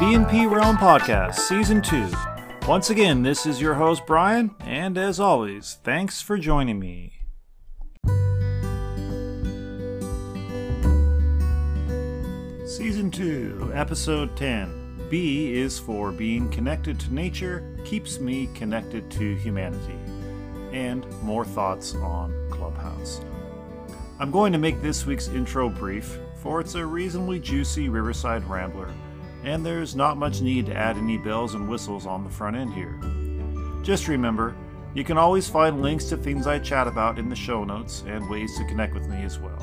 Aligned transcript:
B&P 0.00 0.46
Realm 0.46 0.76
Podcast, 0.76 1.34
Season 1.34 1.82
2. 1.82 2.08
Once 2.68 2.90
again, 2.90 3.24
this 3.24 3.46
is 3.46 3.60
your 3.60 3.74
host, 3.74 4.06
Bryan, 4.06 4.54
and 4.60 4.96
as 4.96 5.18
always, 5.18 5.78
thanks 5.82 6.22
for 6.22 6.38
joining 6.38 6.78
me. 6.78 7.14
Season 12.64 13.10
2, 13.10 13.72
Episode 13.74 14.36
10. 14.36 15.08
B 15.10 15.52
is 15.54 15.80
for 15.80 16.12
being 16.12 16.48
connected 16.50 17.00
to 17.00 17.12
nature, 17.12 17.76
keeps 17.84 18.20
me 18.20 18.48
connected 18.54 19.10
to 19.10 19.34
humanity. 19.34 19.98
And 20.70 21.04
more 21.22 21.44
thoughts 21.44 21.96
on 21.96 22.32
Clubhouse. 22.52 23.20
I'm 24.20 24.30
going 24.30 24.52
to 24.52 24.58
make 24.58 24.80
this 24.80 25.06
week's 25.06 25.26
intro 25.26 25.68
brief, 25.68 26.20
for 26.36 26.60
it's 26.60 26.76
a 26.76 26.86
reasonably 26.86 27.40
juicy 27.40 27.88
Riverside 27.88 28.48
Rambler 28.48 28.94
and 29.44 29.64
there's 29.64 29.94
not 29.94 30.16
much 30.16 30.40
need 30.40 30.66
to 30.66 30.76
add 30.76 30.96
any 30.96 31.16
bells 31.16 31.54
and 31.54 31.68
whistles 31.68 32.06
on 32.06 32.24
the 32.24 32.30
front 32.30 32.56
end 32.56 32.72
here. 32.74 32.98
Just 33.82 34.08
remember, 34.08 34.54
you 34.94 35.04
can 35.04 35.18
always 35.18 35.48
find 35.48 35.82
links 35.82 36.04
to 36.06 36.16
things 36.16 36.46
I 36.46 36.58
chat 36.58 36.86
about 36.86 37.18
in 37.18 37.28
the 37.28 37.36
show 37.36 37.64
notes 37.64 38.04
and 38.06 38.28
ways 38.28 38.56
to 38.58 38.64
connect 38.64 38.94
with 38.94 39.06
me 39.08 39.22
as 39.22 39.38
well. 39.38 39.62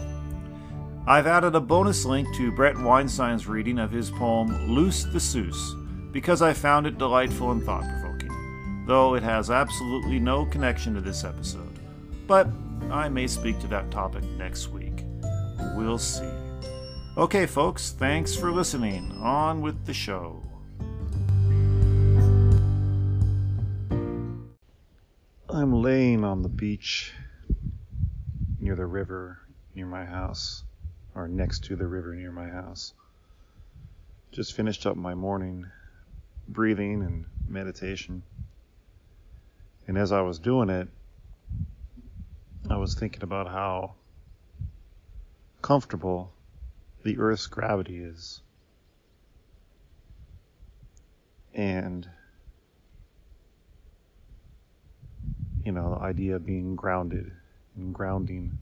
I've 1.08 1.28
added 1.28 1.56
a 1.56 1.60
bonus 1.60 2.06
link 2.06 2.34
to 2.36 2.52
Bret 2.52 2.76
Weinstein's 2.76 3.48
reading 3.48 3.78
of 3.78 3.92
his 3.92 4.10
poem 4.10 4.74
Loose 4.74 5.04
the 5.04 5.20
Seuss 5.20 6.12
because 6.12 6.42
I 6.42 6.54
found 6.54 6.88
it 6.88 6.98
delightful 6.98 7.52
and 7.52 7.64
thought 7.64 7.84
provoking, 7.84 8.86
though 8.88 9.16
it 9.16 9.24
has 9.24 9.52
absolutely 9.52 10.18
no 10.18 10.46
connection 10.46 10.96
to 10.96 11.02
this 11.02 11.24
episode. 11.24 11.80
But 12.26 12.48
I 12.90 13.10
may 13.10 13.28
speak 13.28 13.60
to 13.60 13.68
that 13.68 13.92
topic 13.92 14.24
next 14.38 14.70
week. 14.70 15.04
We'll 15.76 16.00
see. 16.00 16.45
Okay, 17.18 17.46
folks, 17.46 17.92
thanks 17.92 18.36
for 18.36 18.52
listening. 18.52 19.10
On 19.22 19.62
with 19.62 19.86
the 19.86 19.94
show. 19.94 20.44
I'm 25.50 25.82
laying 25.82 26.26
on 26.26 26.42
the 26.42 26.50
beach 26.50 27.14
near 28.60 28.76
the 28.76 28.86
river 28.86 29.40
near 29.76 29.86
my 29.86 30.04
house, 30.04 30.66
or 31.16 31.30
next 31.30 31.64
to 31.66 31.78
the 31.78 31.88
river 31.88 32.14
near 32.14 32.34
my 32.34 32.50
house. 32.50 32.94
Just 34.34 34.52
finished 34.52 34.86
up 34.86 34.98
my 34.98 35.16
morning 35.16 35.66
breathing 36.50 37.02
and 37.02 37.28
meditation. 37.48 38.24
And 39.88 39.98
as 39.98 40.12
I 40.12 40.20
was 40.20 40.38
doing 40.38 40.70
it, 40.70 40.90
I 42.70 42.76
was 42.76 42.94
thinking 42.94 43.24
about 43.24 43.48
how 43.48 43.94
comfortable 45.62 46.35
the 47.06 47.20
Earth's 47.20 47.46
gravity 47.46 48.00
is. 48.00 48.42
And, 51.54 52.10
you 55.64 55.72
know, 55.72 55.92
the 55.92 56.02
idea 56.02 56.36
of 56.36 56.46
being 56.48 56.76
grounded 56.76 57.32
and 57.78 57.94
grounding. 57.94 58.58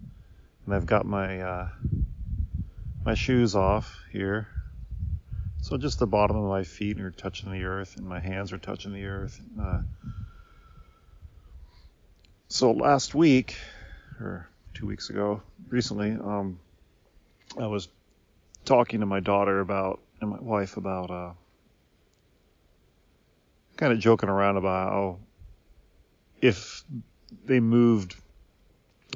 And 0.66 0.76
I've 0.76 0.86
got 0.86 1.06
my, 1.06 1.40
uh, 1.40 1.70
my 3.06 3.14
shoes 3.14 3.56
off 3.56 3.98
here. 4.12 4.50
So 5.62 5.78
just 5.78 6.00
the 6.00 6.06
bottom 6.06 6.36
of 6.36 6.50
my 6.50 6.64
feet 6.64 7.00
are 7.00 7.12
touching 7.12 7.50
the 7.50 7.64
earth 7.64 7.96
and 7.96 8.06
my 8.06 8.20
hands 8.20 8.52
are 8.52 8.58
touching 8.58 8.92
the 8.92 9.06
earth. 9.06 9.40
And, 9.40 9.66
uh, 9.66 9.80
so 12.50 12.72
last 12.74 13.16
week, 13.16 13.56
or 14.20 14.50
two 14.74 14.86
weeks 14.86 15.10
ago, 15.10 15.42
recently, 15.70 16.12
um, 16.12 16.60
I 17.58 17.68
was 17.68 17.88
talking 18.66 19.00
to 19.02 19.06
my 19.06 19.20
daughter 19.20 19.60
about 19.60 20.00
and 20.22 20.30
my 20.30 20.40
wife 20.40 20.78
about 20.78 21.12
uh, 21.12 21.32
kind 23.78 23.94
of 23.94 24.00
joking 24.00 24.30
around 24.30 24.58
about 24.58 24.92
how 24.92 25.20
if 26.42 26.84
they 27.46 27.60
moved 27.60 28.16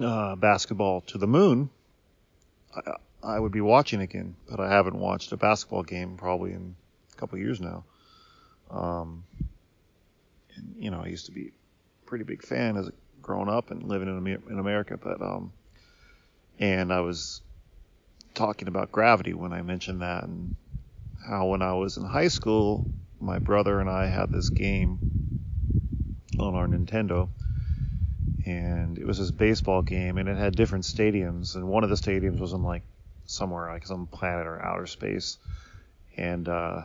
uh, 0.02 0.36
basketball 0.36 1.02
to 1.02 1.18
the 1.18 1.28
moon, 1.28 1.70
I, 2.76 2.94
I, 3.24 3.40
would 3.40 3.52
be 3.52 3.62
watching 3.62 4.02
again. 4.02 4.36
But 4.50 4.60
I 4.60 4.70
haven't 4.70 4.98
watched 4.98 5.32
a 5.32 5.38
basketball 5.38 5.84
game 5.84 6.18
probably 6.18 6.54
in 6.54 6.76
a 7.14 7.16
couple 7.16 7.38
years 7.38 7.60
now. 7.60 7.84
Um, 8.70 9.24
and, 10.56 10.76
you 10.78 10.92
know, 10.92 11.02
I 11.02 11.08
used 11.08 11.26
to 11.28 11.32
be 11.32 11.48
a 11.48 12.06
pretty 12.06 12.24
big 12.24 12.44
fan 12.44 12.78
as 12.78 12.88
a 12.88 12.94
growing 13.22 13.50
up 13.50 13.72
and 13.72 13.84
living 13.84 14.08
in, 14.08 14.42
in 14.50 14.60
America, 14.60 14.98
but 14.98 15.22
um, 15.22 15.52
and 16.60 16.94
I 16.94 17.02
was 17.02 17.42
talking 18.38 18.68
about 18.68 18.92
gravity 18.92 19.34
when 19.34 19.52
I 19.52 19.62
mentioned 19.62 20.02
that 20.02 20.24
and 20.24 20.52
how 21.28 21.48
when 21.48 21.62
I 21.62 21.74
was 21.74 21.98
in 21.98 22.06
high 22.06 22.30
school, 22.30 22.88
my 23.20 23.40
brother 23.40 23.80
and 23.80 23.90
I 23.90 24.06
had 24.06 24.32
this 24.32 24.50
game 24.50 25.02
on 26.40 26.56
our 26.56 26.68
Nintendo 26.68 27.30
and 28.46 28.98
it 28.98 29.06
was 29.06 29.18
this 29.18 29.32
baseball 29.32 29.82
game 29.82 30.18
and 30.18 30.30
it 30.30 30.38
had 30.38 30.56
different 30.56 30.86
stadiums 30.86 31.56
and 31.56 31.68
one 31.68 31.84
of 31.84 31.90
the 31.90 31.96
stadiums 31.96 32.40
was 32.40 32.54
in 32.54 32.64
like 32.64 32.84
somewhere 33.26 33.70
like 33.70 33.86
some 33.86 34.08
planet 34.08 34.46
or 34.48 34.64
outer 34.64 34.86
space 34.86 35.38
and 36.16 36.48
uh, 36.48 36.84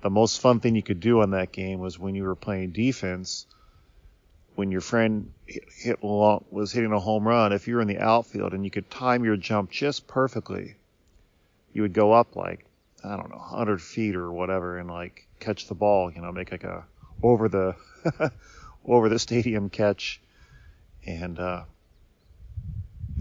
the 0.00 0.10
most 0.10 0.40
fun 0.40 0.58
thing 0.58 0.74
you 0.74 0.82
could 0.82 1.00
do 1.00 1.20
on 1.20 1.30
that 1.30 1.52
game 1.52 1.78
was 1.78 1.98
when 1.98 2.14
you 2.14 2.24
were 2.24 2.34
playing 2.34 2.72
defense 2.72 3.46
when 4.54 4.70
your 4.70 4.80
friend 4.80 5.32
hit, 5.46 5.64
hit 5.76 5.98
was 6.02 6.72
hitting 6.72 6.92
a 6.92 6.98
home 6.98 7.26
run, 7.26 7.52
if 7.52 7.66
you 7.66 7.76
were 7.76 7.80
in 7.80 7.88
the 7.88 7.98
outfield 7.98 8.52
and 8.52 8.64
you 8.64 8.70
could 8.70 8.90
time 8.90 9.24
your 9.24 9.36
jump 9.36 9.70
just 9.70 10.06
perfectly, 10.06 10.76
you 11.72 11.82
would 11.82 11.92
go 11.92 12.12
up 12.12 12.36
like 12.36 12.66
I 13.04 13.16
don't 13.16 13.30
know, 13.30 13.38
100 13.38 13.82
feet 13.82 14.14
or 14.14 14.30
whatever, 14.30 14.78
and 14.78 14.88
like 14.88 15.26
catch 15.40 15.66
the 15.66 15.74
ball. 15.74 16.12
You 16.12 16.22
know, 16.22 16.30
make 16.30 16.52
like 16.52 16.64
a 16.64 16.84
over 17.22 17.48
the 17.48 17.74
over 18.84 19.08
the 19.08 19.18
stadium 19.18 19.70
catch, 19.70 20.20
and 21.04 21.38
uh, 21.38 21.64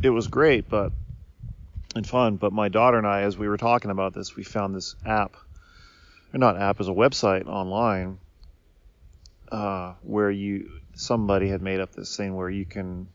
it 0.03 0.09
was 0.09 0.27
great, 0.27 0.69
but 0.69 0.93
and 1.95 2.05
fun. 2.05 2.35
But 2.35 2.53
my 2.53 2.69
daughter 2.69 2.97
and 2.97 3.07
I, 3.07 3.21
as 3.21 3.37
we 3.37 3.47
were 3.47 3.57
talking 3.57 3.89
about 3.91 4.13
this, 4.13 4.35
we 4.35 4.43
found 4.43 4.75
this 4.75 4.95
app, 5.03 5.35
or 6.33 6.37
not 6.37 6.61
app, 6.61 6.79
as 6.79 6.87
a 6.87 6.93
website 6.93 7.47
online 7.47 8.19
uh, 9.51 9.93
where 10.01 10.31
you 10.31 10.69
somebody 11.01 11.49
had 11.49 11.61
made 11.61 11.79
up 11.79 11.91
this 11.93 12.15
thing 12.15 12.35
where 12.35 12.49
you 12.49 12.63
can 12.63 13.07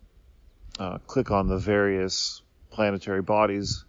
uh, 0.78 0.98
click 1.06 1.30
on 1.30 1.46
the 1.46 1.56
various 1.56 2.42
planetary 2.70 3.22
bodies 3.22 3.84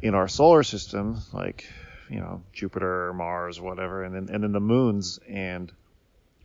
in 0.00 0.14
our 0.14 0.28
solar 0.28 0.62
system, 0.62 1.20
like 1.32 1.66
you 2.08 2.20
know 2.20 2.42
Jupiter, 2.52 3.12
Mars, 3.12 3.60
whatever, 3.60 4.04
and 4.04 4.14
then 4.14 4.34
and 4.34 4.44
then 4.44 4.52
the 4.52 4.60
moons, 4.60 5.18
and 5.28 5.72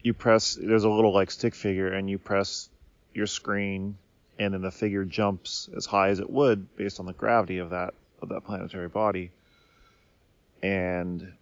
you 0.01 0.13
press. 0.13 0.57
There's 0.59 0.83
a 0.83 0.89
little 0.89 1.13
like 1.13 1.29
stick 1.29 1.53
figure, 1.53 1.93
and 1.93 2.09
you 2.09 2.17
press 2.17 2.69
your 3.13 3.27
screen, 3.27 3.97
and 4.39 4.53
then 4.53 4.61
the 4.61 4.71
figure 4.71 5.05
jumps 5.05 5.69
as 5.77 5.85
high 5.85 6.09
as 6.09 6.19
it 6.19 6.29
would 6.29 6.75
based 6.75 6.99
on 6.99 7.05
the 7.05 7.13
gravity 7.13 7.59
of 7.59 7.69
that 7.69 7.93
of 8.21 8.29
that 8.29 8.45
planetary 8.45 8.87
body, 8.87 9.31
and 10.63 11.33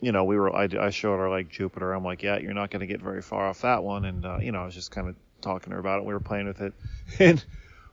you 0.00 0.12
know, 0.12 0.24
we 0.24 0.36
were, 0.36 0.54
I, 0.54 0.68
I 0.78 0.90
showed 0.90 1.16
her 1.16 1.28
like 1.28 1.48
Jupiter. 1.48 1.92
I'm 1.92 2.04
like, 2.04 2.22
yeah, 2.22 2.38
you're 2.38 2.54
not 2.54 2.70
going 2.70 2.80
to 2.80 2.86
get 2.86 3.00
very 3.00 3.22
far 3.22 3.48
off 3.48 3.62
that 3.62 3.82
one. 3.82 4.04
And, 4.04 4.24
uh, 4.24 4.38
you 4.40 4.52
know, 4.52 4.62
I 4.62 4.64
was 4.64 4.74
just 4.74 4.90
kind 4.90 5.08
of 5.08 5.16
talking 5.40 5.70
to 5.70 5.74
her 5.74 5.80
about 5.80 6.00
it. 6.00 6.04
We 6.04 6.12
were 6.12 6.20
playing 6.20 6.46
with 6.46 6.60
it 6.60 6.72
and 7.18 7.44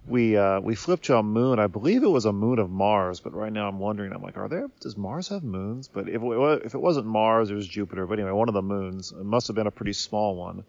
we, 0.08 0.38
uh, 0.38 0.60
we 0.60 0.76
flipped 0.76 1.06
to 1.06 1.18
a 1.18 1.24
moon. 1.24 1.58
I 1.58 1.68
believe 1.68 2.04
it 2.04 2.10
was 2.10 2.26
a 2.26 2.34
moon 2.34 2.60
of 2.60 2.70
Mars, 2.70 3.20
but 3.20 3.34
right 3.34 3.52
now 3.52 3.68
I'm 3.68 3.80
wondering, 3.80 4.14
I'm 4.14 4.22
like, 4.22 4.38
are 4.38 4.48
there, 4.48 4.68
does 4.80 4.96
Mars 4.96 5.30
have 5.30 5.44
moons? 5.44 5.88
But 5.88 6.08
if 6.08 6.22
it, 6.22 6.66
if 6.66 6.76
it 6.76 6.80
wasn't 6.80 7.08
Mars, 7.08 7.50
it 7.50 7.56
was 7.56 7.68
Jupiter. 7.68 8.06
But 8.06 8.20
anyway, 8.20 8.32
one 8.32 8.50
of 8.50 8.54
the 8.54 8.62
moons, 8.62 9.12
it 9.12 9.26
must 9.26 9.48
have 9.48 9.56
been 9.56 9.68
a 9.68 9.72
pretty 9.72 9.94
small 9.94 10.36
one. 10.36 10.64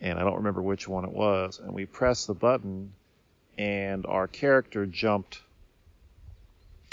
And 0.00 0.18
I 0.18 0.22
don't 0.22 0.36
remember 0.36 0.62
which 0.62 0.88
one 0.88 1.04
it 1.04 1.12
was. 1.12 1.60
And 1.62 1.72
we 1.72 1.84
pressed 1.84 2.26
the 2.26 2.34
button 2.34 2.92
and 3.58 4.06
our 4.06 4.26
character 4.26 4.86
jumped. 4.86 5.40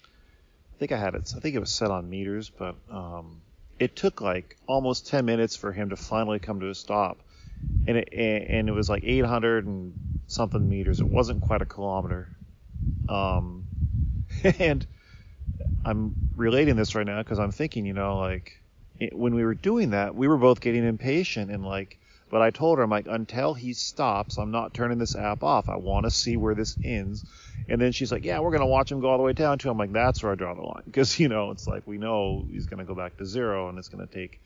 I 0.03 0.77
think 0.77 0.91
I 0.91 0.97
had 0.97 1.15
it, 1.15 1.33
I 1.35 1.39
think 1.39 1.55
it 1.55 1.59
was 1.59 1.71
set 1.71 1.89
on 1.89 2.09
meters, 2.09 2.49
but, 2.49 2.75
um, 2.89 3.41
it 3.81 3.95
took 3.95 4.21
like 4.21 4.57
almost 4.67 5.07
10 5.07 5.25
minutes 5.25 5.55
for 5.55 5.71
him 5.71 5.89
to 5.89 5.95
finally 5.95 6.37
come 6.37 6.59
to 6.59 6.69
a 6.69 6.75
stop. 6.75 7.17
And 7.87 7.97
it, 7.97 8.09
and 8.13 8.69
it 8.69 8.71
was 8.71 8.87
like 8.91 9.03
800 9.03 9.65
and 9.65 9.93
something 10.27 10.69
meters. 10.69 10.99
It 10.99 11.07
wasn't 11.07 11.41
quite 11.41 11.63
a 11.63 11.65
kilometer. 11.65 12.29
Um, 13.09 13.65
and 14.59 14.85
I'm 15.83 16.13
relating 16.35 16.75
this 16.75 16.93
right 16.93 17.07
now 17.07 17.23
because 17.23 17.39
I'm 17.39 17.49
thinking, 17.49 17.87
you 17.87 17.93
know, 17.93 18.19
like 18.19 18.61
it, 18.99 19.17
when 19.17 19.33
we 19.33 19.43
were 19.43 19.55
doing 19.55 19.89
that, 19.89 20.13
we 20.13 20.27
were 20.27 20.37
both 20.37 20.61
getting 20.61 20.85
impatient 20.85 21.49
and 21.49 21.65
like, 21.65 21.97
but 22.31 22.41
I 22.41 22.49
told 22.49 22.77
her, 22.77 22.83
I'm 22.83 22.89
like, 22.89 23.07
until 23.07 23.53
he 23.53 23.73
stops, 23.73 24.37
I'm 24.37 24.51
not 24.51 24.73
turning 24.73 24.97
this 24.97 25.15
app 25.15 25.43
off. 25.43 25.69
I 25.69 25.75
want 25.75 26.05
to 26.05 26.11
see 26.11 26.37
where 26.37 26.55
this 26.55 26.77
ends. 26.83 27.25
And 27.69 27.79
then 27.79 27.91
she's 27.91 28.11
like, 28.11 28.25
yeah, 28.25 28.39
we're 28.39 28.51
going 28.51 28.61
to 28.61 28.67
watch 28.67 28.91
him 28.91 29.01
go 29.01 29.09
all 29.09 29.17
the 29.17 29.23
way 29.23 29.33
down 29.33 29.59
to. 29.59 29.69
I'm 29.69 29.77
like, 29.77 29.91
that's 29.91 30.23
where 30.23 30.31
I 30.31 30.35
draw 30.35 30.53
the 30.55 30.61
line. 30.61 30.83
Because, 30.85 31.19
you 31.19 31.27
know, 31.27 31.51
it's 31.51 31.67
like 31.67 31.85
we 31.85 31.97
know 31.97 32.47
he's 32.49 32.65
going 32.65 32.79
to 32.79 32.85
go 32.85 32.95
back 32.95 33.17
to 33.17 33.25
zero 33.25 33.69
and 33.69 33.77
it's 33.77 33.89
going 33.89 34.07
to 34.07 34.13
take 34.13 34.39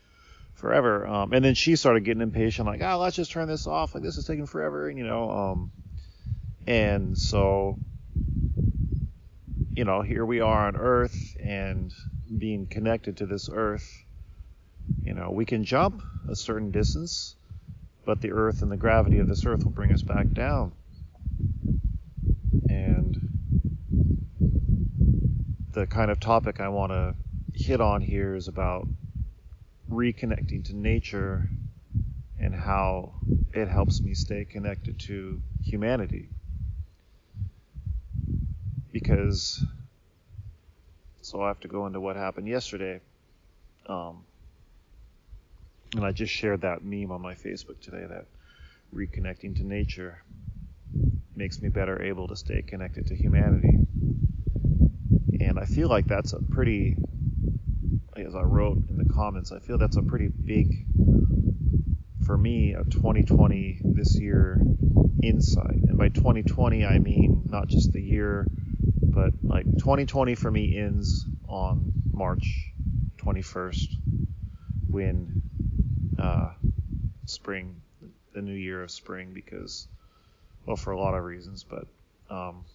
forever. 0.55 1.07
Um, 1.07 1.31
and 1.31 1.45
then 1.45 1.53
she 1.53 1.75
started 1.75 2.03
getting 2.03 2.21
impatient, 2.21 2.67
like, 2.67 2.81
oh, 2.81 2.97
let's 2.97 3.15
just 3.15 3.31
turn 3.31 3.47
this 3.47 3.67
off. 3.67 3.93
Like, 3.93 4.03
this 4.03 4.17
is 4.17 4.25
taking 4.25 4.47
forever. 4.47 4.89
And, 4.89 4.97
you 4.97 5.05
know, 5.05 5.29
um, 5.29 5.71
and 6.67 7.17
so, 7.17 7.77
you 9.73 9.85
know, 9.85 10.01
here 10.01 10.25
we 10.25 10.41
are 10.41 10.67
on 10.67 10.75
Earth 10.75 11.37
and 11.39 11.93
being 12.35 12.65
connected 12.65 13.17
to 13.17 13.25
this 13.25 13.49
earth. 13.51 14.03
You 15.03 15.13
know, 15.13 15.31
we 15.31 15.45
can 15.45 15.63
jump 15.63 16.01
a 16.29 16.35
certain 16.35 16.71
distance, 16.71 17.35
but 18.05 18.21
the 18.21 18.31
earth 18.31 18.61
and 18.61 18.71
the 18.71 18.77
gravity 18.77 19.19
of 19.19 19.27
this 19.27 19.45
earth 19.45 19.63
will 19.63 19.71
bring 19.71 19.91
us 19.91 20.03
back 20.03 20.31
down. 20.31 20.71
And 22.69 23.17
the 25.71 25.87
kind 25.87 26.11
of 26.11 26.19
topic 26.19 26.61
I 26.61 26.69
want 26.69 26.91
to 26.91 27.15
hit 27.53 27.81
on 27.81 28.01
here 28.01 28.35
is 28.35 28.47
about 28.47 28.87
reconnecting 29.89 30.63
to 30.65 30.75
nature 30.75 31.49
and 32.39 32.53
how 32.53 33.13
it 33.53 33.67
helps 33.67 34.01
me 34.01 34.13
stay 34.13 34.45
connected 34.45 34.99
to 34.99 35.41
humanity. 35.63 36.29
Because, 38.91 39.63
so 41.21 41.41
I 41.41 41.47
have 41.47 41.59
to 41.61 41.67
go 41.67 41.87
into 41.87 41.99
what 41.99 42.15
happened 42.15 42.47
yesterday. 42.47 43.01
Um, 43.87 44.23
and 45.95 46.05
I 46.05 46.11
just 46.11 46.33
shared 46.33 46.61
that 46.61 46.83
meme 46.83 47.11
on 47.11 47.21
my 47.21 47.35
Facebook 47.35 47.79
today 47.81 48.05
that 48.07 48.25
reconnecting 48.93 49.55
to 49.57 49.63
nature 49.63 50.23
makes 51.35 51.61
me 51.61 51.69
better 51.69 52.01
able 52.01 52.27
to 52.27 52.35
stay 52.35 52.61
connected 52.61 53.07
to 53.07 53.15
humanity. 53.15 53.77
And 55.39 55.57
I 55.57 55.65
feel 55.65 55.87
like 55.87 56.07
that's 56.07 56.33
a 56.33 56.39
pretty, 56.41 56.97
as 58.17 58.35
I 58.35 58.41
wrote 58.41 58.77
in 58.89 58.97
the 58.97 59.05
comments, 59.13 59.51
I 59.51 59.59
feel 59.59 59.77
that's 59.77 59.97
a 59.97 60.01
pretty 60.01 60.27
big, 60.27 60.85
for 62.25 62.37
me, 62.37 62.73
a 62.73 62.83
2020 62.83 63.81
this 63.83 64.19
year 64.19 64.59
insight. 65.23 65.75
And 65.87 65.97
by 65.97 66.09
2020, 66.09 66.85
I 66.85 66.99
mean 66.99 67.43
not 67.45 67.67
just 67.67 67.93
the 67.93 68.01
year, 68.01 68.47
but 69.01 69.31
like 69.43 69.65
2020 69.65 70.35
for 70.35 70.51
me 70.51 70.77
ends 70.77 71.25
on 71.47 71.93
March 72.11 72.73
21st 73.17 73.87
when 74.89 75.41
uh, 76.17 76.51
spring, 77.25 77.81
the 78.33 78.41
new 78.41 78.53
year 78.53 78.83
of 78.83 78.91
spring, 78.91 79.31
because, 79.33 79.87
well, 80.65 80.75
for 80.75 80.91
a 80.91 80.99
lot 80.99 81.13
of 81.13 81.23
reasons, 81.23 81.63
but 81.63 81.87
um, 82.29 82.65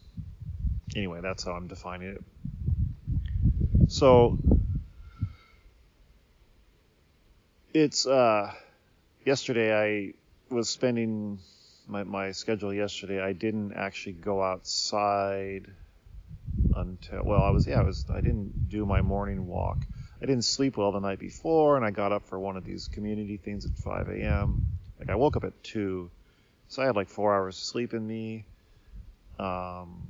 anyway, 0.95 1.21
that's 1.23 1.45
how 1.45 1.53
I'm 1.53 1.67
defining 1.67 2.09
it. 2.09 2.23
So 3.89 4.39
it's 7.75 8.07
uh, 8.07 8.53
yesterday 9.25 9.75
I 9.75 10.15
was 10.55 10.69
spending 10.69 11.39
my, 11.87 12.05
my 12.05 12.33
schedule 12.33 12.73
yesterday. 12.73 13.21
I 13.21 13.33
didn't 13.33 13.73
actually 13.73 14.15
go 14.15 14.43
outside 14.43 15.67
until 16.73 17.25
well 17.25 17.43
I 17.43 17.51
was 17.51 17.67
yeah 17.67 17.81
I 17.81 17.83
was 17.83 18.07
I 18.13 18.21
didn't 18.21 18.69
do 18.69 18.87
my 18.87 19.03
morning 19.03 19.47
walk. 19.47 19.87
I 20.23 20.27
didn't 20.27 20.45
sleep 20.45 20.77
well 20.77 20.93
the 20.93 21.01
night 21.01 21.19
before, 21.19 21.77
and 21.77 21.85
I 21.85 21.91
got 21.91 22.13
up 22.13 22.27
for 22.27 22.39
one 22.39 22.57
of 22.57 22.65
these 22.65 22.89
community 22.89 23.39
things 23.39 23.65
at 23.65 23.73
5 23.73 24.09
a.m. 24.11 24.61
Like 24.99 25.09
I 25.09 25.15
woke 25.15 25.37
up 25.37 25.45
at 25.45 25.63
two, 25.65 26.11
so 26.69 26.83
I 26.83 26.87
had 26.87 26.97
like 26.97 27.09
four 27.09 27.35
hours 27.35 27.57
of 27.57 27.63
sleep 27.63 27.95
in 27.95 28.07
me. 28.07 28.45
Um, 29.39 30.03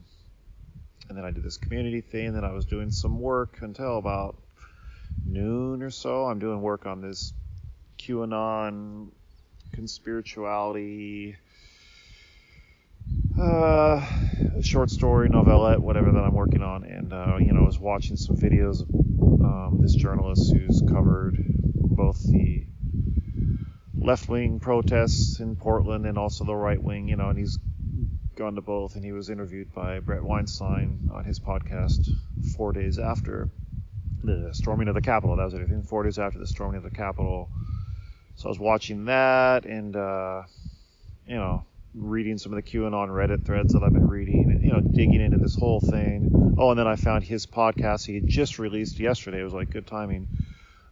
and 1.09 1.17
then 1.17 1.25
I 1.25 1.31
did 1.31 1.45
this 1.45 1.57
community 1.57 2.01
thing. 2.01 2.29
And 2.29 2.37
then 2.37 2.45
I 2.45 2.53
was 2.53 2.65
doing 2.65 2.91
some 2.91 3.21
work 3.21 3.59
until 3.63 3.99
about 3.99 4.37
noon 5.25 5.83
or 5.83 5.91
so. 5.91 6.25
I'm 6.25 6.41
doing 6.41 6.61
work 6.61 6.87
on 6.87 7.01
this 7.01 7.33
QAnon 7.99 9.09
conspirituality 9.77 11.37
uh, 13.41 14.61
short 14.61 14.91
story, 14.91 15.29
novelette, 15.29 15.81
whatever 15.81 16.13
that 16.13 16.19
I'm 16.19 16.35
working 16.35 16.63
on. 16.63 16.85
And, 16.85 17.13
uh, 17.13 17.37
you 17.39 17.53
know, 17.53 17.63
I 17.63 17.67
was 17.67 17.79
watching 17.79 18.17
some 18.17 18.37
videos 18.37 18.83
of 18.83 18.89
um, 19.45 19.79
this 19.81 19.95
journalist 19.95 20.53
who's 20.55 20.83
covered 20.89 21.37
both 21.75 22.23
the 22.23 22.67
left 23.97 24.29
wing 24.29 24.61
protests 24.61 25.41
in 25.41 25.57
Portland 25.57 26.07
and 26.07 26.19
also 26.19 26.45
the 26.45 26.55
right 26.55 26.83
wing, 26.83 27.09
you 27.09 27.17
know, 27.17 27.31
and 27.31 27.39
he's 27.39 27.59
gone 28.37 28.55
to 28.55 28.61
both. 28.61 28.95
And 28.97 29.05
he 29.05 29.13
was 29.13 29.31
interviewed 29.31 29.73
by 29.73 30.01
Bret 30.01 30.23
Weinstein 30.23 31.11
on 31.13 31.25
his 31.25 31.39
podcast 31.39 32.09
four 32.57 32.73
days 32.73 32.99
after 32.99 33.49
the 34.23 34.51
storming 34.53 34.89
of 34.89 34.95
the 34.95 35.01
Capitol. 35.01 35.37
That 35.37 35.45
was 35.45 35.55
it. 35.55 35.69
Four 35.89 36.05
days 36.05 36.19
after 36.19 36.39
the 36.39 36.47
storming 36.47 36.77
of 36.77 36.83
the 36.83 36.91
Capitol. 36.91 37.49
So 38.37 38.47
I 38.47 38.51
was 38.51 38.59
watching 38.59 39.07
that 39.07 39.65
and, 39.65 39.97
uh, 39.97 40.43
you 41.27 41.37
know, 41.37 41.65
reading 41.95 42.39
some 42.39 42.53
of 42.53 42.57
the 42.57 42.63
QAnon 42.63 43.09
Reddit 43.09 43.45
threads 43.45 43.73
that 43.73 43.83
I've 43.83 43.93
been 43.93 44.09
reading 44.09 44.51
and, 44.51 44.63
you 44.63 44.73
know, 44.73 44.81
digging 44.81 45.21
into 45.21 45.39
this 45.39 45.57
whole 45.57 45.81
thing. 45.81 46.55
Oh, 46.59 46.71
and 46.71 46.79
then 46.79 46.87
I 46.87 46.97
found 46.97 47.25
his 47.25 47.47
podcast 47.47 48.07
he 48.07 48.15
had 48.15 48.27
just 48.27 48.59
released 48.59 48.99
yesterday. 49.01 49.41
It 49.41 49.45
was 49.45 49.53
like 49.53 49.71
good 49.71 49.87
timing. 49.87 50.29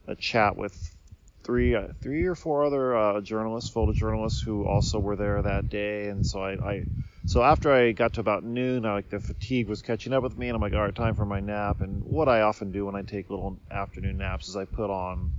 A 0.07 0.15
chat 0.15 0.57
with 0.57 0.95
three, 1.43 1.75
uh, 1.75 1.89
three 2.01 2.25
or 2.25 2.35
four 2.35 2.65
other 2.65 2.97
uh, 2.97 3.21
journalists, 3.21 3.71
photojournalists 3.71 4.43
who 4.43 4.65
also 4.65 4.99
were 4.99 5.15
there 5.15 5.41
that 5.41 5.69
day. 5.69 6.07
And 6.07 6.25
so 6.25 6.41
I, 6.43 6.51
I, 6.53 6.85
so 7.25 7.43
after 7.43 7.71
I 7.71 7.91
got 7.91 8.13
to 8.13 8.21
about 8.21 8.43
noon, 8.43 8.85
I, 8.85 8.93
like 8.93 9.09
the 9.09 9.19
fatigue 9.19 9.67
was 9.67 9.81
catching 9.81 10.13
up 10.13 10.23
with 10.23 10.37
me, 10.37 10.47
and 10.47 10.55
I'm 10.55 10.61
like, 10.61 10.73
all 10.73 10.81
right, 10.81 10.95
time 10.95 11.15
for 11.15 11.25
my 11.25 11.39
nap. 11.39 11.81
And 11.81 12.03
what 12.03 12.27
I 12.27 12.41
often 12.41 12.71
do 12.71 12.85
when 12.85 12.95
I 12.95 13.03
take 13.03 13.29
little 13.29 13.59
afternoon 13.69 14.17
naps 14.17 14.47
is 14.47 14.55
I 14.55 14.65
put 14.65 14.89
on 14.89 15.31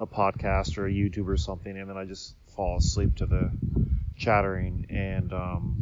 a 0.00 0.06
podcast 0.06 0.78
or 0.78 0.86
a 0.86 0.90
YouTube 0.90 1.28
or 1.28 1.36
something, 1.36 1.76
and 1.76 1.88
then 1.88 1.96
I 1.96 2.04
just 2.04 2.34
fall 2.58 2.76
asleep 2.78 3.14
to 3.14 3.24
the 3.24 3.52
chattering, 4.16 4.84
and 4.90 5.32
um, 5.32 5.76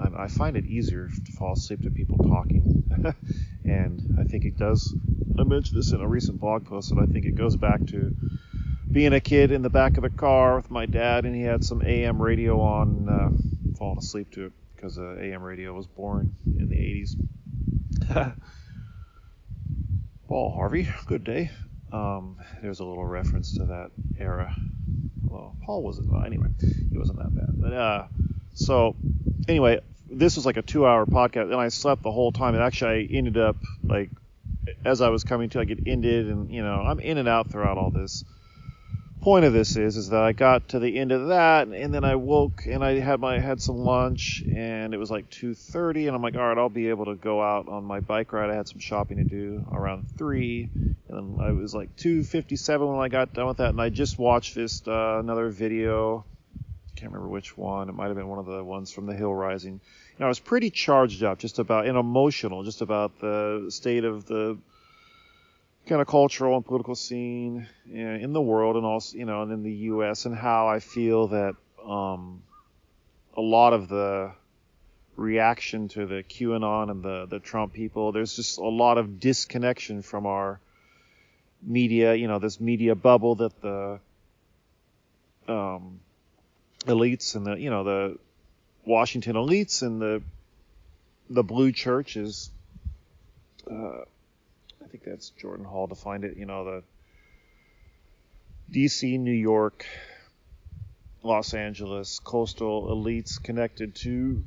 I, 0.00 0.24
I, 0.24 0.26
find 0.26 0.56
it 0.56 0.64
easier 0.64 1.08
to 1.08 1.32
fall 1.38 1.52
asleep 1.52 1.82
to 1.82 1.90
people 1.90 2.18
talking. 2.18 2.82
and 3.64 4.18
I 4.18 4.24
think 4.24 4.44
it 4.44 4.58
does. 4.58 4.92
I 5.38 5.44
mentioned 5.44 5.78
this 5.78 5.92
in 5.92 6.00
a 6.00 6.08
recent 6.08 6.40
blog 6.40 6.66
post, 6.66 6.90
and 6.90 7.00
I 7.00 7.06
think 7.06 7.24
it 7.24 7.36
goes 7.36 7.54
back 7.54 7.86
to 7.86 8.12
being 8.90 9.12
a 9.12 9.20
kid 9.20 9.52
in 9.52 9.62
the 9.62 9.70
back 9.70 9.96
of 9.96 10.02
the 10.02 10.10
car 10.10 10.56
with 10.56 10.72
my 10.72 10.86
dad, 10.86 11.24
and 11.24 11.36
he 11.36 11.42
had 11.42 11.62
some 11.62 11.80
AM 11.86 12.20
radio 12.20 12.60
on, 12.60 13.08
uh, 13.08 13.76
falling 13.78 13.98
asleep 13.98 14.32
to 14.32 14.46
it 14.46 14.52
because 14.74 14.98
uh, 14.98 15.14
AM 15.20 15.44
radio 15.44 15.72
was 15.72 15.86
born 15.86 16.34
in 16.46 16.68
the 16.68 16.74
80s. 18.10 18.34
Paul 20.26 20.52
Harvey, 20.52 20.88
good 21.06 21.22
day. 21.22 21.52
Um, 21.96 22.36
there's 22.62 22.80
a 22.80 22.84
little 22.84 23.06
reference 23.06 23.56
to 23.56 23.64
that 23.66 23.90
era 24.18 24.54
well, 25.28 25.56
Paul 25.64 25.82
wasn't. 25.82 26.10
Well, 26.10 26.24
anyway, 26.24 26.48
he 26.90 26.96
wasn't 26.96 27.18
that 27.18 27.34
bad. 27.34 27.60
But 27.60 27.72
uh, 27.72 28.06
so 28.54 28.96
anyway, 29.48 29.80
this 30.08 30.36
was 30.36 30.46
like 30.46 30.56
a 30.56 30.62
two-hour 30.62 31.06
podcast, 31.06 31.52
and 31.52 31.56
I 31.56 31.68
slept 31.68 32.02
the 32.02 32.12
whole 32.12 32.32
time. 32.32 32.54
And 32.54 32.62
actually, 32.62 33.08
I 33.10 33.16
ended 33.16 33.36
up 33.36 33.56
like 33.82 34.10
as 34.84 35.00
I 35.00 35.08
was 35.08 35.24
coming 35.24 35.50
to, 35.50 35.60
I 35.60 35.64
get 35.64 35.80
ended, 35.86 36.28
and 36.28 36.50
you 36.50 36.62
know, 36.62 36.80
I'm 36.80 37.00
in 37.00 37.18
and 37.18 37.28
out 37.28 37.50
throughout 37.50 37.78
all 37.78 37.90
this. 37.90 38.24
Point 39.26 39.44
of 39.44 39.52
this 39.52 39.74
is, 39.74 39.96
is 39.96 40.10
that 40.10 40.22
I 40.22 40.30
got 40.30 40.68
to 40.68 40.78
the 40.78 41.00
end 41.00 41.10
of 41.10 41.26
that, 41.26 41.66
and 41.66 41.92
then 41.92 42.04
I 42.04 42.14
woke 42.14 42.62
and 42.64 42.84
I 42.84 43.00
had 43.00 43.18
my 43.18 43.40
had 43.40 43.60
some 43.60 43.78
lunch, 43.78 44.44
and 44.54 44.94
it 44.94 44.98
was 44.98 45.10
like 45.10 45.28
2:30, 45.30 46.06
and 46.06 46.14
I'm 46.14 46.22
like, 46.22 46.36
all 46.36 46.46
right, 46.46 46.56
I'll 46.56 46.68
be 46.68 46.90
able 46.90 47.06
to 47.06 47.16
go 47.16 47.42
out 47.42 47.66
on 47.66 47.82
my 47.82 47.98
bike 47.98 48.32
ride. 48.32 48.50
I 48.50 48.54
had 48.54 48.68
some 48.68 48.78
shopping 48.78 49.16
to 49.16 49.24
do 49.24 49.66
around 49.72 50.06
three, 50.16 50.68
and 51.08 51.18
then 51.38 51.44
I 51.44 51.50
was 51.50 51.74
like 51.74 51.96
2:57 51.96 52.88
when 52.88 53.04
I 53.04 53.08
got 53.08 53.34
done 53.34 53.48
with 53.48 53.56
that, 53.56 53.70
and 53.70 53.80
I 53.80 53.88
just 53.88 54.16
watched 54.16 54.54
this 54.54 54.86
uh, 54.86 55.18
another 55.18 55.48
video. 55.48 56.24
Can't 56.94 57.10
remember 57.10 57.28
which 57.28 57.58
one. 57.58 57.88
It 57.88 57.96
might 57.96 58.06
have 58.06 58.16
been 58.16 58.28
one 58.28 58.38
of 58.38 58.46
the 58.46 58.62
ones 58.62 58.92
from 58.92 59.06
the 59.06 59.14
Hill 59.14 59.34
Rising. 59.34 59.80
Know, 60.20 60.26
I 60.26 60.28
was 60.28 60.38
pretty 60.38 60.70
charged 60.70 61.24
up, 61.24 61.40
just 61.40 61.58
about 61.58 61.88
and 61.88 61.98
emotional, 61.98 62.62
just 62.62 62.80
about 62.80 63.18
the 63.18 63.66
state 63.70 64.04
of 64.04 64.26
the 64.26 64.56
kind 65.86 66.00
of 66.00 66.06
cultural 66.08 66.56
and 66.56 66.64
political 66.64 66.94
scene 66.94 67.66
in 67.92 68.32
the 68.32 68.40
world, 68.40 68.76
and 68.76 68.84
also 68.84 69.16
you 69.16 69.24
know, 69.24 69.42
and 69.42 69.52
in 69.52 69.62
the 69.62 69.72
U.S. 69.72 70.26
and 70.26 70.34
how 70.34 70.68
I 70.68 70.80
feel 70.80 71.28
that 71.28 71.54
um, 71.84 72.42
a 73.36 73.40
lot 73.40 73.72
of 73.72 73.88
the 73.88 74.32
reaction 75.16 75.88
to 75.88 76.06
the 76.06 76.22
QAnon 76.22 76.90
and 76.90 77.02
the 77.02 77.26
the 77.26 77.38
Trump 77.38 77.72
people, 77.72 78.12
there's 78.12 78.34
just 78.36 78.58
a 78.58 78.68
lot 78.68 78.98
of 78.98 79.20
disconnection 79.20 80.02
from 80.02 80.26
our 80.26 80.60
media, 81.62 82.14
you 82.14 82.28
know, 82.28 82.38
this 82.38 82.60
media 82.60 82.94
bubble 82.94 83.36
that 83.36 83.60
the 83.62 84.00
um, 85.48 86.00
elites 86.86 87.34
and 87.34 87.46
the, 87.46 87.54
you 87.54 87.70
know, 87.70 87.84
the 87.84 88.18
Washington 88.84 89.36
elites 89.36 89.82
and 89.82 90.00
the 90.00 90.22
the 91.30 91.42
blue 91.42 91.72
churches. 91.72 92.50
Uh, 93.68 94.04
I 94.86 94.88
think 94.88 95.02
that's 95.02 95.30
Jordan 95.30 95.64
Hall 95.64 95.88
to 95.88 95.96
find 95.96 96.22
it. 96.22 96.36
You 96.36 96.46
know, 96.46 96.64
the 96.64 96.82
D.C., 98.70 99.18
New 99.18 99.32
York, 99.32 99.84
Los 101.24 101.54
Angeles 101.54 102.20
coastal 102.20 102.86
elites 102.88 103.42
connected 103.42 103.96
to, 103.96 104.44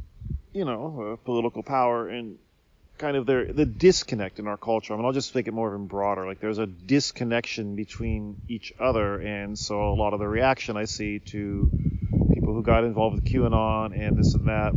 you 0.54 0.66
know, 0.66 1.14
uh, 1.14 1.26
political 1.26 1.62
power 1.62 2.08
and 2.08 2.38
kind 2.98 3.18
of 3.18 3.26
their 3.26 3.52
the 3.52 3.66
disconnect 3.66 4.40
in 4.40 4.48
our 4.48 4.56
culture. 4.56 4.94
I 4.94 4.98
mean, 4.98 5.06
I'll 5.06 5.12
just 5.12 5.36
make 5.36 5.50
it 5.50 5.54
more 5.54 5.74
even 5.74 5.88
broader. 5.88 6.26
Like 6.26 6.40
there's 6.40 6.58
a 6.58 6.68
disconnection 6.68 7.76
between 7.76 8.42
each 8.48 8.72
other, 8.80 9.20
and 9.20 9.60
so 9.60 9.92
a 9.92 9.96
lot 9.96 10.14
of 10.14 10.20
the 10.20 10.28
reaction 10.28 10.78
I 10.78 10.86
see 10.86 11.20
to 11.20 11.70
people 12.34 12.54
who 12.54 12.64
got 12.64 12.86
involved 12.86 13.16
with 13.16 13.26
QAnon 13.26 13.92
and 13.94 14.18
this 14.18 14.36
and 14.36 14.48
that, 14.48 14.72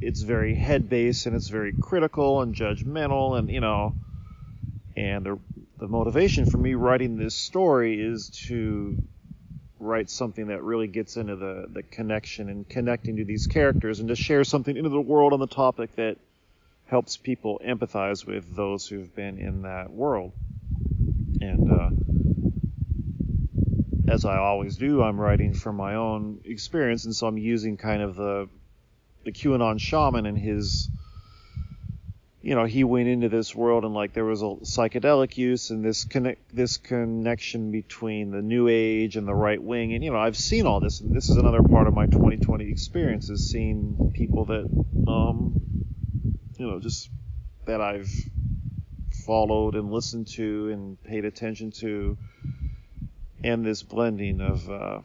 it's 0.00 0.22
very 0.22 0.56
head 0.56 0.88
based 0.88 1.26
and 1.26 1.36
it's 1.36 1.48
very 1.48 1.72
critical 1.80 2.42
and 2.42 2.56
judgmental, 2.56 3.38
and 3.38 3.48
you 3.48 3.60
know, 3.60 3.94
And 4.96 5.24
the, 5.24 5.38
the 5.78 5.88
motivation 5.88 6.46
for 6.46 6.58
me 6.58 6.74
writing 6.74 7.16
this 7.16 7.34
story 7.34 8.00
is 8.00 8.30
to 8.48 8.98
write 9.80 10.10
something 10.10 10.48
that 10.48 10.62
really 10.62 10.88
gets 10.88 11.16
into 11.16 11.36
the, 11.36 11.66
the 11.70 11.82
connection 11.82 12.48
and 12.48 12.68
connecting 12.68 13.16
to 13.16 13.24
these 13.24 13.46
characters 13.46 14.00
and 14.00 14.08
to 14.08 14.16
share 14.16 14.42
something 14.44 14.76
into 14.76 14.90
the 14.90 15.00
world 15.00 15.32
on 15.32 15.40
the 15.40 15.46
topic 15.46 15.94
that 15.96 16.16
helps 16.86 17.16
people 17.16 17.60
empathize 17.64 18.26
with 18.26 18.56
those 18.56 18.88
who've 18.88 19.14
been 19.14 19.38
in 19.38 19.62
that 19.62 19.90
world. 19.90 20.32
And 21.40 21.70
uh, 21.70 21.90
as 24.12 24.24
I 24.24 24.38
always 24.38 24.76
do, 24.76 25.02
I'm 25.02 25.20
writing 25.20 25.54
from 25.54 25.76
my 25.76 25.94
own 25.94 26.40
experience, 26.44 27.04
and 27.04 27.14
so 27.14 27.26
I'm 27.26 27.38
using 27.38 27.76
kind 27.76 28.02
of 28.02 28.16
the 28.16 28.48
the 29.24 29.32
QAnon 29.32 29.78
shaman 29.78 30.24
and 30.26 30.38
his 30.38 30.88
you 32.40 32.54
know 32.54 32.64
he 32.64 32.84
went 32.84 33.08
into 33.08 33.28
this 33.28 33.54
world 33.54 33.84
and 33.84 33.94
like 33.94 34.12
there 34.12 34.24
was 34.24 34.42
a 34.42 34.56
psychedelic 34.62 35.36
use 35.36 35.70
and 35.70 35.84
this 35.84 36.04
connect 36.04 36.54
this 36.54 36.76
connection 36.76 37.72
between 37.72 38.30
the 38.30 38.42
new 38.42 38.68
age 38.68 39.16
and 39.16 39.26
the 39.26 39.34
right 39.34 39.62
wing. 39.62 39.92
And 39.94 40.04
you 40.04 40.12
know 40.12 40.18
I've 40.18 40.36
seen 40.36 40.66
all 40.66 40.80
this. 40.80 41.00
And 41.00 41.14
this 41.14 41.28
is 41.28 41.36
another 41.36 41.62
part 41.62 41.88
of 41.88 41.94
my 41.94 42.06
2020 42.06 42.70
experience 42.70 43.28
is 43.28 43.50
seeing 43.50 44.12
people 44.14 44.44
that 44.46 44.64
um 45.08 45.60
you 46.58 46.66
know 46.66 46.78
just 46.78 47.10
that 47.66 47.80
I've 47.80 48.10
followed 49.26 49.74
and 49.74 49.90
listened 49.90 50.28
to 50.28 50.70
and 50.70 51.02
paid 51.02 51.24
attention 51.24 51.72
to 51.72 52.16
and 53.42 53.64
this 53.64 53.82
blending 53.82 54.40
of 54.40 54.70
uh, 54.70 55.00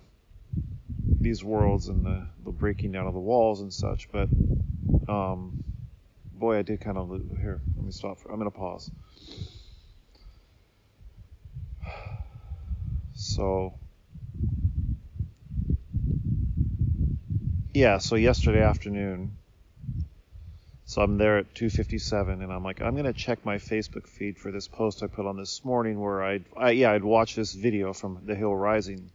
these 1.20 1.44
worlds 1.44 1.88
and 1.88 2.06
the, 2.06 2.28
the 2.46 2.52
breaking 2.52 2.92
down 2.92 3.06
of 3.06 3.14
the 3.14 3.20
walls 3.20 3.62
and 3.62 3.74
such. 3.74 4.12
But 4.12 4.30
um 5.10 5.63
boy, 6.44 6.58
I 6.58 6.62
did 6.62 6.82
kind 6.82 6.98
of 6.98 7.10
here. 7.40 7.62
Let 7.78 7.86
me 7.86 7.92
stop. 7.94 8.20
For, 8.20 8.30
I'm 8.30 8.38
gonna 8.38 8.52
pause. 8.52 8.92
So, 13.14 13.76
yeah. 17.74 17.98
So 18.00 18.18
yesterday 18.18 18.62
afternoon. 18.62 19.38
So 20.84 21.02
I'm 21.02 21.18
there 21.18 21.38
at 21.38 21.54
2:57, 21.56 22.44
and 22.44 22.52
I'm 22.52 22.62
like, 22.62 22.82
I'm 22.82 22.98
gonna 22.98 23.14
check 23.14 23.46
my 23.46 23.56
Facebook 23.56 24.06
feed 24.06 24.38
for 24.38 24.52
this 24.52 24.68
post 24.68 25.02
I 25.02 25.08
put 25.08 25.26
on 25.26 25.38
this 25.38 25.64
morning, 25.64 25.98
where 26.02 26.22
I'd, 26.22 26.44
I, 26.58 26.72
yeah, 26.72 26.92
I'd 26.92 27.06
watched 27.06 27.38
this 27.38 27.54
video 27.54 27.94
from 27.94 28.20
The 28.26 28.36
Hill 28.36 28.54
Rising 28.54 29.10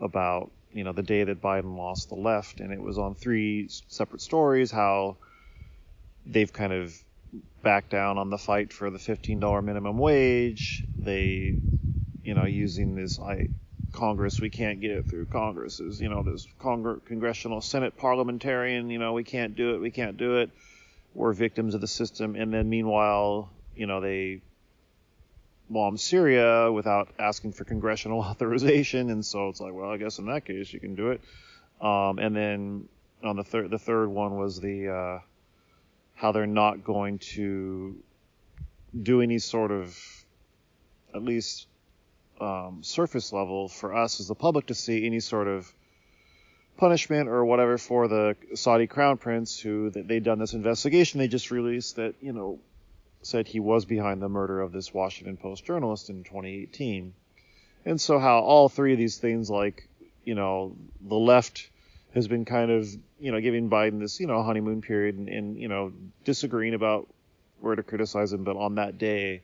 about, 0.00 0.52
you 0.72 0.84
know, 0.84 0.92
the 0.92 1.02
day 1.02 1.24
that 1.24 1.42
Biden 1.42 1.76
lost 1.76 2.08
the 2.08 2.14
left, 2.14 2.60
and 2.60 2.72
it 2.72 2.80
was 2.80 2.98
on 2.98 3.16
three 3.16 3.66
separate 3.88 4.20
stories 4.20 4.70
how 4.70 5.16
they've 6.26 6.52
kind 6.52 6.72
of 6.72 6.94
backed 7.62 7.90
down 7.90 8.18
on 8.18 8.30
the 8.30 8.38
fight 8.38 8.72
for 8.72 8.90
the 8.90 8.98
$15 8.98 9.64
minimum 9.64 9.98
wage. 9.98 10.84
They, 10.98 11.58
you 12.22 12.34
know, 12.34 12.44
using 12.44 12.94
this 12.94 13.18
I, 13.18 13.48
Congress, 13.92 14.40
we 14.40 14.50
can't 14.50 14.80
get 14.80 14.90
it 14.90 15.08
through 15.08 15.26
Congress. 15.26 15.80
Is 15.80 16.00
you 16.00 16.08
know, 16.08 16.22
this 16.22 16.46
Congre- 16.60 17.04
congressional 17.04 17.60
Senate 17.60 17.96
parliamentarian, 17.96 18.90
you 18.90 18.98
know, 18.98 19.12
we 19.12 19.24
can't 19.24 19.56
do 19.56 19.74
it, 19.74 19.78
we 19.78 19.90
can't 19.90 20.16
do 20.16 20.38
it. 20.38 20.50
We're 21.14 21.32
victims 21.32 21.74
of 21.74 21.80
the 21.80 21.86
system. 21.86 22.36
And 22.36 22.52
then 22.52 22.68
meanwhile, 22.68 23.50
you 23.74 23.86
know, 23.86 24.00
they 24.00 24.42
bomb 25.70 25.96
Syria 25.96 26.70
without 26.70 27.08
asking 27.18 27.52
for 27.52 27.64
congressional 27.64 28.20
authorization. 28.30 29.10
And 29.10 29.24
so 29.24 29.48
it's 29.48 29.60
like, 29.60 29.72
well, 29.72 29.90
I 29.90 29.96
guess 29.96 30.18
in 30.18 30.26
that 30.26 30.44
case 30.44 30.72
you 30.72 30.80
can 30.80 30.94
do 30.94 31.10
it. 31.10 31.20
Um, 31.80 32.18
and 32.18 32.34
then 32.34 32.88
on 33.24 33.36
the 33.36 33.44
third, 33.44 33.70
the 33.70 33.78
third 33.78 34.08
one 34.08 34.36
was 34.36 34.60
the, 34.60 34.88
uh, 34.88 35.18
how 36.16 36.32
they're 36.32 36.46
not 36.46 36.82
going 36.82 37.18
to 37.18 37.94
do 39.00 39.20
any 39.20 39.38
sort 39.38 39.70
of, 39.70 39.96
at 41.14 41.22
least 41.22 41.66
um, 42.40 42.80
surface 42.82 43.32
level 43.32 43.68
for 43.68 43.94
us 43.94 44.18
as 44.18 44.28
the 44.28 44.34
public 44.34 44.66
to 44.66 44.74
see 44.74 45.06
any 45.06 45.20
sort 45.20 45.46
of 45.46 45.72
punishment 46.76 47.28
or 47.28 47.44
whatever 47.44 47.78
for 47.78 48.08
the 48.08 48.36
Saudi 48.54 48.86
crown 48.86 49.16
prince 49.18 49.58
who 49.58 49.90
they'd 49.90 50.24
done 50.24 50.38
this 50.38 50.52
investigation. 50.52 51.18
They 51.18 51.28
just 51.28 51.50
released 51.50 51.96
that 51.96 52.14
you 52.20 52.32
know 52.32 52.58
said 53.22 53.46
he 53.46 53.60
was 53.60 53.84
behind 53.84 54.22
the 54.22 54.28
murder 54.28 54.60
of 54.60 54.72
this 54.72 54.92
Washington 54.92 55.36
Post 55.36 55.64
journalist 55.64 56.10
in 56.10 56.24
2018. 56.24 57.12
And 57.84 58.00
so 58.00 58.18
how 58.18 58.40
all 58.40 58.68
three 58.68 58.92
of 58.92 58.98
these 58.98 59.18
things 59.18 59.50
like 59.50 59.88
you 60.24 60.34
know 60.34 60.76
the 61.00 61.16
left 61.16 61.68
has 62.16 62.26
been 62.26 62.46
kind 62.46 62.70
of, 62.70 62.88
you 63.20 63.30
know, 63.30 63.38
giving 63.40 63.68
Biden 63.68 64.00
this, 64.00 64.18
you 64.18 64.26
know, 64.26 64.42
honeymoon 64.42 64.80
period 64.80 65.16
and, 65.16 65.28
and 65.28 65.60
you 65.60 65.68
know, 65.68 65.92
disagreeing 66.24 66.72
about 66.72 67.06
where 67.60 67.76
to 67.76 67.82
criticize 67.82 68.32
him. 68.32 68.42
But 68.42 68.56
on 68.56 68.76
that 68.76 68.96
day, 68.96 69.42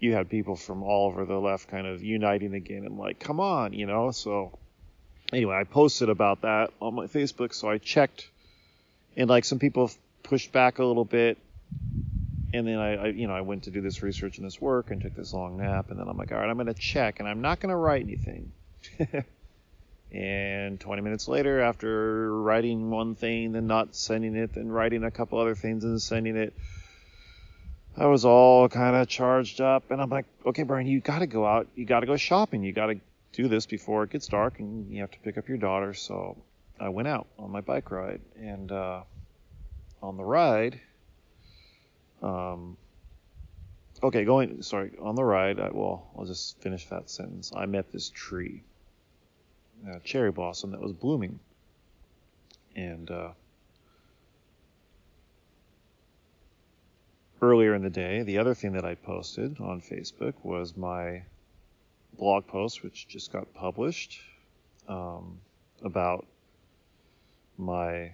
you 0.00 0.12
had 0.12 0.28
people 0.28 0.56
from 0.56 0.82
all 0.82 1.06
over 1.06 1.24
the 1.24 1.38
left 1.38 1.68
kind 1.68 1.86
of 1.86 2.02
uniting 2.02 2.54
again 2.54 2.84
and 2.84 2.98
like, 2.98 3.20
come 3.20 3.38
on, 3.38 3.72
you 3.72 3.86
know. 3.86 4.10
So 4.10 4.58
anyway, 5.32 5.54
I 5.54 5.62
posted 5.62 6.08
about 6.08 6.42
that 6.42 6.70
on 6.80 6.96
my 6.96 7.06
Facebook. 7.06 7.54
So 7.54 7.70
I 7.70 7.78
checked, 7.78 8.28
and 9.16 9.30
like 9.30 9.44
some 9.44 9.60
people 9.60 9.88
pushed 10.24 10.50
back 10.50 10.80
a 10.80 10.84
little 10.84 11.04
bit. 11.04 11.38
And 12.52 12.66
then 12.66 12.78
I, 12.78 12.96
I, 12.96 13.06
you 13.06 13.28
know, 13.28 13.34
I 13.34 13.40
went 13.42 13.62
to 13.62 13.70
do 13.70 13.80
this 13.80 14.02
research 14.02 14.38
and 14.38 14.44
this 14.44 14.60
work 14.60 14.90
and 14.90 15.00
took 15.00 15.14
this 15.14 15.32
long 15.32 15.58
nap. 15.58 15.90
And 15.90 15.98
then 16.00 16.08
I'm 16.08 16.16
like, 16.16 16.32
all 16.32 16.38
right, 16.38 16.50
I'm 16.50 16.56
going 16.56 16.66
to 16.66 16.74
check, 16.74 17.20
and 17.20 17.28
I'm 17.28 17.40
not 17.40 17.60
going 17.60 17.70
to 17.70 17.76
write 17.76 18.02
anything. 18.02 18.50
And 20.12 20.78
20 20.78 21.00
minutes 21.00 21.26
later, 21.26 21.60
after 21.60 22.36
writing 22.42 22.90
one 22.90 23.14
thing, 23.14 23.52
then 23.52 23.66
not 23.66 23.94
sending 23.94 24.36
it, 24.36 24.52
then 24.52 24.68
writing 24.68 25.04
a 25.04 25.10
couple 25.10 25.38
other 25.38 25.54
things 25.54 25.84
and 25.84 26.00
sending 26.00 26.36
it, 26.36 26.54
I 27.96 28.06
was 28.06 28.26
all 28.26 28.68
kind 28.68 28.94
of 28.94 29.08
charged 29.08 29.62
up. 29.62 29.90
And 29.90 30.02
I'm 30.02 30.10
like, 30.10 30.26
okay, 30.44 30.64
Bryan, 30.64 30.86
you 30.86 31.00
got 31.00 31.20
to 31.20 31.26
go 31.26 31.46
out. 31.46 31.68
You 31.74 31.86
got 31.86 32.00
to 32.00 32.06
go 32.06 32.16
shopping. 32.16 32.62
You 32.62 32.72
got 32.72 32.86
to 32.86 33.00
do 33.32 33.48
this 33.48 33.64
before 33.64 34.04
it 34.04 34.10
gets 34.10 34.28
dark 34.28 34.58
and 34.58 34.90
you 34.90 35.00
have 35.00 35.10
to 35.12 35.18
pick 35.20 35.38
up 35.38 35.48
your 35.48 35.56
daughter. 35.56 35.94
So 35.94 36.36
I 36.78 36.90
went 36.90 37.08
out 37.08 37.26
on 37.38 37.50
my 37.50 37.62
bike 37.62 37.90
ride. 37.90 38.20
And 38.38 38.70
uh, 38.70 39.02
on 40.02 40.18
the 40.18 40.24
ride, 40.24 40.78
um, 42.22 42.76
okay, 44.02 44.24
going, 44.24 44.60
sorry, 44.60 44.92
on 45.00 45.14
the 45.14 45.24
ride, 45.24 45.58
I, 45.58 45.70
well, 45.72 46.10
I'll 46.18 46.26
just 46.26 46.60
finish 46.60 46.84
that 46.86 47.08
sentence. 47.08 47.50
I 47.56 47.64
met 47.64 47.90
this 47.92 48.10
tree 48.10 48.62
cherry 50.04 50.30
blossom 50.30 50.70
that 50.72 50.80
was 50.80 50.92
blooming. 50.92 51.38
And 52.74 53.10
uh, 53.10 53.32
earlier 57.40 57.74
in 57.74 57.82
the 57.82 57.90
day, 57.90 58.22
the 58.22 58.38
other 58.38 58.54
thing 58.54 58.72
that 58.72 58.84
I 58.84 58.94
posted 58.94 59.60
on 59.60 59.80
Facebook 59.80 60.34
was 60.42 60.76
my 60.76 61.22
blog 62.18 62.46
post, 62.46 62.82
which 62.82 63.08
just 63.08 63.32
got 63.32 63.52
published 63.54 64.20
um, 64.88 65.40
about 65.82 66.26
my 67.58 68.12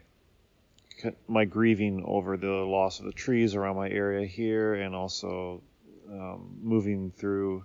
my 1.29 1.45
grieving 1.45 2.03
over 2.05 2.37
the 2.37 2.49
loss 2.49 2.99
of 2.99 3.07
the 3.07 3.13
trees 3.13 3.55
around 3.55 3.77
my 3.77 3.89
area 3.89 4.27
here, 4.27 4.75
and 4.75 4.97
also 4.97 5.63
um, 6.11 6.59
moving 6.61 7.13
through 7.13 7.65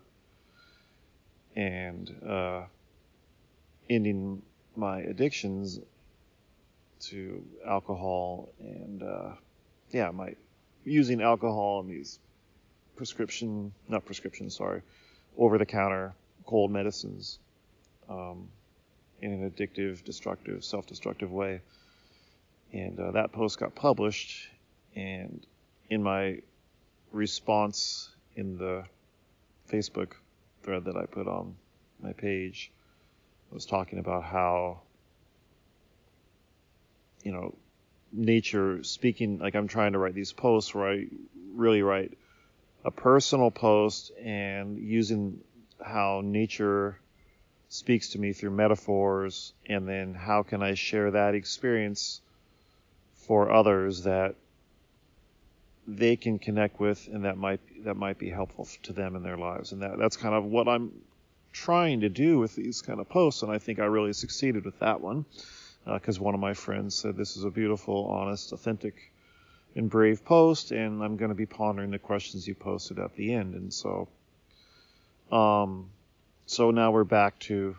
and 1.56 2.14
uh, 2.28 2.64
ending 3.96 4.42
my 4.76 5.00
addictions 5.02 5.80
to 7.00 7.44
alcohol 7.68 8.50
and 8.60 9.04
uh, 9.04 9.32
yeah, 9.92 10.10
my 10.12 10.36
using 10.86 11.22
alcohol 11.22 11.82
and 11.82 11.90
these 11.90 12.20
prescription, 12.96 13.74
not 13.88 14.06
prescription, 14.06 14.50
sorry, 14.50 14.82
over 15.38 15.58
the 15.58 15.66
counter 15.66 16.14
cold 16.46 16.72
medicines 16.72 17.40
um, 18.10 18.48
in 19.22 19.32
an 19.32 19.50
addictive, 19.50 20.04
destructive, 20.04 20.64
self 20.64 20.86
destructive 20.86 21.32
way. 21.32 21.62
And 22.72 23.00
uh, 23.00 23.12
that 23.12 23.32
post 23.32 23.60
got 23.60 23.76
published, 23.76 24.50
and 24.96 25.46
in 25.90 26.02
my 26.02 26.40
response 27.12 28.10
in 28.36 28.58
the 28.58 28.84
Facebook 29.72 30.14
thread 30.64 30.86
that 30.86 30.98
I 30.98 31.06
put 31.06 31.28
on 31.28 31.56
my 32.02 32.14
page, 32.14 32.72
was 33.54 33.66
talking 33.66 34.00
about 34.00 34.24
how 34.24 34.82
you 37.24 37.32
know 37.32 37.54
nature 38.12 38.84
speaking 38.84 39.40
like 39.40 39.56
I'm 39.56 39.68
trying 39.68 39.94
to 39.94 40.00
write 40.00 40.14
these 40.14 40.34
posts 40.34 40.74
where 40.74 40.90
I 40.90 41.08
really 41.56 41.82
write 41.82 42.18
a 42.86 42.92
personal 42.92 43.52
post 43.52 44.12
and 44.24 44.78
using 44.78 45.40
how 45.84 46.22
nature 46.24 47.00
speaks 47.70 48.10
to 48.10 48.20
me 48.20 48.34
through 48.34 48.52
metaphors 48.52 49.54
and 49.68 49.88
then 49.88 50.14
how 50.14 50.44
can 50.44 50.62
I 50.62 50.76
share 50.76 51.12
that 51.12 51.34
experience 51.34 52.22
for 53.16 53.52
others 53.52 54.04
that 54.04 54.36
they 55.88 56.16
can 56.16 56.40
connect 56.40 56.80
with 56.80 57.08
and 57.12 57.26
that 57.26 57.38
might 57.38 57.60
that 57.84 57.96
might 57.96 58.18
be 58.18 58.30
helpful 58.30 58.68
to 58.84 58.94
them 58.94 59.16
in 59.16 59.24
their 59.24 59.38
lives. 59.38 59.72
And 59.72 59.82
that 59.82 59.98
that's 59.98 60.18
kind 60.18 60.36
of 60.36 60.46
what 60.46 60.68
I'm 60.68 60.92
trying 61.54 62.02
to 62.02 62.10
do 62.10 62.40
with 62.40 62.56
these 62.56 62.82
kind 62.82 63.00
of 63.00 63.08
posts, 63.08 63.44
and 63.44 63.52
I 63.52 63.60
think 63.60 63.80
I 63.80 63.86
really 63.86 64.14
succeeded 64.14 64.66
with 64.66 64.80
that 64.80 65.00
one 65.00 65.26
because 65.86 66.20
uh, 66.20 66.24
one 66.24 66.34
of 66.34 66.40
my 66.40 66.54
friends 66.54 66.96
said 66.96 67.16
this 67.16 67.38
is 67.38 67.44
a 67.44 67.50
beautiful, 67.50 68.08
honest, 68.08 68.52
authentic 68.52 69.12
and 69.76 69.90
brave 69.90 70.24
post, 70.26 70.72
and 70.72 71.04
I'm 71.04 71.18
going 71.18 71.30
to 71.30 71.36
be 71.36 71.46
pondering 71.46 71.92
the 71.92 72.00
questions 72.00 72.48
you 72.48 72.56
posted 72.56 73.00
at 73.00 73.16
the 73.16 73.34
end. 73.34 73.56
And 73.56 73.74
so, 73.74 74.08
um, 75.32 75.90
so 76.46 76.72
now 76.72 76.92
we're 76.92 77.04
back 77.04 77.40
to 77.40 77.76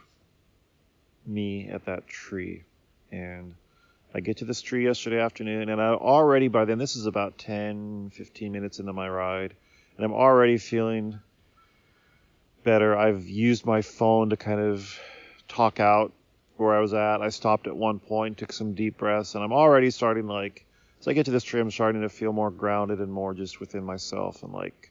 me 1.27 1.69
at 1.69 1.87
that 1.87 2.07
tree, 2.07 2.65
and 3.13 3.55
I 4.15 4.21
get 4.21 4.39
to 4.39 4.45
this 4.45 4.61
tree 4.61 4.85
yesterday 4.85 5.21
afternoon, 5.21 5.69
and 5.69 5.81
I 5.81 5.89
already 5.89 6.49
by 6.49 6.65
then 6.65 6.79
this 6.79 6.97
is 6.97 7.07
about 7.07 7.39
10, 7.39 8.11
15 8.15 8.53
minutes 8.53 8.79
into 8.79 8.93
my 8.93 9.09
ride, 9.09 9.55
and 9.97 10.05
I'm 10.05 10.13
already 10.13 10.59
feeling 10.59 11.19
better. 12.65 12.97
I've 12.97 13.29
used 13.29 13.67
my 13.67 13.83
phone 13.83 14.31
to 14.31 14.37
kind 14.37 14.61
of 14.61 14.99
talk 15.49 15.79
out 15.81 16.13
where 16.57 16.75
I 16.75 16.81
was 16.81 16.95
at. 16.95 17.21
I 17.21 17.29
stopped 17.29 17.67
at 17.67 17.77
one 17.77 17.99
point, 17.99 18.39
took 18.39 18.53
some 18.53 18.75
deep 18.75 18.97
breaths, 18.99 19.35
and 19.35 19.45
I'm 19.45 19.53
already 19.53 19.91
starting 19.91 20.27
like 20.27 20.65
as 21.05 21.09
I 21.09 21.13
get 21.13 21.27
to 21.27 21.33
this 21.33 21.45
tree, 21.45 21.61
I'm 21.61 21.71
starting 21.71 22.01
to 22.01 22.09
feel 22.09 22.33
more 22.33 22.51
grounded 22.51 23.01
and 23.01 23.13
more 23.13 23.35
just 23.35 23.61
within 23.61 23.85
myself 23.85 24.43
and 24.43 24.53
like 24.53 24.91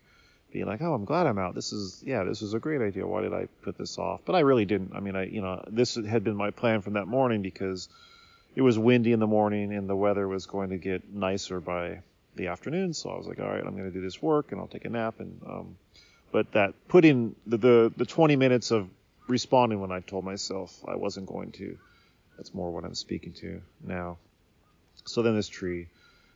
being 0.51 0.68
like, 0.68 0.80
oh, 0.82 0.94
I'm 0.94 1.06
glad 1.06 1.25
I'm 1.25 1.39
out. 1.39 1.56
This 1.56 1.74
is 1.74 2.03
yeah, 2.06 2.24
this 2.24 2.44
is 2.44 2.53
a 2.53 2.60
great 2.60 2.82
idea. 2.82 3.08
Why 3.08 3.22
did 3.22 3.34
I 3.34 3.48
put 3.63 3.77
this 3.77 3.98
off? 3.98 4.22
But 4.24 4.36
I 4.36 4.42
really 4.42 4.65
didn't. 4.65 4.92
I 4.94 5.00
mean, 5.00 5.15
I 5.15 5.25
you 5.25 5.42
know 5.42 5.63
this 5.68 5.96
had 5.96 6.24
been 6.24 6.36
my 6.36 6.51
plan 6.51 6.82
from 6.82 6.94
that 6.94 7.08
morning 7.08 7.42
because 7.42 7.89
it 8.56 8.62
was 8.62 8.77
windy 8.77 9.12
in 9.12 9.20
the 9.20 9.27
morning 9.27 9.74
and 9.74 9.89
the 9.89 9.96
weather 9.96 10.27
was 10.27 10.46
going 10.46 10.70
to 10.70 10.77
get 10.77 11.12
nicer 11.12 11.60
by 11.60 12.01
the 12.36 12.48
afternoon. 12.48 12.94
So 12.94 13.10
I 13.10 13.18
was 13.18 13.25
like, 13.25 13.39
all 13.39 13.50
right, 13.50 13.63
I'm 13.65 13.75
going 13.75 13.92
to 13.92 13.92
do 13.92 14.01
this 14.01 14.22
work 14.22 14.51
and 14.51 14.62
I'll 14.62 14.68
take 14.68 14.86
a 14.86 14.89
nap. 14.89 15.20
And 15.20 15.42
um, 15.48 15.75
but 16.34 16.52
that 16.54 16.74
putting 16.90 17.36
the, 17.46 17.58
the 17.58 17.94
the 17.96 18.06
20 18.06 18.36
minutes 18.36 18.72
of 18.72 18.90
responding 19.28 19.80
when 19.80 19.92
I 19.92 20.02
told 20.02 20.25
myself 20.25 20.75
I 20.86 20.96
wasn't 20.96 21.28
going 21.28 21.52
to. 21.54 21.78
That's 22.36 22.54
more 22.54 22.72
what 22.72 22.84
I'm 22.84 22.96
speaking 22.96 23.34
to 23.34 23.62
now. 23.86 24.18
So 25.06 25.22
then 25.22 25.36
this 25.36 25.48
tree, 25.48 25.88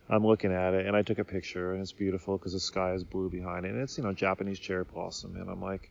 I'm 0.08 0.24
looking 0.24 0.52
at 0.52 0.72
it 0.72 0.86
and 0.86 0.96
I 0.96 1.02
took 1.02 1.18
a 1.18 1.24
picture 1.24 1.72
and 1.72 1.82
it's 1.82 1.90
beautiful 1.92 2.38
because 2.38 2.52
the 2.52 2.60
sky 2.60 2.92
is 2.92 3.02
blue 3.02 3.28
behind 3.28 3.66
it 3.66 3.72
and 3.72 3.82
it's 3.82 3.98
you 3.98 4.04
know 4.04 4.12
Japanese 4.12 4.60
cherry 4.60 4.84
blossom 4.84 5.34
and 5.34 5.50
I'm 5.50 5.60
like, 5.60 5.90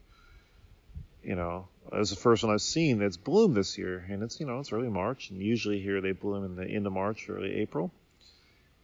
you 1.22 1.36
know, 1.36 1.68
it's 1.92 2.10
the 2.10 2.16
first 2.16 2.46
one 2.46 2.54
I've 2.54 2.62
seen 2.62 3.00
that's 3.00 3.18
bloomed 3.18 3.56
this 3.56 3.78
year 3.78 4.06
and 4.10 4.24
it's 4.24 4.40
you 4.40 4.46
know 4.46 4.60
it's 4.60 4.72
early 4.72 4.90
March 4.90 5.32
and 5.32 5.42
usually 5.42 5.82
here 5.82 6.00
they 6.00 6.14
bloom 6.14 6.46
in 6.46 6.56
the 6.56 6.66
end 6.66 6.88
of 6.88 6.94
March, 6.94 7.30
early 7.30 7.56
April, 7.56 7.92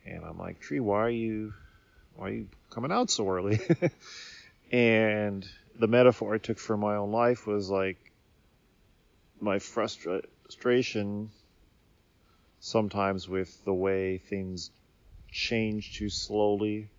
and 0.05 0.25
I'm 0.25 0.37
like, 0.37 0.59
tree, 0.59 0.81
why 0.81 0.99
are 0.99 1.09
you, 1.09 1.53
why 2.17 2.27
are 2.27 2.33
you 2.33 2.47
coming 2.69 2.91
out 2.91 3.09
so 3.09 3.29
early? 3.29 3.61
and 4.73 5.47
the 5.79 5.87
metaphor 5.87 6.33
I 6.33 6.39
took 6.39 6.57
for 6.57 6.75
my 6.75 6.95
own 6.95 7.11
life 7.11 7.45
was 7.45 7.69
like 7.69 7.97
my 9.39 9.59
frustration 9.59 11.29
sometimes 12.59 13.29
with 13.29 13.63
the 13.65 13.73
way 13.73 14.17
things 14.17 14.71
change 15.31 15.95
too 15.97 16.09
slowly 16.09 16.89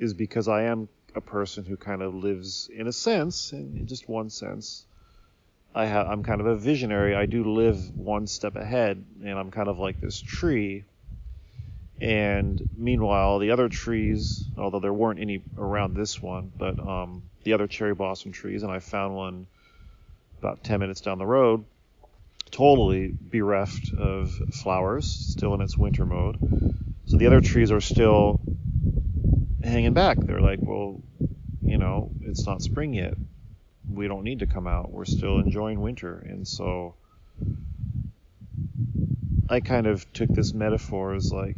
is 0.00 0.14
because 0.14 0.48
I 0.48 0.64
am 0.64 0.88
a 1.14 1.20
person 1.20 1.64
who 1.64 1.76
kind 1.76 2.02
of 2.02 2.14
lives 2.14 2.68
in 2.74 2.86
a 2.86 2.92
sense, 2.92 3.52
in 3.52 3.86
just 3.86 4.08
one 4.08 4.30
sense. 4.30 4.86
I 5.74 5.84
I'm 5.86 6.22
kind 6.24 6.40
of 6.40 6.46
a 6.46 6.56
visionary. 6.56 7.14
I 7.14 7.26
do 7.26 7.44
live 7.44 7.96
one 7.96 8.26
step 8.26 8.56
ahead, 8.56 9.04
and 9.22 9.38
I'm 9.38 9.50
kind 9.50 9.68
of 9.68 9.78
like 9.78 10.00
this 10.00 10.20
tree. 10.20 10.84
And 12.00 12.66
meanwhile, 12.76 13.38
the 13.38 13.50
other 13.50 13.68
trees, 13.68 14.44
although 14.56 14.80
there 14.80 14.92
weren't 14.92 15.20
any 15.20 15.42
around 15.58 15.94
this 15.94 16.20
one, 16.20 16.50
but 16.56 16.78
um, 16.78 17.22
the 17.44 17.52
other 17.52 17.66
cherry 17.66 17.94
blossom 17.94 18.32
trees, 18.32 18.62
and 18.62 18.72
I 18.72 18.78
found 18.78 19.14
one 19.14 19.46
about 20.38 20.64
10 20.64 20.80
minutes 20.80 21.02
down 21.02 21.18
the 21.18 21.26
road, 21.26 21.64
totally 22.50 23.14
bereft 23.20 23.92
of 23.92 24.32
flowers, 24.52 25.06
still 25.06 25.52
in 25.54 25.60
its 25.60 25.76
winter 25.76 26.06
mode. 26.06 26.38
So 27.06 27.18
the 27.18 27.26
other 27.26 27.40
trees 27.42 27.70
are 27.70 27.80
still 27.80 28.40
hanging 29.62 29.92
back. 29.92 30.16
They're 30.18 30.40
like, 30.40 30.60
well, 30.62 31.02
you 31.62 31.76
know, 31.76 32.10
it's 32.22 32.46
not 32.46 32.62
spring 32.62 32.94
yet. 32.94 33.14
We 33.92 34.08
don't 34.08 34.24
need 34.24 34.38
to 34.38 34.46
come 34.46 34.66
out. 34.66 34.90
We're 34.90 35.04
still 35.04 35.38
enjoying 35.38 35.80
winter. 35.80 36.18
And 36.18 36.46
so 36.48 36.94
I 39.48 39.60
kind 39.60 39.86
of 39.86 40.10
took 40.12 40.30
this 40.30 40.54
metaphor 40.54 41.14
as 41.14 41.32
like, 41.32 41.56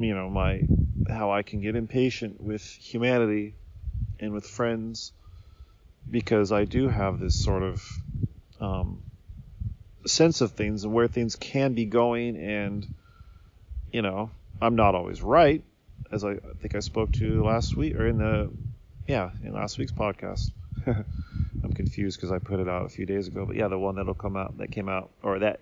you 0.00 0.14
know, 0.14 0.28
my 0.30 0.62
how 1.08 1.30
I 1.30 1.42
can 1.42 1.60
get 1.60 1.76
impatient 1.76 2.40
with 2.40 2.62
humanity 2.62 3.54
and 4.18 4.32
with 4.32 4.46
friends 4.46 5.12
because 6.10 6.52
I 6.52 6.64
do 6.64 6.88
have 6.88 7.20
this 7.20 7.34
sort 7.34 7.62
of 7.62 7.82
um, 8.60 9.02
sense 10.06 10.40
of 10.40 10.52
things 10.52 10.84
and 10.84 10.92
where 10.92 11.08
things 11.08 11.36
can 11.36 11.74
be 11.74 11.84
going. 11.84 12.36
And, 12.36 12.86
you 13.92 14.02
know, 14.02 14.30
I'm 14.60 14.76
not 14.76 14.94
always 14.94 15.22
right, 15.22 15.62
as 16.10 16.24
I, 16.24 16.36
think 16.60 16.74
I 16.74 16.80
spoke 16.80 17.12
to 17.12 17.44
last 17.44 17.76
week 17.76 17.94
or 17.96 18.06
in 18.06 18.18
the, 18.18 18.50
yeah, 19.06 19.30
in 19.42 19.52
last 19.52 19.78
week's 19.78 19.92
podcast. 19.92 20.50
I'm 20.86 21.72
confused 21.74 22.18
because 22.18 22.32
I 22.32 22.38
put 22.38 22.60
it 22.60 22.68
out 22.68 22.86
a 22.86 22.88
few 22.88 23.04
days 23.04 23.28
ago, 23.28 23.44
but 23.44 23.56
yeah, 23.56 23.68
the 23.68 23.78
one 23.78 23.96
that'll 23.96 24.14
come 24.14 24.36
out 24.36 24.56
that 24.58 24.70
came 24.70 24.88
out 24.88 25.10
or 25.22 25.40
that 25.40 25.60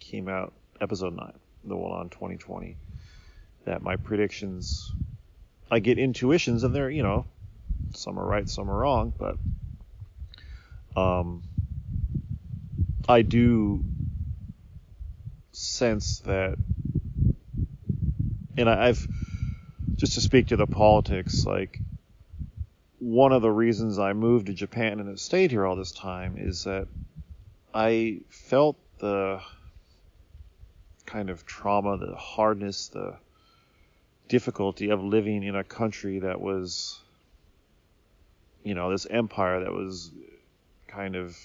came 0.00 0.28
out 0.28 0.52
episode 0.80 1.14
nine, 1.14 1.38
the 1.62 1.76
one 1.76 1.92
on 1.92 2.08
2020. 2.08 2.76
That 3.64 3.82
my 3.82 3.96
predictions, 3.96 4.92
I 5.70 5.80
get 5.80 5.98
intuitions 5.98 6.64
and 6.64 6.74
they're 6.74 6.90
you 6.90 7.02
know, 7.02 7.26
some 7.94 8.18
are 8.18 8.26
right, 8.26 8.48
some 8.48 8.70
are 8.70 8.78
wrong, 8.78 9.12
but 9.18 9.36
um, 11.00 11.42
I 13.08 13.22
do 13.22 13.84
sense 15.52 16.20
that, 16.20 16.58
and 18.56 18.68
I've 18.68 19.06
just 19.96 20.14
to 20.14 20.20
speak 20.20 20.48
to 20.48 20.56
the 20.56 20.66
politics, 20.66 21.44
like 21.44 21.80
one 22.98 23.32
of 23.32 23.42
the 23.42 23.50
reasons 23.50 23.98
I 23.98 24.12
moved 24.12 24.46
to 24.46 24.52
Japan 24.52 25.00
and 25.00 25.08
have 25.08 25.20
stayed 25.20 25.50
here 25.50 25.66
all 25.66 25.76
this 25.76 25.92
time 25.92 26.36
is 26.38 26.64
that 26.64 26.86
I 27.74 28.20
felt 28.28 28.76
the 28.98 29.40
kind 31.06 31.30
of 31.30 31.44
trauma, 31.46 31.96
the 31.98 32.14
hardness, 32.14 32.88
the 32.88 33.16
difficulty 34.30 34.88
of 34.90 35.02
living 35.02 35.42
in 35.42 35.56
a 35.56 35.64
country 35.64 36.20
that 36.20 36.40
was, 36.40 36.98
you 38.64 38.74
know, 38.74 38.90
this 38.90 39.06
empire 39.10 39.64
that 39.64 39.72
was 39.72 40.10
kind 40.86 41.16
of 41.16 41.36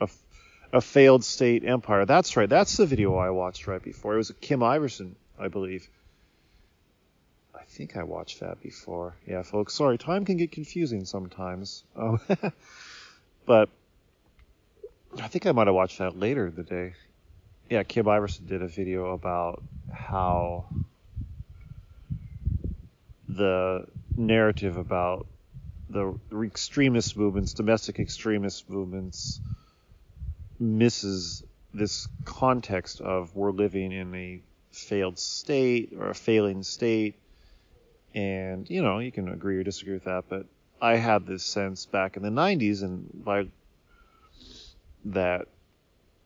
a 0.00 0.08
a 0.72 0.80
failed 0.80 1.24
state 1.24 1.64
empire. 1.64 2.04
That's 2.04 2.36
right. 2.36 2.48
That's 2.48 2.76
the 2.76 2.86
video 2.86 3.16
I 3.16 3.30
watched 3.30 3.66
right 3.66 3.82
before. 3.82 4.14
It 4.14 4.18
was 4.18 4.32
Kim 4.40 4.60
Iversen, 4.60 5.12
I 5.38 5.48
believe. 5.48 5.88
I 7.54 7.62
think 7.62 7.96
I 7.96 8.02
watched 8.02 8.40
that 8.40 8.62
before. 8.62 9.14
Yeah, 9.26 9.42
folks. 9.42 9.74
Sorry, 9.74 9.98
time 9.98 10.24
can 10.24 10.36
get 10.36 10.52
confusing 10.52 11.04
sometimes. 11.04 11.84
Oh, 11.96 12.18
but 13.46 13.70
I 15.20 15.28
think 15.28 15.46
I 15.46 15.52
might 15.52 15.66
have 15.66 15.74
watched 15.74 15.98
that 15.98 16.18
later 16.18 16.48
in 16.48 16.54
the 16.54 16.62
day. 16.62 16.92
Yeah, 17.70 17.82
Kim 17.82 18.06
Iversen 18.06 18.46
did 18.46 18.62
a 18.62 18.68
video 18.68 19.12
about 19.12 19.62
how 19.90 20.66
the 23.28 23.86
narrative 24.16 24.76
about 24.76 25.26
the 25.90 26.18
extremist 26.42 27.16
movements, 27.16 27.54
domestic 27.54 27.98
extremist 27.98 28.68
movements, 28.68 29.40
misses 30.58 31.42
this 31.72 32.08
context 32.24 33.00
of 33.00 33.34
we're 33.36 33.50
living 33.50 33.92
in 33.92 34.14
a 34.14 34.40
failed 34.72 35.18
state 35.18 35.92
or 35.98 36.10
a 36.10 36.14
failing 36.14 36.62
state. 36.62 37.14
And, 38.14 38.68
you 38.68 38.82
know, 38.82 38.98
you 38.98 39.12
can 39.12 39.28
agree 39.28 39.58
or 39.58 39.62
disagree 39.62 39.94
with 39.94 40.04
that, 40.04 40.24
but 40.28 40.46
I 40.80 40.96
had 40.96 41.26
this 41.26 41.44
sense 41.44 41.86
back 41.86 42.16
in 42.16 42.22
the 42.22 42.30
90s 42.30 42.82
and 42.82 43.08
by 43.24 43.46
that 45.06 45.46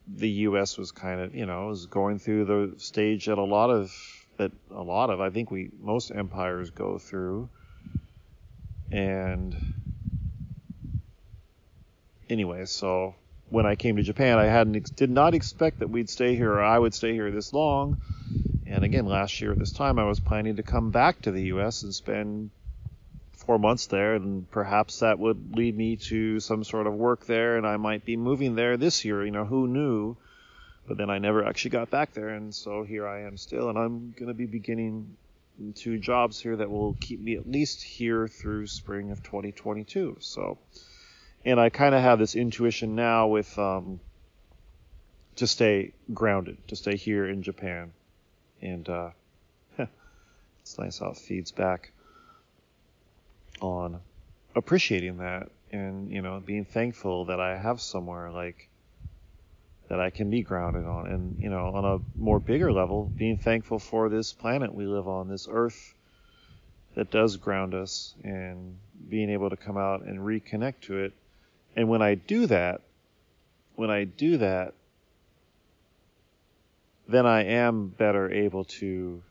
the 0.06 0.28
U.S. 0.28 0.76
was 0.78 0.92
kind 0.92 1.20
of, 1.20 1.34
you 1.34 1.46
know, 1.46 1.68
was 1.68 1.86
going 1.86 2.18
through 2.18 2.44
the 2.44 2.74
stage 2.78 3.26
that 3.26 3.38
a 3.38 3.42
lot 3.42 3.70
of, 3.70 3.92
that 4.38 4.52
a 4.70 4.82
lot 4.82 5.10
of, 5.10 5.20
I 5.20 5.30
think 5.30 5.50
we, 5.50 5.70
most 5.80 6.10
empires 6.10 6.70
go 6.70 6.98
through. 6.98 7.48
And 8.90 9.56
anyway, 12.28 12.64
so 12.66 13.14
when 13.50 13.66
I 13.66 13.74
came 13.74 13.96
to 13.96 14.02
Japan, 14.02 14.38
I 14.38 14.46
hadn't 14.46 14.96
did 14.96 15.10
not 15.10 15.34
expect 15.34 15.80
that 15.80 15.90
we'd 15.90 16.10
stay 16.10 16.34
here 16.34 16.52
or 16.52 16.62
I 16.62 16.78
would 16.78 16.94
stay 16.94 17.12
here 17.12 17.30
this 17.30 17.52
long. 17.52 17.98
And 18.66 18.84
again, 18.84 19.06
last 19.06 19.40
year 19.40 19.52
at 19.52 19.58
this 19.58 19.72
time, 19.72 19.98
I 19.98 20.04
was 20.04 20.20
planning 20.20 20.56
to 20.56 20.62
come 20.62 20.90
back 20.90 21.22
to 21.22 21.30
the 21.30 21.42
U.S. 21.44 21.82
and 21.82 21.94
spend 21.94 22.50
four 23.36 23.58
months 23.58 23.86
there, 23.86 24.14
and 24.14 24.50
perhaps 24.50 25.00
that 25.00 25.18
would 25.18 25.56
lead 25.56 25.76
me 25.76 25.96
to 25.96 26.40
some 26.40 26.64
sort 26.64 26.86
of 26.86 26.94
work 26.94 27.26
there, 27.26 27.56
and 27.56 27.66
I 27.66 27.76
might 27.76 28.04
be 28.04 28.16
moving 28.16 28.54
there 28.54 28.76
this 28.76 29.04
year. 29.04 29.24
You 29.24 29.30
know, 29.30 29.44
who 29.44 29.66
knew? 29.66 30.16
But 30.86 30.96
then 30.96 31.10
I 31.10 31.18
never 31.18 31.44
actually 31.44 31.70
got 31.70 31.90
back 31.90 32.12
there, 32.12 32.30
and 32.30 32.54
so 32.54 32.82
here 32.82 33.06
I 33.06 33.22
am 33.22 33.36
still, 33.36 33.68
and 33.68 33.78
I'm 33.78 34.12
going 34.12 34.28
to 34.28 34.34
be 34.34 34.46
beginning 34.46 35.16
two 35.74 35.98
jobs 35.98 36.40
here 36.40 36.56
that 36.56 36.70
will 36.70 36.96
keep 37.00 37.20
me 37.20 37.36
at 37.36 37.48
least 37.48 37.82
here 37.82 38.26
through 38.26 38.66
spring 38.66 39.10
of 39.10 39.22
2022. 39.22 40.16
So 40.20 40.58
and 41.44 41.60
I 41.60 41.70
kind 41.70 41.94
of 41.94 42.02
have 42.02 42.18
this 42.18 42.34
intuition 42.34 42.94
now 42.94 43.26
with 43.28 43.58
um, 43.58 44.00
to 45.36 45.46
stay 45.46 45.92
grounded, 46.12 46.56
to 46.68 46.76
stay 46.76 46.96
here 46.96 47.26
in 47.28 47.42
Japan, 47.42 47.92
and 48.60 48.88
uh, 48.88 49.10
it's 49.78 50.78
nice 50.78 50.98
how 50.98 51.10
it 51.10 51.16
feeds 51.16 51.50
back 51.52 51.92
on 53.60 54.00
appreciating 54.54 55.18
that 55.18 55.48
and 55.70 56.10
you 56.10 56.20
know 56.20 56.42
being 56.44 56.64
thankful 56.64 57.26
that 57.26 57.40
I 57.40 57.56
have 57.56 57.80
somewhere 57.80 58.30
like 58.30 58.68
that 59.92 60.00
I 60.00 60.08
can 60.08 60.30
be 60.30 60.40
grounded 60.40 60.86
on 60.86 61.06
and 61.06 61.36
you 61.38 61.50
know 61.50 61.66
on 61.66 61.84
a 61.84 61.98
more 62.18 62.40
bigger 62.40 62.72
level 62.72 63.12
being 63.18 63.36
thankful 63.36 63.78
for 63.78 64.08
this 64.08 64.32
planet 64.32 64.74
we 64.74 64.86
live 64.86 65.06
on 65.06 65.28
this 65.28 65.46
earth 65.50 65.94
that 66.94 67.10
does 67.10 67.36
ground 67.36 67.74
us 67.74 68.14
and 68.24 68.78
being 69.10 69.28
able 69.28 69.50
to 69.50 69.56
come 69.58 69.76
out 69.76 70.00
and 70.00 70.20
reconnect 70.20 70.80
to 70.80 70.96
it 70.96 71.12
and 71.76 71.90
when 71.90 72.00
I 72.00 72.14
do 72.14 72.46
that 72.46 72.80
when 73.74 73.90
I 73.90 74.04
do 74.04 74.38
that 74.38 74.72
then 77.06 77.26
I 77.26 77.44
am 77.44 77.88
better 77.88 78.32
able 78.32 78.64
to 78.80 79.22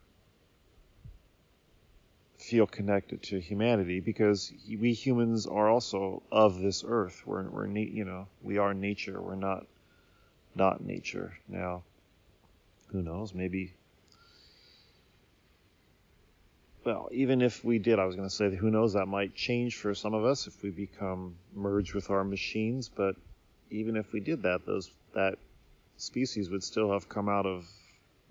feel 2.38 2.67
connected 2.67 3.24
to 3.24 3.39
humanity 3.39 4.00
because 4.00 4.54
we 4.80 4.93
humans 4.93 5.47
are 5.47 5.69
also 5.69 6.21
of 6.32 6.60
this 6.60 6.84
earth. 6.88 7.24
We're 7.26 7.50
we're 7.50 7.67
you 7.67 8.06
know 8.06 8.28
we 8.43 8.58
are 8.60 8.74
nature. 8.74 9.19
We're 9.19 9.36
not 9.36 9.65
not 10.56 10.84
nature. 10.84 11.38
Now, 11.48 11.84
who 12.88 13.02
knows? 13.02 13.34
Maybe. 13.34 13.74
Well, 16.84 17.10
even 17.12 17.42
if 17.42 17.64
we 17.64 17.78
did, 17.80 18.00
I 18.00 18.06
was 18.06 18.16
going 18.16 18.28
to 18.28 18.34
say, 18.34 18.56
who 18.56 18.72
knows? 18.72 18.94
That 18.94 19.06
might 19.06 19.36
change 19.36 19.76
for 19.76 19.94
some 19.94 20.14
of 20.14 20.26
us 20.26 20.48
if 20.48 20.62
we 20.64 20.72
become 20.72 21.36
merged 21.56 21.94
with 21.94 22.10
our 22.10 22.24
machines. 22.24 22.90
But 22.90 23.16
even 23.70 23.96
if 23.96 24.12
we 24.12 24.20
did 24.20 24.44
that, 24.44 24.66
those 24.66 24.92
that 25.14 25.38
species 25.98 26.50
would 26.50 26.64
still 26.64 26.92
have 26.92 27.08
come 27.08 27.30
out 27.30 27.46
of 27.46 27.66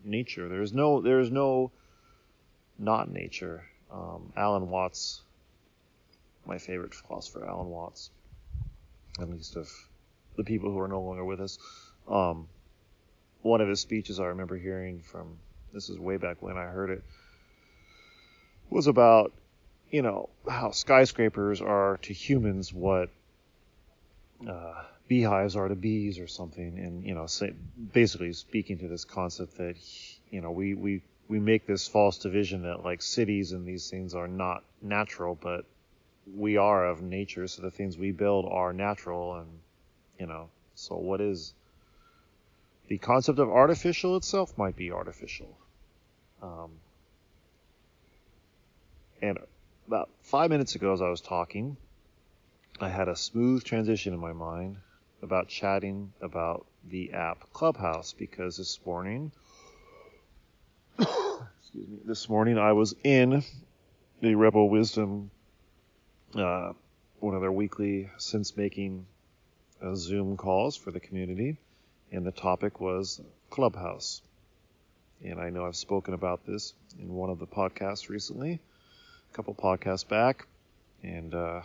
nature. 0.05 0.49
There's 0.49 0.73
no 0.73 1.01
there's 1.01 1.31
no 1.31 1.71
not 2.79 3.11
nature. 3.11 3.65
Um, 3.93 4.33
Alan 4.37 4.69
Watts, 4.71 5.21
my 6.47 6.59
favorite 6.59 6.95
philosopher, 6.95 7.45
Alan 7.47 7.69
Watts, 7.69 8.11
at 9.21 9.29
least 9.29 9.57
of 9.57 9.71
the 10.37 10.45
people 10.45 10.71
who 10.71 10.79
are 10.79 10.89
no 10.89 11.01
longer 11.01 11.25
with 11.25 11.41
us. 11.41 11.59
Um, 12.11 12.49
one 13.43 13.61
of 13.61 13.69
his 13.69 13.81
speeches 13.81 14.21
I 14.21 14.27
remember 14.27 14.57
hearing 14.57 15.01
from 15.01 15.39
this 15.73 15.89
is 15.89 15.99
way 15.99 16.17
back 16.17 16.43
when 16.43 16.59
I 16.59 16.65
heard 16.65 16.91
it 16.91 17.03
was 18.69 18.87
about 18.87 19.33
you 19.91 20.03
know 20.03 20.29
how 20.49 20.71
skyscrapers 20.71 21.61
are 21.61 21.99
to 22.03 22.13
humans 22.13 22.73
what 22.73 23.11
uh, 24.49 24.83
beehives 25.09 25.57
are 25.57 25.69
to 25.69 25.75
bees 25.75 26.19
or 26.19 26.27
something, 26.27 26.79
and 26.79 27.05
you 27.05 27.15
know, 27.15 27.27
say, 27.27 27.53
basically 27.93 28.33
speaking 28.33 28.79
to 28.79 28.89
this 28.89 29.05
concept 29.05 29.57
that 29.59 29.77
you 30.31 30.41
know 30.41 30.51
we 30.51 30.75
we 30.75 31.03
we 31.29 31.41
make 31.41 31.67
this 31.67 31.87
false 31.89 32.19
division 32.19 32.63
that 32.63 32.85
like 32.85 33.03
cities 33.03 33.53
and 33.53 33.67
these 33.67 33.91
things 33.91 34.15
are 34.15 34.29
not 34.29 34.65
natural, 34.81 35.35
but 35.41 35.65
we 36.33 36.57
are 36.57 36.87
of 36.87 37.03
nature, 37.03 37.47
so 37.49 37.63
the 37.63 37.71
things 37.71 37.99
we 37.99 38.13
build 38.13 38.47
are 38.49 38.73
natural, 38.73 39.35
and 39.35 39.49
you 40.19 40.27
know, 40.27 40.49
so 40.75 40.97
what 40.97 41.21
is 41.21 41.53
the 42.91 42.99
concept 42.99 43.39
of 43.39 43.49
artificial 43.49 44.17
itself 44.17 44.59
might 44.59 44.75
be 44.75 44.91
artificial. 44.91 45.57
Um, 46.43 46.73
and 49.23 49.39
about 49.87 50.11
five 50.23 50.51
minutes 50.51 50.75
ago, 50.75 50.93
as 50.93 51.01
I 51.01 51.09
was 51.09 51.21
talking, 51.21 51.77
I 52.81 52.89
had 52.89 53.09
a 53.09 53.15
smooth 53.15 53.63
transition 53.63 54.13
in 54.13 54.19
my 54.19 54.33
mind 54.33 54.79
about 55.23 55.47
chatting 55.47 56.13
about 56.21 56.67
the 56.89 57.13
app 57.13 57.53
Clubhouse 57.53 58.13
because 58.13 58.57
this 58.57 58.81
morning, 58.85 59.31
excuse 60.99 61.87
me, 61.87 61.99
this 62.05 62.29
morning 62.29 62.59
I 62.59 62.73
was 62.73 62.97
in 63.05 63.45
the 64.21 64.35
Rebel 64.35 64.69
Wisdom, 64.69 65.31
uh, 66.35 66.73
one 67.21 67.37
of 67.37 67.41
their 67.41 67.53
weekly 67.53 68.11
sense 68.19 68.57
making 68.57 69.07
uh, 69.81 69.95
Zoom 69.95 70.37
calls 70.37 70.77
for 70.77 70.91
the 70.91 70.99
community, 70.99 71.57
and 72.11 72.27
the 72.27 72.33
topic 72.33 72.81
was 72.81 73.21
Clubhouse. 73.51 74.23
And 75.23 75.41
I 75.41 75.51
know 75.51 75.67
I've 75.67 75.77
spoken 75.77 76.15
about 76.15 76.47
this 76.47 76.75
in 76.99 77.13
one 77.13 77.31
of 77.31 77.39
the 77.39 77.47
podcasts 77.47 78.09
recently, 78.09 78.61
a 79.31 79.37
couple 79.37 79.55
podcasts 79.55 80.09
back, 80.09 80.47
and 81.03 81.35
uh, 81.35 81.61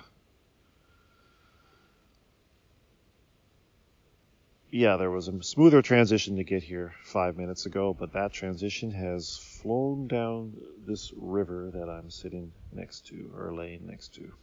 yeah, 4.71 4.97
there 4.97 5.12
was 5.12 5.29
a 5.29 5.43
smoother 5.43 5.81
transition 5.81 6.36
to 6.36 6.43
get 6.43 6.63
here 6.63 6.93
five 7.03 7.38
minutes 7.38 7.65
ago, 7.65 7.95
but 7.97 8.13
that 8.13 8.34
transition 8.34 8.91
has 8.91 9.38
flown 9.62 10.08
down 10.08 10.53
this 10.86 11.13
river 11.15 11.71
that 11.73 11.89
I'm 11.89 12.10
sitting 12.10 12.51
next 12.73 13.08
to 13.08 13.31
or 13.38 13.53
laying 13.53 13.88
next 13.88 14.15
to. 14.15 14.34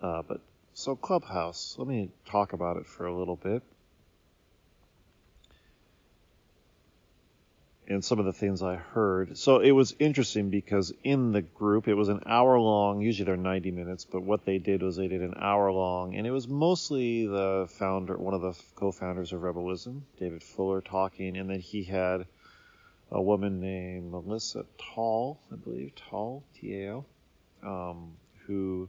Uh, 0.00 0.22
but 0.22 0.40
so 0.74 0.94
Clubhouse, 0.94 1.74
let 1.78 1.88
me 1.88 2.10
talk 2.26 2.52
about 2.52 2.76
it 2.76 2.86
for 2.86 3.06
a 3.06 3.14
little 3.16 3.36
bit. 3.36 3.62
And 7.90 8.04
some 8.04 8.20
of 8.20 8.24
the 8.24 8.32
things 8.32 8.62
I 8.62 8.76
heard. 8.76 9.36
So 9.36 9.58
it 9.58 9.72
was 9.72 9.96
interesting 9.98 10.48
because 10.48 10.92
in 11.02 11.32
the 11.32 11.42
group, 11.42 11.88
it 11.88 11.94
was 11.94 12.08
an 12.08 12.20
hour 12.24 12.56
long. 12.60 13.00
Usually 13.00 13.26
they're 13.26 13.36
90 13.36 13.72
minutes, 13.72 14.04
but 14.04 14.22
what 14.22 14.44
they 14.44 14.58
did 14.58 14.80
was 14.80 14.94
they 14.96 15.08
did 15.08 15.22
an 15.22 15.34
hour 15.36 15.72
long, 15.72 16.14
and 16.14 16.24
it 16.24 16.30
was 16.30 16.46
mostly 16.46 17.26
the 17.26 17.66
founder, 17.68 18.16
one 18.16 18.32
of 18.32 18.42
the 18.42 18.54
co-founders 18.76 19.32
of 19.32 19.42
Rebel 19.42 19.64
Wisdom, 19.64 20.06
David 20.20 20.44
Fuller, 20.44 20.80
talking, 20.80 21.36
and 21.36 21.50
then 21.50 21.58
he 21.58 21.82
had 21.82 22.26
a 23.10 23.20
woman 23.20 23.60
named 23.60 24.12
Melissa 24.12 24.66
Tall, 24.94 25.40
I 25.52 25.56
believe, 25.56 25.92
Tall, 25.96 26.44
T-A-L, 26.60 27.04
um, 27.64 28.12
who 28.46 28.88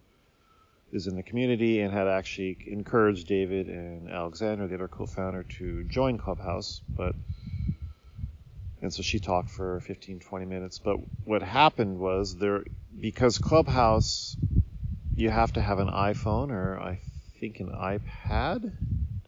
is 0.91 1.07
in 1.07 1.15
the 1.15 1.23
community 1.23 1.81
and 1.81 1.91
had 1.91 2.07
actually 2.07 2.55
encouraged 2.67 3.27
David 3.27 3.67
and 3.67 4.11
Alexander, 4.11 4.67
the 4.67 4.75
other 4.75 4.87
co-founder, 4.87 5.43
to 5.57 5.83
join 5.85 6.19
Clubhouse, 6.19 6.81
but 6.95 7.15
and 8.81 8.93
so 8.93 9.01
she 9.03 9.19
talked 9.19 9.49
for 9.49 9.79
15, 9.81 10.19
20 10.19 10.45
minutes. 10.45 10.79
But 10.79 10.97
what 11.23 11.43
happened 11.43 11.99
was 11.99 12.37
there, 12.37 12.63
because 12.99 13.37
Clubhouse, 13.37 14.37
you 15.15 15.29
have 15.29 15.53
to 15.53 15.61
have 15.61 15.79
an 15.79 15.89
iPhone 15.89 16.51
or 16.51 16.79
I 16.79 16.99
think 17.39 17.59
an 17.59 17.69
iPad. 17.69 18.63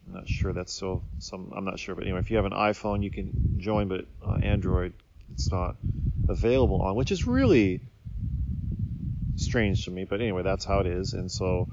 I'm 0.07 0.13
not 0.13 0.27
sure 0.27 0.53
that's 0.53 0.73
so. 0.73 1.03
Some 1.19 1.51
I'm 1.55 1.65
not 1.65 1.79
sure, 1.79 1.95
but 1.95 2.03
anyway, 2.03 2.19
if 2.19 2.31
you 2.31 2.37
have 2.37 2.45
an 2.45 2.51
iPhone, 2.53 3.03
you 3.03 3.11
can 3.11 3.33
join, 3.57 3.87
but 3.87 4.05
uh, 4.25 4.35
Android, 4.35 4.93
it's 5.31 5.51
not 5.51 5.77
available 6.27 6.81
on, 6.81 6.95
which 6.95 7.11
is 7.11 7.27
really 7.27 7.81
strange 9.35 9.85
to 9.85 9.91
me. 9.91 10.05
But 10.05 10.21
anyway, 10.21 10.43
that's 10.43 10.65
how 10.65 10.79
it 10.79 10.87
is. 10.87 11.13
And 11.13 11.31
so 11.31 11.69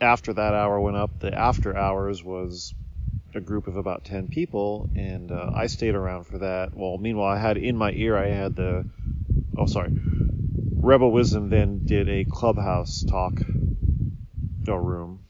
after 0.00 0.32
that 0.32 0.54
hour 0.54 0.80
went 0.80 0.96
up, 0.96 1.20
the 1.20 1.34
after 1.34 1.76
hours 1.76 2.22
was 2.22 2.74
a 3.34 3.40
group 3.40 3.66
of 3.66 3.76
about 3.76 4.04
10 4.04 4.28
people, 4.28 4.90
and 4.94 5.32
uh, 5.32 5.50
I 5.54 5.66
stayed 5.66 5.94
around 5.94 6.24
for 6.24 6.38
that. 6.38 6.74
Well, 6.74 6.98
meanwhile, 6.98 7.34
I 7.34 7.38
had 7.38 7.56
in 7.56 7.76
my 7.76 7.92
ear, 7.92 8.16
I 8.16 8.28
had 8.28 8.54
the, 8.54 8.84
oh, 9.56 9.66
sorry, 9.66 9.92
Rebel 10.76 11.10
Wisdom 11.10 11.48
then 11.48 11.86
did 11.86 12.08
a 12.08 12.24
clubhouse 12.24 13.04
talk, 13.04 13.34
a 14.66 14.78
room, 14.78 15.24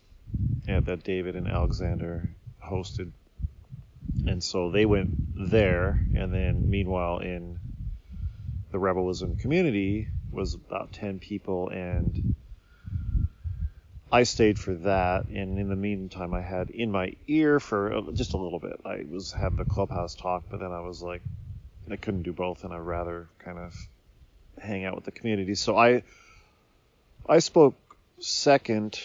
and 0.66 0.84
that 0.86 1.04
David 1.04 1.36
and 1.36 1.46
Alexander 1.46 2.28
hosted. 2.64 3.12
And 4.26 4.42
so 4.42 4.70
they 4.70 4.86
went 4.86 5.10
there, 5.50 6.00
and 6.14 6.32
then 6.32 6.68
meanwhile, 6.68 7.18
in 7.18 7.58
the 8.70 8.78
Rebel 8.78 9.04
Wisdom 9.04 9.36
community 9.36 10.08
was 10.30 10.54
about 10.54 10.92
10 10.92 11.18
people, 11.18 11.68
and 11.68 12.34
I 14.12 14.24
stayed 14.24 14.58
for 14.58 14.74
that, 14.74 15.28
and 15.28 15.58
in 15.58 15.70
the 15.70 15.76
meantime, 15.76 16.34
I 16.34 16.42
had 16.42 16.70
in 16.70 16.92
my 16.92 17.14
ear 17.28 17.60
for 17.60 18.02
just 18.14 18.34
a 18.34 18.38
little 18.38 18.60
bit. 18.60 18.80
I 18.84 19.04
was 19.10 19.32
had 19.32 19.56
the 19.56 19.64
clubhouse 19.64 20.14
talk, 20.16 20.44
but 20.50 20.60
then 20.60 20.72
I 20.72 20.80
was 20.82 21.02
like, 21.02 21.22
I 21.90 21.96
couldn't 21.96 22.24
do 22.24 22.34
both, 22.34 22.64
and 22.64 22.74
I'd 22.74 22.78
rather 22.78 23.28
kind 23.40 23.58
of 23.58 23.74
hang 24.60 24.84
out 24.84 24.96
with 24.96 25.04
the 25.04 25.12
community. 25.12 25.54
So 25.56 25.76
I 25.78 26.04
I 27.28 27.40
spoke 27.40 27.76
second, 28.20 29.00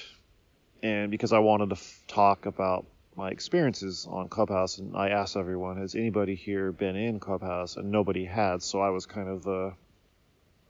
and 0.84 1.12
because 1.12 1.34
I 1.34 1.39
wanted 1.39 1.70
to 1.70 1.78
f- 1.78 2.04
talk 2.08 2.46
about 2.46 2.86
my 3.15 3.30
experiences 3.30 4.08
on 4.10 4.30
Clubhouse, 4.30 4.78
and 4.80 4.96
I 4.98 5.10
asked 5.10 5.38
everyone, 5.38 5.78
has 5.78 5.96
anybody 5.96 6.36
here 6.36 6.72
been 6.72 6.98
in 6.98 7.20
Clubhouse? 7.20 7.78
And 7.78 7.91
nobody 7.91 8.26
had, 8.26 8.63
so 8.63 8.82
I 8.82 8.89
was 8.89 9.06
kind 9.06 9.30
of 9.30 9.43
the 9.43 9.74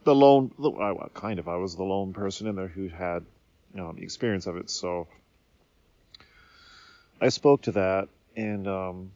the 0.05 0.15
lone, 0.15 0.53
well, 0.57 1.11
kind 1.13 1.39
of, 1.39 1.49
I 1.49 1.57
was 1.57 1.75
the 1.75 1.83
lone 1.83 2.13
person 2.13 2.47
in 2.47 2.55
there 2.55 2.69
who 2.69 2.87
had 2.87 3.25
um, 3.77 3.97
experience 3.99 4.47
of 4.47 4.57
it. 4.57 4.69
So 4.69 5.07
I 7.21 7.29
spoke 7.29 7.63
to 7.63 7.71
that, 7.73 8.09
and 8.35 8.67
um, 8.67 9.11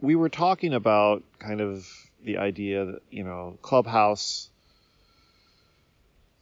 we 0.00 0.14
were 0.14 0.28
talking 0.28 0.74
about 0.74 1.22
kind 1.38 1.60
of 1.60 1.86
the 2.24 2.38
idea 2.38 2.84
that 2.84 3.00
you 3.10 3.24
know 3.24 3.58
Clubhouse 3.62 4.50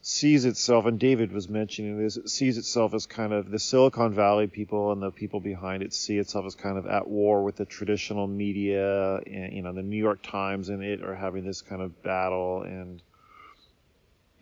sees 0.01 0.45
itself, 0.45 0.87
and 0.87 0.99
David 0.99 1.33
was 1.33 1.49
mentioning 1.51 1.99
this, 1.99 2.17
it 2.17 2.31
sees 2.31 2.57
itself 2.57 2.95
as 2.95 3.05
kind 3.05 3.33
of 3.33 3.51
the 3.51 3.59
Silicon 3.59 4.15
Valley 4.15 4.47
people 4.47 4.91
and 4.91 5.03
the 5.03 5.11
people 5.11 5.39
behind 5.39 5.83
it 5.83 5.93
see 5.93 6.17
itself 6.17 6.47
as 6.47 6.55
kind 6.55 6.79
of 6.79 6.87
at 6.87 7.07
war 7.07 7.43
with 7.43 7.57
the 7.57 7.67
traditional 7.67 8.27
media, 8.27 9.17
and 9.17 9.53
you 9.53 9.63
know 9.63 9.73
the 9.73 9.83
New 9.83 9.99
York 9.99 10.23
Times 10.23 10.69
and 10.69 10.83
it 10.83 11.03
are 11.03 11.15
having 11.15 11.45
this 11.45 11.63
kind 11.63 11.83
of 11.83 12.03
battle, 12.03 12.63
and 12.63 13.03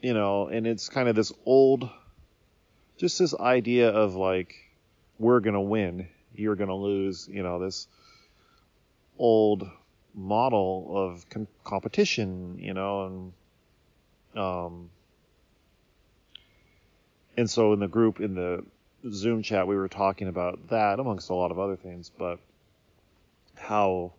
you 0.01 0.15
know, 0.15 0.49
and 0.49 0.67
it's 0.67 0.89
kind 0.89 1.09
of 1.09 1.17
this 1.17 1.33
old, 1.45 1.89
just 2.97 3.19
this 3.19 3.35
idea 3.35 3.91
of 3.91 4.15
like, 4.15 4.55
we're 5.19 5.41
to 5.55 5.61
win, 5.61 6.09
you're 6.35 6.57
to 6.69 6.75
lose, 6.75 7.29
you 7.31 7.43
know, 7.43 7.59
this 7.59 7.89
old 9.19 9.69
model 10.15 10.93
of 10.95 11.29
com- 11.29 11.49
competition, 11.65 12.59
you 12.59 12.75
know, 12.75 13.33
and, 14.35 14.43
um, 14.43 14.91
and 17.37 17.51
so 17.51 17.73
in 17.73 17.81
the 17.81 17.89
group, 17.89 18.21
in 18.21 18.35
the 18.35 18.65
Zoom 19.11 19.43
chat, 19.43 19.67
we 19.67 19.77
were 19.77 19.89
talking 19.89 20.29
about 20.29 20.69
that 20.69 20.99
amongst 20.99 21.31
a 21.31 21.35
lot 21.35 21.51
of 21.51 21.59
other 21.59 21.77
things, 21.77 22.11
but 22.19 22.39
how 23.57 24.13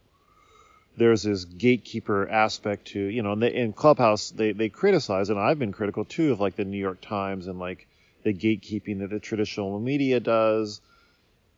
there's 0.97 1.23
this 1.23 1.45
gatekeeper 1.45 2.27
aspect 2.27 2.87
to 2.87 2.99
you 2.99 3.21
know 3.21 3.33
in, 3.33 3.39
the, 3.39 3.51
in 3.51 3.71
clubhouse 3.71 4.31
they, 4.31 4.51
they 4.51 4.67
criticize 4.67 5.29
and 5.29 5.39
i've 5.39 5.59
been 5.59 5.71
critical 5.71 6.03
too 6.03 6.31
of 6.31 6.39
like 6.39 6.55
the 6.55 6.65
new 6.65 6.77
york 6.77 6.99
times 7.01 7.47
and 7.47 7.59
like 7.59 7.87
the 8.27 8.33
gatekeeping 8.33 8.99
that 8.99 9.09
the 9.09 9.19
traditional 9.19 9.79
media 9.79 10.19
does. 10.19 10.81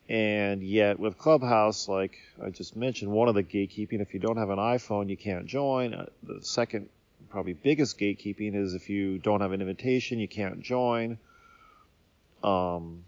And 0.08 0.63
yet 0.63 0.99
with 0.99 1.17
clubhouse 1.17 1.88
like 1.88 2.17
i 2.43 2.49
just 2.49 2.75
mentioned 2.75 3.12
one 3.12 3.27
of 3.27 3.36
the 3.36 3.43
gatekeeping 3.43 4.01
if 4.01 4.13
you 4.13 4.19
don't 4.19 4.38
have 4.38 4.49
an 4.49 4.58
iphone 4.58 5.10
you 5.10 5.17
can't 5.17 5.45
join. 5.45 5.93
Uh, 5.93 6.05
the 6.23 6.41
second 6.41 6.89
probably 7.29 7.53
biggest 7.53 7.99
gatekeeping 7.99 8.55
is 8.55 8.73
if 8.73 8.89
you 8.89 9.17
don't 9.17 9.41
have 9.41 9.51
an 9.51 9.62
invitation 9.62 10.19
you 10.19 10.27
can't 10.27 10.62
join. 10.62 11.17
Um 12.43 13.03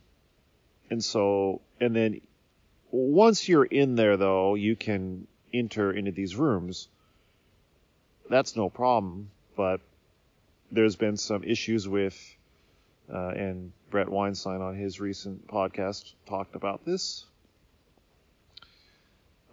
and 0.89 1.03
so 1.03 1.61
and 1.79 1.95
then 1.95 2.21
once 2.91 3.47
you're 3.47 3.65
in 3.65 3.95
there 3.95 4.17
though 4.17 4.55
you 4.55 4.75
can 4.75 5.27
enter 5.53 5.91
into 5.91 6.11
these 6.11 6.35
rooms, 6.35 6.87
that's 8.29 8.55
no 8.55 8.69
problem. 8.69 9.29
But 9.55 9.81
there's 10.71 10.95
been 10.95 11.17
some 11.17 11.43
issues 11.43 11.87
with, 11.87 12.17
uh, 13.13 13.29
and 13.29 13.71
Bret 13.89 14.09
Weinstein 14.09 14.61
on 14.61 14.75
his 14.75 14.99
recent 14.99 15.47
podcast 15.47 16.13
talked 16.27 16.55
about 16.55 16.85
this. 16.85 17.25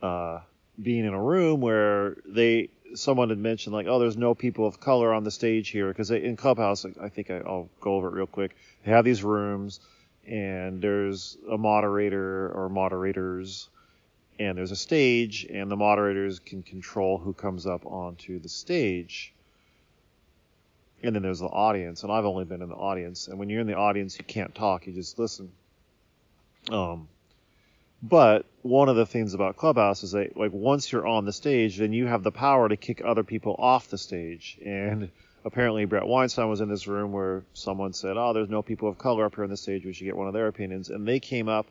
Uh, 0.02 0.40
being 0.80 1.04
in 1.04 1.12
a 1.12 1.22
room 1.22 1.60
where 1.60 2.16
they 2.24 2.70
someone 2.94 3.28
had 3.28 3.38
mentioned 3.38 3.74
like, 3.74 3.86
oh, 3.86 3.98
there's 3.98 4.16
no 4.16 4.34
people 4.34 4.66
of 4.66 4.80
color 4.80 5.12
on 5.12 5.24
the 5.24 5.30
stage 5.30 5.68
here 5.70 5.88
because 5.88 6.10
in 6.10 6.36
Clubhouse, 6.36 6.86
I 7.02 7.08
think 7.08 7.30
I, 7.30 7.40
will 7.40 7.68
go 7.80 7.94
over 7.94 8.08
it 8.08 8.14
real 8.14 8.26
quick. 8.26 8.56
They 8.84 8.92
have 8.92 9.04
these 9.04 9.22
rooms, 9.22 9.80
and 10.26 10.80
there's 10.80 11.36
a 11.50 11.58
moderator 11.58 12.50
or 12.54 12.68
moderators 12.68 13.68
and 14.38 14.56
there's 14.56 14.70
a 14.70 14.76
stage, 14.76 15.46
and 15.46 15.70
the 15.70 15.76
moderators 15.76 16.38
can 16.38 16.62
control 16.62 17.18
who 17.18 17.32
comes 17.32 17.66
up 17.66 17.84
onto 17.86 18.38
the 18.38 18.48
stage. 18.48 19.34
And 21.02 21.14
then 21.14 21.22
there's 21.22 21.40
the 21.40 21.46
audience, 21.46 22.02
and 22.02 22.10
I've 22.10 22.24
only 22.24 22.44
been 22.44 22.62
in 22.62 22.68
the 22.68 22.74
audience. 22.74 23.28
And 23.28 23.38
when 23.38 23.48
you're 23.50 23.60
in 23.60 23.66
the 23.66 23.76
audience, 23.76 24.18
you 24.18 24.24
can't 24.24 24.54
talk; 24.54 24.86
you 24.86 24.92
just 24.92 25.18
listen. 25.18 25.52
Um, 26.70 27.08
but 28.02 28.46
one 28.62 28.88
of 28.88 28.96
the 28.96 29.06
things 29.06 29.34
about 29.34 29.56
Clubhouse 29.56 30.02
is 30.02 30.12
that, 30.12 30.36
like, 30.36 30.52
once 30.52 30.92
you're 30.92 31.06
on 31.06 31.24
the 31.24 31.32
stage, 31.32 31.78
then 31.78 31.92
you 31.92 32.06
have 32.06 32.22
the 32.22 32.32
power 32.32 32.68
to 32.68 32.76
kick 32.76 33.02
other 33.04 33.24
people 33.24 33.56
off 33.58 33.88
the 33.88 33.98
stage. 33.98 34.58
And 34.64 35.10
apparently, 35.44 35.84
Bret 35.84 36.06
Weinstein 36.06 36.48
was 36.48 36.60
in 36.60 36.68
this 36.68 36.86
room 36.86 37.12
where 37.12 37.44
someone 37.54 37.92
said, 37.92 38.16
"Oh, 38.16 38.32
there's 38.32 38.50
no 38.50 38.62
people 38.62 38.88
of 38.88 38.98
color 38.98 39.24
up 39.24 39.36
here 39.36 39.44
on 39.44 39.50
the 39.50 39.56
stage. 39.56 39.84
We 39.84 39.92
should 39.92 40.04
get 40.04 40.16
one 40.16 40.28
of 40.28 40.34
their 40.34 40.48
opinions." 40.48 40.90
And 40.90 41.06
they 41.06 41.20
came 41.20 41.48
up 41.48 41.66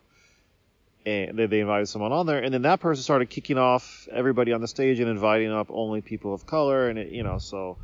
and 1.05 1.37
they, 1.37 1.59
invited 1.61 1.87
someone 1.87 2.11
on 2.11 2.25
there, 2.25 2.39
and 2.39 2.53
then 2.53 2.63
that 2.63 2.81
person 2.81 3.01
started 3.01 3.29
kicking 3.29 3.57
off 3.57 4.09
everybody 4.11 4.51
on 4.51 4.59
the 4.59 4.67
stage 4.67 4.99
and 4.99 5.09
inviting 5.09 5.51
up 5.51 5.67
only 5.69 6.01
people 6.01 6.33
of 6.33 6.45
color, 6.45 6.89
and 6.89 6.99
it, 6.99 7.11
you 7.11 7.23
know, 7.23 7.37
so 7.37 7.77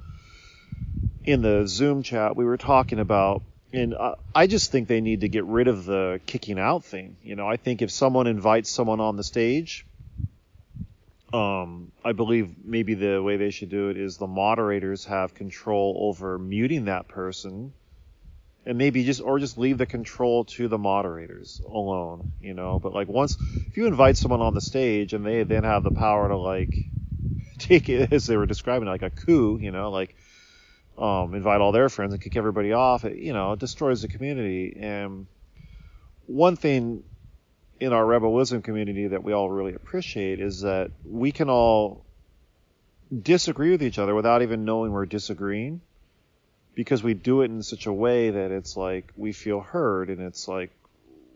in 1.26 1.42
the 1.42 1.66
Zoom 1.68 2.04
chat 2.04 2.36
we 2.36 2.46
were 2.46 2.58
talking 2.58 3.00
about, 3.00 3.44
and 3.72 3.96
I 4.36 4.48
just 4.48 4.72
think 4.72 4.88
they 4.88 5.02
need 5.02 5.22
to 5.22 5.30
get 5.30 5.46
rid 5.46 5.68
of 5.68 5.86
the 5.86 6.22
kicking 6.26 6.60
out 6.60 6.86
thing. 6.86 7.18
You 7.24 7.36
know, 7.36 7.48
I 7.48 7.58
think 7.58 7.82
if 7.82 7.92
someone 7.92 8.28
invites 8.28 8.70
someone 8.70 9.00
on 9.00 9.16
the 9.18 9.24
stage, 9.24 9.86
um, 11.34 11.92
I 12.06 12.12
believe 12.12 12.54
maybe 12.64 12.94
the 12.94 13.22
way 13.22 13.38
they 13.38 13.50
should 13.50 13.70
do 13.70 13.90
it 13.90 13.98
is 13.98 14.18
the 14.18 14.28
moderators 14.28 15.06
have 15.06 15.34
control 15.34 15.98
over 16.00 16.38
muting 16.38 16.86
that 16.86 17.08
person 17.08 17.74
and 18.66 18.78
maybe 18.78 19.04
just 19.04 19.22
or 19.22 19.40
just 19.40 19.58
leave 19.58 19.78
the 19.78 19.86
control 19.86 20.46
to 20.46 20.68
the 20.68 20.78
moderators 20.78 21.62
alone, 21.66 22.32
you 22.40 22.54
know. 22.54 22.80
But 22.80 22.94
like 22.94 23.08
once 23.08 23.38
if 23.70 23.78
you 23.78 23.88
invite 23.88 24.18
someone 24.18 24.42
on 24.42 24.54
the 24.54 24.62
stage 24.62 25.14
and 25.14 25.26
they 25.26 25.44
then 25.44 25.64
have 25.64 25.84
the 25.84 25.92
power 25.92 26.28
to 26.28 26.38
like 26.38 26.76
take 27.58 27.90
it 27.90 28.14
as 28.14 28.28
they 28.28 28.38
were 28.38 28.46
describing 28.46 28.88
like 28.88 29.02
a 29.02 29.10
coup, 29.10 29.58
you 29.60 29.72
know, 29.72 29.90
like 29.92 30.16
um, 30.98 31.34
invite 31.34 31.62
all 31.62 31.72
their 31.72 31.90
friends 31.90 32.14
and 32.14 32.22
kick 32.22 32.36
everybody 32.36 32.74
off, 32.74 33.06
it, 33.06 33.18
you 33.18 33.34
know, 33.34 33.54
it 33.54 33.60
destroys 33.60 34.02
the 34.02 34.08
community. 34.08 34.78
And 34.80 35.28
one 36.28 36.56
thing 36.56 37.04
in 37.80 37.94
our 37.94 38.06
rebel 38.06 38.34
wisdom 38.34 38.62
community 38.62 39.08
that 39.08 39.24
we 39.24 39.34
all 39.34 39.50
really 39.50 39.74
appreciate 39.74 40.40
is 40.40 40.62
that 40.62 40.92
we 41.04 41.32
can 41.32 41.50
all 41.50 42.06
disagree 43.22 43.72
with 43.72 43.84
each 43.84 44.00
other 44.00 44.16
without 44.16 44.42
even 44.42 44.66
knowing 44.66 44.92
we're 44.92 45.06
disagreeing 45.06 45.82
because 46.76 47.04
we 47.04 47.14
do 47.14 47.42
it 47.42 47.46
in 47.46 47.62
such 47.62 47.86
a 47.86 47.94
way 47.94 48.32
that 48.32 48.52
it's 48.52 48.76
like 48.76 49.12
we 49.16 49.32
feel 49.32 49.60
heard 49.60 50.10
and 50.10 50.22
it's 50.22 50.48
like 50.48 50.72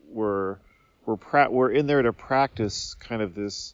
we're 0.09 0.57
we're 1.05 1.17
pra- 1.17 1.49
we're 1.49 1.71
in 1.71 1.85
there 1.85 2.01
to 2.01 2.13
practice 2.13 2.95
kind 2.95 3.21
of 3.21 3.35
this 3.35 3.73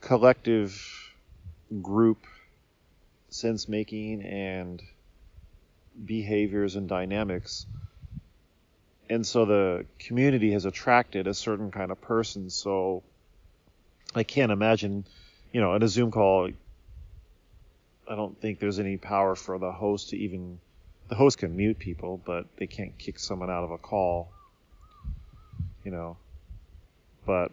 collective 0.00 0.80
group 1.82 2.26
sense 3.34 3.68
making 3.68 4.22
and 4.22 4.82
behaviors 6.04 6.76
and 6.76 6.88
dynamics 6.88 7.66
and 9.10 9.26
so 9.26 9.44
the 9.44 9.84
community 9.98 10.52
has 10.52 10.64
attracted 10.64 11.26
a 11.26 11.34
certain 11.34 11.70
kind 11.70 11.90
of 11.90 12.00
person 12.00 12.50
so 12.50 13.02
i 14.14 14.22
can't 14.22 14.50
imagine 14.50 15.04
you 15.52 15.60
know 15.60 15.74
in 15.74 15.82
a 15.82 15.88
zoom 15.88 16.10
call 16.10 16.48
I 18.08 18.16
don't 18.16 18.38
think 18.40 18.58
there's 18.58 18.78
any 18.78 18.96
power 18.96 19.34
for 19.34 19.58
the 19.58 19.72
host 19.72 20.10
to 20.10 20.16
even. 20.16 20.58
The 21.08 21.14
host 21.14 21.38
can 21.38 21.56
mute 21.56 21.78
people, 21.78 22.20
but 22.24 22.46
they 22.56 22.66
can't 22.66 22.96
kick 22.98 23.18
someone 23.18 23.50
out 23.50 23.64
of 23.64 23.70
a 23.70 23.78
call. 23.78 24.28
You 25.84 25.90
know. 25.90 26.16
But 27.26 27.52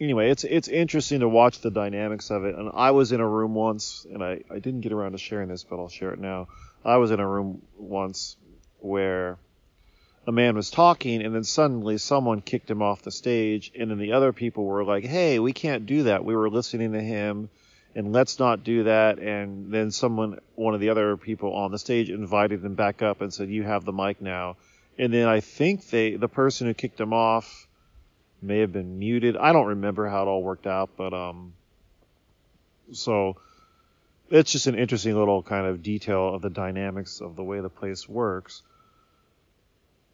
anyway, 0.00 0.30
it's 0.30 0.44
it's 0.44 0.68
interesting 0.68 1.20
to 1.20 1.28
watch 1.28 1.60
the 1.60 1.70
dynamics 1.70 2.30
of 2.30 2.44
it. 2.44 2.54
And 2.54 2.70
I 2.74 2.90
was 2.92 3.12
in 3.12 3.20
a 3.20 3.28
room 3.28 3.54
once, 3.54 4.06
and 4.12 4.22
I, 4.22 4.42
I 4.50 4.58
didn't 4.58 4.80
get 4.80 4.92
around 4.92 5.12
to 5.12 5.18
sharing 5.18 5.48
this, 5.48 5.64
but 5.64 5.76
I'll 5.76 5.88
share 5.88 6.12
it 6.12 6.20
now. 6.20 6.48
I 6.84 6.96
was 6.96 7.10
in 7.10 7.20
a 7.20 7.28
room 7.28 7.62
once 7.76 8.36
where 8.80 9.38
a 10.26 10.32
man 10.32 10.56
was 10.56 10.70
talking, 10.70 11.22
and 11.22 11.34
then 11.34 11.44
suddenly 11.44 11.98
someone 11.98 12.40
kicked 12.40 12.70
him 12.70 12.82
off 12.82 13.02
the 13.02 13.10
stage, 13.10 13.72
and 13.78 13.90
then 13.90 13.98
the 13.98 14.12
other 14.12 14.32
people 14.32 14.64
were 14.64 14.84
like, 14.84 15.04
"Hey, 15.04 15.38
we 15.38 15.52
can't 15.52 15.86
do 15.86 16.04
that. 16.04 16.24
We 16.24 16.36
were 16.36 16.50
listening 16.50 16.92
to 16.92 17.00
him." 17.00 17.50
and 17.94 18.12
let's 18.12 18.38
not 18.38 18.64
do 18.64 18.84
that. 18.84 19.18
And 19.18 19.72
then 19.72 19.90
someone, 19.90 20.38
one 20.54 20.74
of 20.74 20.80
the 20.80 20.90
other 20.90 21.16
people 21.16 21.52
on 21.54 21.72
the 21.72 21.78
stage 21.78 22.10
invited 22.10 22.62
them 22.62 22.74
back 22.74 23.02
up 23.02 23.20
and 23.20 23.32
said, 23.32 23.48
you 23.48 23.62
have 23.64 23.84
the 23.84 23.92
mic 23.92 24.20
now. 24.20 24.56
And 24.98 25.12
then 25.12 25.28
I 25.28 25.40
think 25.40 25.88
they, 25.88 26.16
the 26.16 26.28
person 26.28 26.66
who 26.66 26.74
kicked 26.74 27.00
him 27.00 27.12
off 27.12 27.67
may 28.40 28.60
have 28.60 28.72
been 28.72 28.98
muted. 28.98 29.36
I 29.36 29.52
don't 29.52 29.66
remember 29.66 30.08
how 30.08 30.22
it 30.22 30.26
all 30.26 30.42
worked 30.42 30.66
out, 30.66 30.90
but, 30.96 31.12
um, 31.12 31.52
so 32.92 33.36
it's 34.30 34.52
just 34.52 34.66
an 34.66 34.74
interesting 34.74 35.14
little 35.14 35.42
kind 35.42 35.66
of 35.66 35.82
detail 35.82 36.34
of 36.34 36.42
the 36.42 36.50
dynamics 36.50 37.20
of 37.20 37.36
the 37.36 37.44
way 37.44 37.60
the 37.60 37.68
place 37.68 38.08
works. 38.08 38.62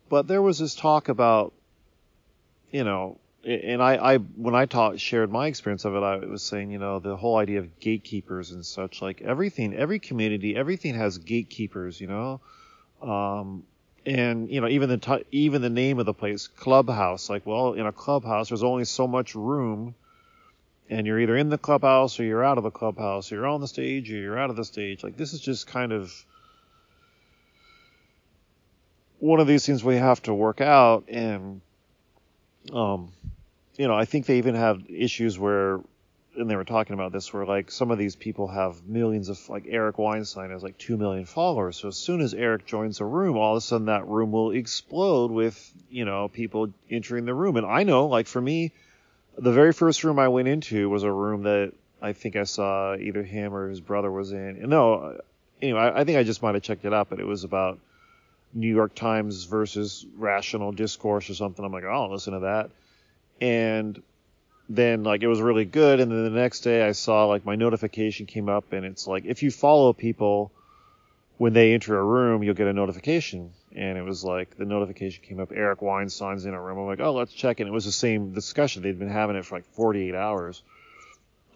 But 0.09 0.27
there 0.29 0.43
was 0.43 0.59
this 0.59 0.75
talk 0.75 1.09
about, 1.09 1.53
you 2.71 2.85
know, 2.85 3.19
and 3.45 3.83
I, 3.83 4.15
I 4.15 4.17
when 4.19 4.55
I 4.55 4.67
taught 4.67 5.01
shared 5.01 5.31
my 5.31 5.49
experience 5.49 5.85
of 5.85 5.95
it, 5.95 6.03
I 6.03 6.17
was 6.17 6.43
saying, 6.43 6.71
you 6.71 6.79
know, 6.79 6.99
the 6.99 7.17
whole 7.17 7.37
idea 7.37 7.59
of 7.59 7.79
gatekeepers 7.79 8.53
and 8.53 8.65
such, 8.65 9.03
like 9.03 9.21
everything, 9.21 9.75
every 9.75 9.99
community, 9.99 10.57
everything 10.57 10.95
has 10.95 11.19
gatekeepers, 11.19 12.01
you 12.01 12.07
know, 12.07 12.41
um, 13.03 13.65
and 14.07 14.51
you 14.51 14.61
know, 14.61 14.69
even 14.69 14.88
the 14.88 14.99
t- 14.99 15.25
even 15.33 15.62
the 15.62 15.71
name 15.71 15.99
of 15.99 16.07
the 16.07 16.14
place, 16.14 16.47
clubhouse, 16.47 17.31
like, 17.31 17.47
well, 17.47 17.73
in 17.73 17.87
a 17.87 17.93
clubhouse, 17.93 18.49
there's 18.49 18.62
only 18.62 18.85
so 18.85 19.07
much 19.07 19.35
room, 19.35 19.95
and 20.90 21.07
you're 21.07 21.21
either 21.21 21.37
in 21.37 21.49
the 21.49 21.59
clubhouse 21.59 22.21
or 22.21 22.25
you're 22.25 22.45
out 22.45 22.59
of 22.59 22.64
the 22.64 22.71
clubhouse, 22.71 23.33
or 23.33 23.37
you're 23.37 23.47
on 23.47 23.61
the 23.61 23.69
stage 23.69 24.11
or 24.11 24.17
you're 24.17 24.38
out 24.38 24.51
of 24.51 24.57
the 24.57 24.64
stage. 24.64 25.03
Like, 25.03 25.17
this 25.17 25.33
is 25.33 25.40
just 25.40 25.67
kind 25.67 25.93
of 25.93 26.12
one 29.19 29.40
of 29.40 29.47
these 29.47 29.64
things 29.64 29.83
we 29.83 29.97
have 29.97 30.23
to 30.23 30.35
work 30.35 30.61
out 30.61 31.05
and 31.09 31.62
um, 32.73 33.12
you 33.77 33.88
know, 33.88 33.95
I 33.95 34.05
think 34.05 34.27
they 34.27 34.38
even 34.38 34.55
have 34.55 34.83
issues 34.88 35.38
where, 35.38 35.81
and 36.37 36.51
they 36.51 36.57
were 36.57 36.64
talking 36.64 36.94
about 36.94 37.12
this, 37.12 37.33
where 37.33 37.44
like 37.44 37.70
some 37.70 37.90
of 37.90 37.99
these 37.99 38.16
people 38.16 38.49
have 38.49 38.87
millions 38.87 39.29
of, 39.29 39.49
like 39.49 39.64
Eric 39.68 39.99
Weinstein 39.99 40.51
has 40.51 40.62
like 40.62 40.79
two 40.79 40.97
million 40.97 41.25
followers. 41.25 41.77
So 41.77 41.88
as 41.88 41.97
soon 41.97 42.20
as 42.20 42.35
Eric 42.35 42.66
joins 42.66 43.01
a 43.01 43.05
room, 43.05 43.37
all 43.37 43.53
of 43.53 43.59
a 43.59 43.61
sudden 43.61 43.87
that 43.87 44.09
room 44.09 44.33
will 44.33 44.51
explode 44.51 45.31
with, 45.31 45.73
you 45.90 46.05
know, 46.05 46.29
people 46.29 46.73
entering 46.90 47.25
the 47.25 47.35
room. 47.35 47.57
And 47.57 47.66
I 47.66 47.85
know, 47.85 48.07
like 48.07 48.27
for 48.27 48.40
me, 48.40 48.73
the 49.37 49.53
very 49.53 49.73
first 49.73 50.05
room 50.05 50.18
I 50.18 50.29
went 50.29 50.49
into 50.49 50.88
was 50.88 51.03
a 51.03 51.12
room 51.12 51.42
that 51.44 51.73
I 52.01 52.12
think 52.12 52.37
I 52.37 52.44
saw 52.44 52.97
either 52.97 53.23
him 53.23 53.55
or 53.55 53.68
his 53.68 53.81
brother 53.81 54.11
was 54.11 54.33
in. 54.33 54.59
And 54.61 54.68
No, 54.68 55.20
anyway, 55.62 55.81
I, 55.81 56.01
I 56.01 56.05
think 56.05 56.18
I 56.18 56.23
just 56.23 56.42
might 56.42 56.55
have 56.55 56.62
checked 56.62 56.85
it 56.85 56.92
out, 56.92 57.11
but 57.11 57.20
it 57.20 57.27
was 57.27 57.44
about 57.44 57.79
New 58.53 58.73
York 58.73 58.94
Times 58.94 59.44
versus 59.44 60.07
rational 60.16 60.73
discourse 60.73 61.29
or 61.31 61.35
something. 61.35 61.64
I'm 61.64 61.73
like, 61.73 61.85
oh, 61.85 61.90
I'll 61.90 62.12
listen 62.12 62.35
to 62.35 62.40
that. 62.40 62.70
And 63.40 64.01
then 64.68 65.03
like 65.05 65.22
it 65.22 65.27
was 65.27 65.40
really 65.40 65.64
good. 65.64 66.00
And 66.00 66.11
then 66.11 66.24
the 66.24 66.31
next 66.31 66.61
day 66.61 66.83
I 66.87 66.92
saw 66.92 67.27
like 67.27 67.44
my 67.44 67.57
notification 67.57 68.27
came 68.27 68.48
up 68.48 68.72
and 68.72 68.85
it's 68.85 69.07
like 69.07 69.24
if 69.24 69.42
you 69.42 69.50
follow 69.50 69.92
people 69.92 70.53
when 71.37 71.53
they 71.53 71.74
enter 71.74 71.98
a 71.98 72.05
room 72.05 72.42
you'll 72.42 72.55
get 72.55 72.66
a 72.66 72.72
notification. 72.72 73.53
And 73.77 73.98
it 73.98 74.03
was 74.03 74.24
like 74.24 74.57
the 74.57 74.64
notification 74.64 75.24
came 75.24 75.40
up 75.40 75.50
Eric 75.55 75.83
Weinstein's 75.83 76.44
in 76.44 76.55
a 76.55 76.61
room. 76.61 76.79
I'm 76.79 76.87
like 76.87 77.00
oh 77.00 77.12
let's 77.12 77.33
check. 77.33 77.61
And 77.61 77.68
it 77.68 77.72
was 77.72 77.85
the 77.85 77.92
same 77.92 78.33
discussion. 78.33 78.83
They'd 78.83 78.98
been 78.98 79.09
having 79.09 79.37
it 79.37 79.44
for 79.44 79.57
like 79.57 79.66
48 79.74 80.14
hours. 80.14 80.62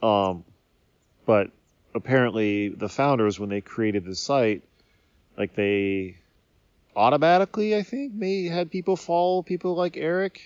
Um 0.02 0.44
but 1.24 1.50
apparently 1.94 2.68
the 2.68 2.88
founders 2.88 3.40
when 3.40 3.48
they 3.48 3.60
created 3.62 4.04
the 4.04 4.14
site 4.14 4.62
like 5.38 5.54
they 5.54 6.16
automatically 6.94 7.74
I 7.74 7.82
think 7.82 8.12
may 8.12 8.44
had 8.48 8.70
people 8.70 8.96
follow 8.96 9.42
people 9.42 9.74
like 9.74 9.96
Eric. 9.96 10.42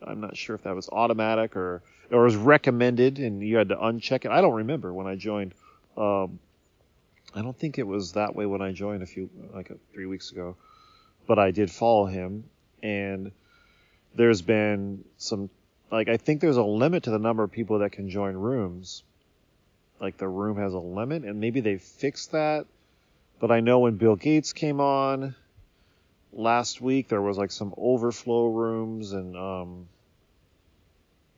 I'm 0.00 0.20
not 0.20 0.36
sure 0.36 0.54
if 0.54 0.62
that 0.62 0.76
was 0.76 0.88
automatic 0.88 1.56
or 1.56 1.82
or 2.10 2.24
was 2.24 2.36
recommended 2.36 3.18
and 3.18 3.42
you 3.42 3.56
had 3.56 3.68
to 3.68 3.76
uncheck 3.76 4.24
it. 4.24 4.30
I 4.30 4.40
don't 4.40 4.54
remember 4.54 4.92
when 4.92 5.06
I 5.06 5.16
joined. 5.16 5.54
Um, 5.96 6.38
I 7.34 7.42
don't 7.42 7.56
think 7.58 7.78
it 7.78 7.86
was 7.86 8.12
that 8.12 8.34
way 8.34 8.46
when 8.46 8.62
I 8.62 8.72
joined 8.72 9.02
a 9.02 9.06
few 9.06 9.28
like 9.52 9.70
a, 9.70 9.76
three 9.92 10.06
weeks 10.06 10.30
ago, 10.30 10.56
but 11.26 11.38
I 11.38 11.50
did 11.50 11.70
follow 11.70 12.06
him 12.06 12.44
and 12.82 13.32
there's 14.14 14.42
been 14.42 15.04
some 15.16 15.50
like 15.90 16.08
I 16.08 16.16
think 16.16 16.40
there's 16.40 16.56
a 16.56 16.62
limit 16.62 17.04
to 17.04 17.10
the 17.10 17.18
number 17.18 17.42
of 17.42 17.50
people 17.50 17.80
that 17.80 17.92
can 17.92 18.08
join 18.08 18.34
rooms. 18.34 19.02
Like 20.00 20.16
the 20.16 20.28
room 20.28 20.58
has 20.58 20.74
a 20.74 20.78
limit 20.78 21.24
and 21.24 21.40
maybe 21.40 21.60
they 21.60 21.78
fixed 21.78 22.32
that. 22.32 22.66
But 23.40 23.50
I 23.50 23.60
know 23.60 23.80
when 23.80 23.96
Bill 23.96 24.16
Gates 24.16 24.52
came 24.52 24.80
on 24.80 25.34
last 26.32 26.80
week 26.80 27.08
there 27.08 27.22
was 27.22 27.38
like 27.38 27.52
some 27.52 27.72
overflow 27.76 28.46
rooms 28.46 29.12
and 29.12 29.36
um 29.36 29.88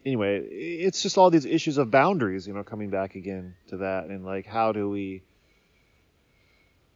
anyway, 0.07 0.39
it's 0.39 1.03
just 1.03 1.19
all 1.19 1.31
these 1.31 1.45
issues 1.45 1.77
of 1.77 1.91
boundaries, 1.91 2.47
you 2.47 2.55
know, 2.55 2.63
coming 2.63 2.89
back 2.89 3.17
again 3.17 3.57
to 3.69 3.79
that, 3.79 4.07
and 4.07 4.25
like 4.25 4.47
how 4.47 4.73
do 4.73 4.89
we 4.89 5.23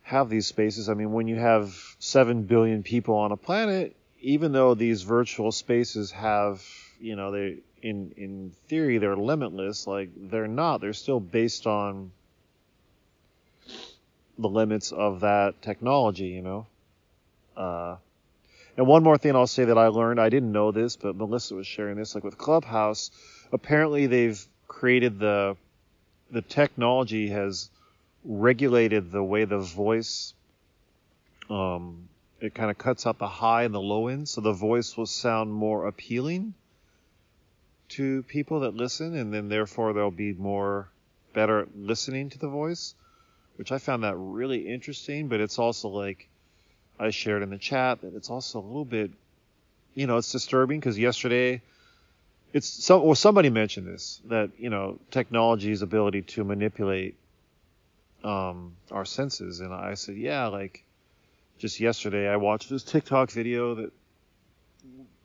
have 0.03 0.31
these 0.31 0.47
spaces? 0.47 0.89
I 0.89 0.95
mean, 0.95 1.13
when 1.13 1.27
you 1.29 1.37
have 1.37 1.75
seven 1.99 2.45
billion 2.45 2.83
people 2.83 3.17
on 3.17 3.33
a 3.33 3.37
planet, 3.37 3.97
even 4.21 4.53
though 4.53 4.75
these 4.75 5.03
virtual 5.03 5.53
spaces 5.53 6.13
have, 6.13 6.65
you 7.01 7.17
know, 7.17 7.33
they 7.33 7.59
in 7.83 8.13
in 8.17 8.53
theory 8.69 8.99
they're 8.99 9.17
limitless, 9.17 9.87
like 9.87 10.11
they're 10.17 10.49
not. 10.49 10.81
They're 10.81 10.93
still 10.93 11.21
based 11.21 11.67
on 11.67 12.13
the 14.39 14.49
limits 14.49 14.93
of 14.93 15.21
that 15.21 15.61
technology, 15.61 16.29
you 16.29 16.43
know. 16.43 16.67
Uh, 17.57 17.97
and 18.77 18.87
one 18.87 19.03
more 19.03 19.19
thing 19.19 19.37
I'll 19.37 19.47
say 19.47 19.65
that 19.65 19.79
I 19.79 19.89
learned, 19.89 20.21
I 20.21 20.29
didn't 20.29 20.53
know 20.53 20.73
this, 20.73 20.97
but 20.97 21.17
Melissa 21.17 21.55
was 21.55 21.67
sharing 21.67 21.97
this, 21.97 22.15
like 22.15 22.25
with 22.25 22.39
Clubhouse, 22.39 23.11
apparently 23.53 24.07
they've 24.07 24.45
created 24.69 25.19
the 25.19 25.57
the 26.31 26.43
technology 26.43 27.29
has 27.29 27.71
regulated 28.25 29.11
the 29.11 29.23
way 29.23 29.45
the 29.45 29.59
voice 29.59 30.35
um, 31.51 32.09
it 32.41 32.55
kind 32.55 32.71
of 32.71 32.79
cuts 32.79 33.07
out 33.07 33.19
the 33.19 33.29
high 33.29 33.65
and 33.65 33.75
the 33.75 33.81
low 33.81 34.09
end, 34.09 34.29
so 34.29 34.41
the 34.41 34.53
voice 34.53 34.97
will 34.97 35.07
sound 35.07 35.53
more 35.53 35.87
appealing 35.87 36.55
to 37.91 38.23
people 38.23 38.61
that 38.61 38.75
listen, 38.75 39.17
and 39.17 39.35
then 39.35 39.49
therefore 39.49 39.93
they'll 39.93 40.11
be 40.11 40.33
more 40.33 40.89
better 41.35 41.61
at 41.61 41.77
listening 41.77 42.31
to 42.31 42.39
the 42.39 42.49
voice, 42.49 42.95
which 43.57 43.73
I 43.73 43.79
found 43.79 44.05
that 44.05 44.17
really 44.17 44.69
interesting. 44.69 45.29
But 45.29 45.41
it's 45.41 45.59
also 45.59 45.89
like 45.89 46.30
I 47.01 47.11
shared 47.11 47.43
in 47.43 47.49
the 47.49 47.59
chat 47.59 48.03
that 48.03 48.15
it's 48.15 48.29
also 48.29 48.59
a 48.59 48.61
little 48.61 48.85
bit, 48.85 49.11
you 49.95 50.07
know, 50.07 50.19
it's 50.19 50.31
disturbing 50.31 50.79
because 50.79 50.99
yesterday, 50.99 51.63
it's 52.53 52.69
some 52.69 53.03
well 53.03 53.15
somebody 53.15 53.49
mentioned 53.49 53.87
this 53.87 54.21
that 54.27 54.51
you 54.59 54.71
know 54.71 54.99
technology's 55.11 55.83
ability 55.83 56.23
to 56.23 56.45
manipulate 56.45 57.15
um, 58.23 58.77
our 58.91 59.07
senses, 59.07 59.61
and 59.61 59.73
I 59.73 59.95
said, 59.95 60.17
yeah, 60.17 60.49
like 60.49 60.85
just 61.59 61.81
yesterday 61.81 62.29
I 62.29 62.37
watched 62.37 62.69
this 62.69 62.83
TikTok 62.83 63.31
video 63.31 63.75
that 63.77 63.93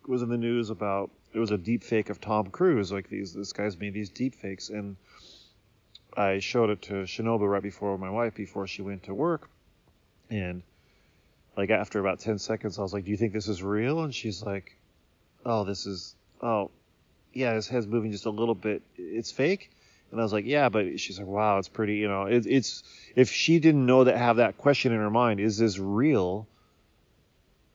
was 0.07 0.21
in 0.21 0.29
the 0.29 0.37
news 0.37 0.69
about 0.69 1.09
it 1.33 1.39
was 1.39 1.51
a 1.51 1.57
deep 1.57 1.83
fake 1.83 2.09
of 2.09 2.21
Tom 2.21 2.51
Cruise, 2.51 2.91
like 2.91 3.09
these 3.09 3.33
this 3.33 3.51
guy's 3.51 3.77
made 3.77 3.93
these 3.93 4.09
deep 4.09 4.35
fakes, 4.35 4.69
and 4.69 4.95
I 6.15 6.39
showed 6.39 6.69
it 6.69 6.83
to 6.83 6.93
Shinobu 7.03 7.49
right 7.49 7.61
before 7.61 7.97
my 7.97 8.09
wife 8.09 8.33
before 8.33 8.65
she 8.65 8.81
went 8.81 9.03
to 9.03 9.13
work, 9.13 9.49
and 10.29 10.61
like 11.57 11.69
after 11.69 11.99
about 11.99 12.19
10 12.19 12.39
seconds, 12.39 12.77
I 12.77 12.81
was 12.81 12.93
like, 12.93 13.05
do 13.05 13.11
you 13.11 13.17
think 13.17 13.33
this 13.33 13.47
is 13.47 13.63
real? 13.63 14.03
And 14.03 14.13
she's 14.13 14.43
like, 14.43 14.77
oh, 15.45 15.63
this 15.63 15.85
is, 15.85 16.15
oh, 16.41 16.71
yeah, 17.33 17.53
his 17.53 17.67
head's 17.67 17.87
moving 17.87 18.11
just 18.11 18.25
a 18.25 18.29
little 18.29 18.55
bit. 18.55 18.81
It's 18.97 19.31
fake. 19.31 19.71
And 20.11 20.19
I 20.19 20.23
was 20.23 20.33
like, 20.33 20.45
yeah, 20.45 20.69
but 20.69 20.99
she's 20.99 21.17
like, 21.17 21.27
wow, 21.27 21.57
it's 21.57 21.67
pretty, 21.67 21.95
you 21.95 22.07
know, 22.07 22.23
it, 22.23 22.45
it's, 22.45 22.83
if 23.15 23.31
she 23.31 23.59
didn't 23.59 23.85
know 23.85 24.03
that, 24.03 24.17
have 24.17 24.37
that 24.37 24.57
question 24.57 24.91
in 24.91 24.99
her 24.99 25.09
mind, 25.09 25.39
is 25.39 25.57
this 25.57 25.79
real? 25.79 26.47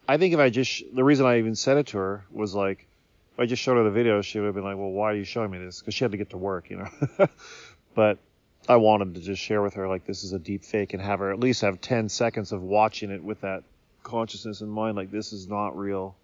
I 0.08 0.16
think 0.16 0.34
if 0.34 0.40
I 0.40 0.50
just, 0.50 0.82
the 0.94 1.04
reason 1.04 1.26
I 1.26 1.38
even 1.38 1.54
said 1.54 1.76
it 1.76 1.88
to 1.88 1.98
her 1.98 2.24
was 2.30 2.54
like, 2.54 2.86
if 3.34 3.40
I 3.40 3.46
just 3.46 3.62
showed 3.62 3.76
her 3.76 3.84
the 3.84 3.90
video, 3.90 4.22
she 4.22 4.38
would 4.38 4.46
have 4.46 4.54
been 4.54 4.64
like, 4.64 4.76
well, 4.76 4.90
why 4.90 5.12
are 5.12 5.16
you 5.16 5.24
showing 5.24 5.50
me 5.50 5.58
this? 5.58 5.80
Because 5.80 5.94
she 5.94 6.04
had 6.04 6.12
to 6.12 6.16
get 6.16 6.30
to 6.30 6.38
work, 6.38 6.70
you 6.70 6.78
know. 6.78 7.28
but 7.94 8.18
I 8.68 8.76
wanted 8.76 9.14
to 9.14 9.20
just 9.20 9.42
share 9.42 9.62
with 9.62 9.74
her 9.74 9.88
like 9.88 10.06
this 10.06 10.22
is 10.22 10.32
a 10.32 10.38
deep 10.38 10.64
fake 10.64 10.92
and 10.92 11.02
have 11.02 11.18
her 11.20 11.32
at 11.32 11.40
least 11.40 11.62
have 11.62 11.80
10 11.80 12.08
seconds 12.08 12.52
of 12.52 12.62
watching 12.62 13.10
it 13.10 13.22
with 13.22 13.40
that 13.40 13.64
consciousness 14.02 14.60
in 14.60 14.68
mind 14.68 14.96
like 14.96 15.10
this 15.10 15.32
is 15.32 15.48
not 15.48 15.76
real. 15.76 16.16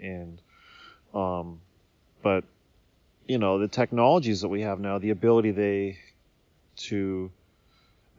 And 0.00 0.40
um 1.14 1.60
but 2.22 2.44
you 3.26 3.38
know 3.38 3.58
the 3.58 3.68
technologies 3.68 4.42
that 4.42 4.48
we 4.48 4.62
have 4.62 4.80
now 4.80 4.98
the 4.98 5.10
ability 5.10 5.50
they 5.50 5.98
to 6.76 7.30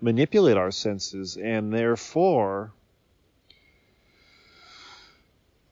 manipulate 0.02 0.58
our 0.58 0.72
senses 0.72 1.38
and 1.38 1.74
therefore 1.74 2.72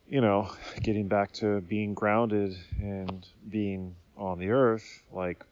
you 0.08 0.22
know 0.22 0.50
getting 0.82 1.08
back 1.08 1.32
to 1.32 1.62
being 1.62 1.94
grounded 1.94 2.58
and 2.80 3.26
being 3.50 3.96
on 4.18 4.40
the 4.40 4.50
earth 4.50 5.02
like 5.12 5.44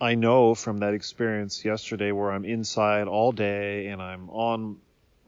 I 0.00 0.16
know 0.16 0.54
from 0.54 0.78
that 0.78 0.92
experience 0.92 1.64
yesterday 1.64 2.10
where 2.10 2.32
I'm 2.32 2.44
inside 2.44 3.06
all 3.06 3.30
day 3.30 3.86
and 3.86 4.02
I'm 4.02 4.28
on 4.30 4.78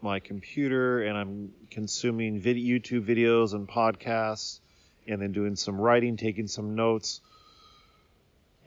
my 0.02 0.18
computer 0.18 1.02
and 1.02 1.16
I'm 1.16 1.52
consuming 1.70 2.40
YouTube 2.42 3.07
videos 3.07 3.55
and 3.55 3.68
podcasts 3.68 4.59
and 5.07 5.22
then 5.22 5.31
doing 5.31 5.55
some 5.55 5.81
writing, 5.81 6.16
taking 6.16 6.48
some 6.48 6.74
notes. 6.74 7.20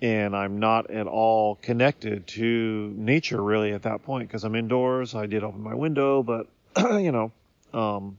And 0.01 0.33
I'm 0.33 0.59
not 0.59 0.89
at 0.89 1.07
all 1.07 1.55
connected 1.55 2.27
to 2.27 2.93
nature 2.95 3.43
really 3.43 3.73
at 3.73 3.83
that 3.83 4.03
point 4.03 4.29
because 4.29 4.45
I'm 4.45 4.55
indoors. 4.55 5.15
I 5.15 5.25
did 5.25 5.43
open 5.43 5.61
my 5.61 5.75
window, 5.75 6.23
but 6.23 6.47
you 6.77 7.11
know, 7.11 7.31
um, 7.73 8.17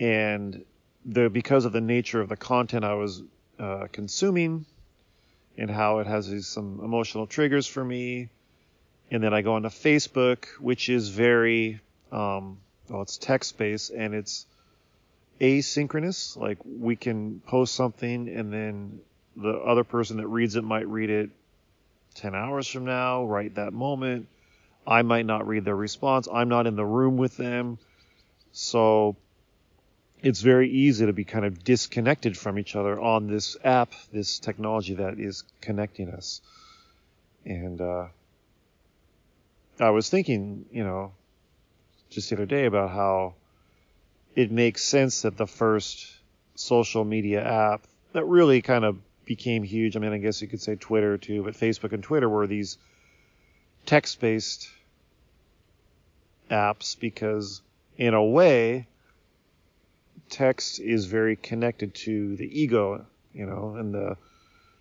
and 0.00 0.64
the 1.04 1.30
because 1.30 1.64
of 1.64 1.72
the 1.72 1.80
nature 1.80 2.20
of 2.20 2.28
the 2.28 2.36
content 2.36 2.84
I 2.84 2.94
was 2.94 3.22
uh, 3.60 3.86
consuming 3.92 4.66
and 5.58 5.70
how 5.70 5.98
it 5.98 6.06
has 6.06 6.28
these, 6.28 6.46
some 6.46 6.80
emotional 6.82 7.26
triggers 7.26 7.66
for 7.66 7.84
me. 7.84 8.28
And 9.10 9.22
then 9.22 9.32
I 9.32 9.42
go 9.42 9.54
onto 9.54 9.68
Facebook, 9.68 10.46
which 10.58 10.88
is 10.88 11.08
very 11.08 11.80
um, 12.12 12.58
well, 12.88 13.02
it's 13.02 13.18
text 13.18 13.58
based 13.58 13.90
and 13.90 14.14
it's 14.14 14.46
asynchronous. 15.40 16.36
Like 16.36 16.58
we 16.64 16.96
can 16.96 17.40
post 17.46 17.74
something 17.74 18.28
and 18.28 18.52
then 18.52 19.00
the 19.36 19.52
other 19.52 19.84
person 19.84 20.18
that 20.18 20.26
reads 20.28 20.56
it 20.56 20.64
might 20.64 20.88
read 20.88 21.10
it 21.10 21.30
10 22.14 22.34
hours 22.34 22.66
from 22.66 22.84
now, 22.84 23.24
right 23.24 23.54
that 23.56 23.72
moment. 23.72 24.28
I 24.86 25.02
might 25.02 25.26
not 25.26 25.46
read 25.46 25.64
their 25.64 25.76
response. 25.76 26.28
I'm 26.32 26.48
not 26.48 26.66
in 26.66 26.76
the 26.76 26.84
room 26.84 27.16
with 27.16 27.36
them. 27.36 27.78
So 28.52 29.16
it's 30.22 30.40
very 30.40 30.70
easy 30.70 31.06
to 31.06 31.12
be 31.12 31.24
kind 31.24 31.44
of 31.44 31.62
disconnected 31.62 32.36
from 32.36 32.58
each 32.58 32.74
other 32.74 32.98
on 33.00 33.28
this 33.28 33.56
app, 33.62 33.92
this 34.12 34.38
technology 34.38 34.94
that 34.94 35.18
is 35.18 35.44
connecting 35.60 36.10
us. 36.10 36.40
And 37.44 37.80
uh, 37.80 38.06
I 39.78 39.90
was 39.90 40.08
thinking, 40.08 40.64
you 40.72 40.84
know, 40.84 41.12
just 42.10 42.30
the 42.30 42.36
other 42.36 42.46
day 42.46 42.64
about 42.64 42.90
how 42.90 43.34
it 44.34 44.50
makes 44.50 44.82
sense 44.82 45.22
that 45.22 45.36
the 45.36 45.46
first 45.46 46.12
social 46.54 47.04
media 47.04 47.44
app 47.44 47.82
that 48.12 48.24
really 48.24 48.62
kind 48.62 48.84
of 48.84 48.98
became 49.24 49.62
huge. 49.62 49.96
I 49.96 50.00
mean, 50.00 50.12
I 50.12 50.18
guess 50.18 50.40
you 50.40 50.48
could 50.48 50.62
say 50.62 50.76
Twitter 50.76 51.18
too, 51.18 51.42
but 51.42 51.54
Facebook 51.54 51.92
and 51.92 52.02
Twitter 52.02 52.28
were 52.28 52.46
these 52.46 52.78
text 53.84 54.20
based 54.20 54.70
apps 56.50 56.98
because, 56.98 57.60
in 57.98 58.14
a 58.14 58.24
way, 58.24 58.86
text 60.28 60.80
is 60.80 61.06
very 61.06 61.36
connected 61.36 61.94
to 61.94 62.36
the 62.36 62.60
ego, 62.60 63.06
you 63.32 63.46
know, 63.46 63.76
and 63.76 63.94
the 63.94 64.16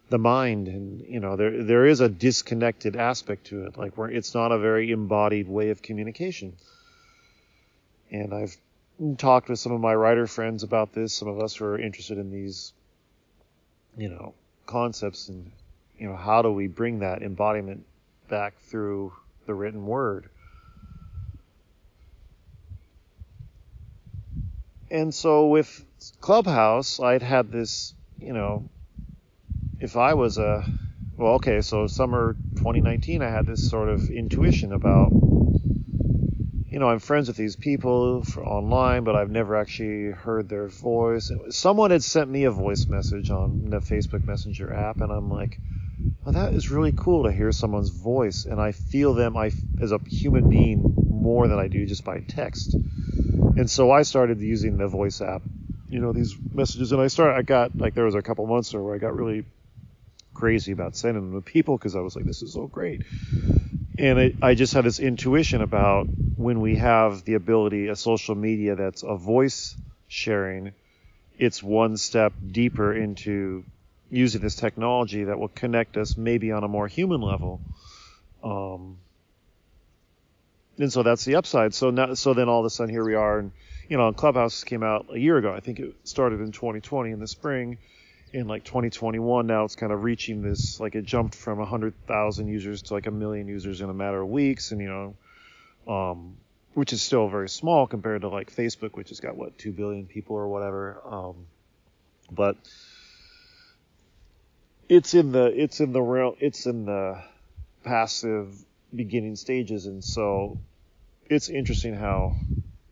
the 0.10 0.18
mind. 0.18 0.68
And 0.68 1.02
you 1.02 1.20
know 1.20 1.36
there 1.36 1.64
there 1.64 1.86
is 1.86 2.02
a 2.02 2.10
disconnected 2.10 2.96
aspect 2.96 3.48
to 3.48 3.66
it 3.66 3.78
like 3.78 3.98
where 3.98 4.10
it's 4.10 4.34
not 4.34 4.52
a 4.52 4.60
very 4.60 4.92
embodied 4.92 5.48
way 5.48 5.70
of 5.70 5.82
communication. 5.82 6.54
And 8.12 8.34
i've 8.34 8.56
talked 9.18 9.50
with 9.50 9.60
some 9.60 9.72
of 9.72 9.82
my 9.82 9.94
writer 9.94 10.28
friends 10.28 10.64
about 10.64 10.94
this. 10.94 11.14
Some 11.14 11.28
of 11.28 11.40
us 11.40 11.56
who 11.56 11.66
are 11.66 11.80
interested 11.80 12.18
in 12.18 12.32
these 12.32 12.74
you 13.98 14.10
know 14.10 14.34
concepts 14.66 15.30
and 15.30 15.52
you 15.98 16.08
know 16.08 16.16
how 16.16 16.42
do 16.42 16.52
we 16.52 16.68
bring 16.68 17.00
that 17.00 17.22
embodiment 17.22 17.86
back 18.30 18.58
through 18.60 19.14
the 19.46 19.54
written 19.54 19.86
word 19.86 20.30
and 24.96 25.14
so 25.14 25.48
with 25.48 25.86
clubhouse 26.22 27.00
i'd 27.00 27.22
had 27.22 27.52
this 27.52 27.94
you 28.20 28.34
know 28.34 28.70
if 29.80 29.98
I 29.98 30.14
was 30.14 30.38
a 30.38 30.66
well, 31.18 31.36
okay, 31.36 31.62
so 31.62 31.88
summer 31.88 32.36
2019, 32.56 33.22
I 33.22 33.30
had 33.30 33.46
this 33.46 33.70
sort 33.70 33.88
of 33.88 34.10
intuition 34.10 34.74
about, 34.74 35.12
you 35.14 36.78
know, 36.78 36.90
I'm 36.90 37.00
friends 37.00 37.30
with 37.30 37.38
these 37.38 37.56
people 37.56 38.26
online, 38.38 39.06
but 39.06 39.16
I've 39.16 39.30
never 39.30 39.56
actually 39.56 40.12
heard 40.12 40.50
their 40.50 40.68
voice. 40.68 41.32
Someone 41.52 41.92
had 41.92 42.04
sent 42.04 42.30
me 42.30 42.44
a 42.44 42.52
voice 42.52 42.86
message 42.88 43.30
on 43.30 43.70
the 43.70 43.80
Facebook 43.80 44.26
Messenger 44.26 44.74
app, 44.74 45.00
and 45.00 45.10
I'm 45.10 45.30
like, 45.30 45.58
well, 46.26 46.34
that 46.34 46.54
is 46.54 46.70
really 46.70 46.92
cool 46.92 47.24
to 47.24 47.32
hear 47.32 47.54
someone's 47.54 47.92
voice, 47.92 48.44
and 48.44 48.60
I 48.60 48.74
feel 48.74 49.14
them 49.14 49.38
I, 49.38 49.52
as 49.80 49.94
a 49.94 50.00
human 50.06 50.50
being 50.50 50.96
more 51.10 51.48
than 51.48 51.60
I 51.60 51.70
do 51.70 51.86
just 51.86 52.04
by 52.04 52.20
text. 52.20 52.76
And 53.58 53.70
so 53.70 53.92
I 53.92 54.02
started 54.02 54.40
using 54.40 54.78
the 54.78 54.88
voice 54.88 55.22
app, 55.22 55.42
you 55.90 56.00
know, 56.00 56.12
these 56.12 56.36
messages, 56.54 56.92
and 56.92 57.02
I 57.02 57.08
started, 57.08 57.38
I 57.38 57.42
got, 57.42 57.80
like, 57.80 57.94
there 57.94 58.06
was 58.06 58.16
a 58.16 58.22
couple 58.22 58.46
months 58.48 58.72
there 58.72 58.82
where 58.82 58.96
I 58.96 58.98
got 58.98 59.16
really 59.16 59.46
crazy 60.34 60.72
about 60.74 60.96
sending 60.96 61.32
them 61.32 61.42
to 61.42 61.46
people 61.46 61.78
because 61.78 61.96
I 61.96 62.02
was 62.02 62.16
like, 62.16 62.26
this 62.26 62.42
is 62.42 62.54
so 62.54 62.68
great. 62.68 63.02
And 63.98 64.20
it, 64.20 64.36
I 64.42 64.56
just 64.56 64.74
had 64.74 64.84
this 64.84 65.00
intuition 65.00 65.62
about 65.62 66.08
when 66.36 66.60
we 66.60 66.76
have 66.76 67.24
the 67.24 67.36
ability, 67.36 67.88
a 67.88 67.96
social 67.96 68.36
media 68.36 68.76
that's 68.76 69.04
a 69.04 69.16
voice 69.16 69.76
sharing, 70.10 70.74
it's 71.38 71.64
one 71.64 71.96
step 71.98 72.34
deeper 72.52 72.94
into 72.94 73.64
using 74.10 74.42
this 74.42 74.56
technology 74.56 75.24
that 75.26 75.40
will 75.40 75.48
connect 75.48 75.98
us 75.98 76.18
maybe 76.18 76.52
on 76.52 76.64
a 76.64 76.68
more 76.68 76.88
human 76.88 77.22
level. 77.22 77.62
Um, 78.44 78.98
and 80.78 80.92
so 80.92 81.04
that's 81.04 81.26
the 81.26 81.36
upside. 81.36 81.74
So 81.74 81.90
now, 81.90 82.14
so 82.14 82.34
then 82.34 82.50
all 82.50 82.60
of 82.60 82.66
a 82.66 82.70
sudden 82.70 82.94
here 82.94 83.06
we 83.06 83.16
are, 83.16 83.40
and 83.40 83.52
you 83.90 83.98
know, 83.98 84.12
Clubhouse 84.14 84.64
came 84.64 84.84
out 84.84 85.08
a 85.14 85.20
year 85.20 85.38
ago. 85.38 85.54
I 85.54 85.60
think 85.60 85.80
it 85.80 85.94
started 86.04 86.42
in 86.42 86.52
2020 86.52 87.12
in 87.12 87.20
the 87.20 87.28
spring, 87.28 87.78
in 88.36 88.48
like 88.48 88.66
2021 88.66 89.48
now 89.48 89.64
it's 89.64 89.78
kind 89.78 89.94
of 89.94 90.04
reaching 90.04 90.42
this 90.42 90.78
like 90.82 90.94
it 90.96 91.06
jumped 91.06 91.34
from 91.34 91.58
100,000 91.58 92.48
users 92.48 92.82
to 92.82 92.94
like 92.94 93.08
a 93.08 93.12
million 93.12 93.48
users 93.48 93.80
in 93.80 93.90
a 93.90 93.94
matter 93.94 94.22
of 94.22 94.28
weeks 94.28 94.72
and 94.72 94.82
you 94.82 94.90
know 94.90 95.94
um, 95.94 96.36
which 96.74 96.92
is 96.92 97.02
still 97.02 97.30
very 97.30 97.48
small 97.48 97.88
compared 97.88 98.22
to 98.22 98.28
like 98.28 98.54
Facebook 98.54 98.92
which 98.98 99.08
has 99.10 99.22
got 99.22 99.38
what 99.38 99.58
2 99.58 99.72
billion 99.72 100.06
people 100.06 100.36
or 100.36 100.50
whatever 100.50 101.02
um, 101.10 101.48
but 102.30 102.58
it's 104.90 105.14
in 105.14 105.32
the 105.32 105.46
it's 105.46 105.80
in 105.80 105.94
the 105.94 106.02
real 106.02 106.36
it's 106.42 106.66
in 106.66 106.86
the 106.86 107.24
passive 107.86 108.54
beginning 108.96 109.36
stages 109.36 109.86
and 109.86 110.04
so 110.04 110.60
it's 111.26 111.50
interesting 111.50 111.94
how 111.94 112.36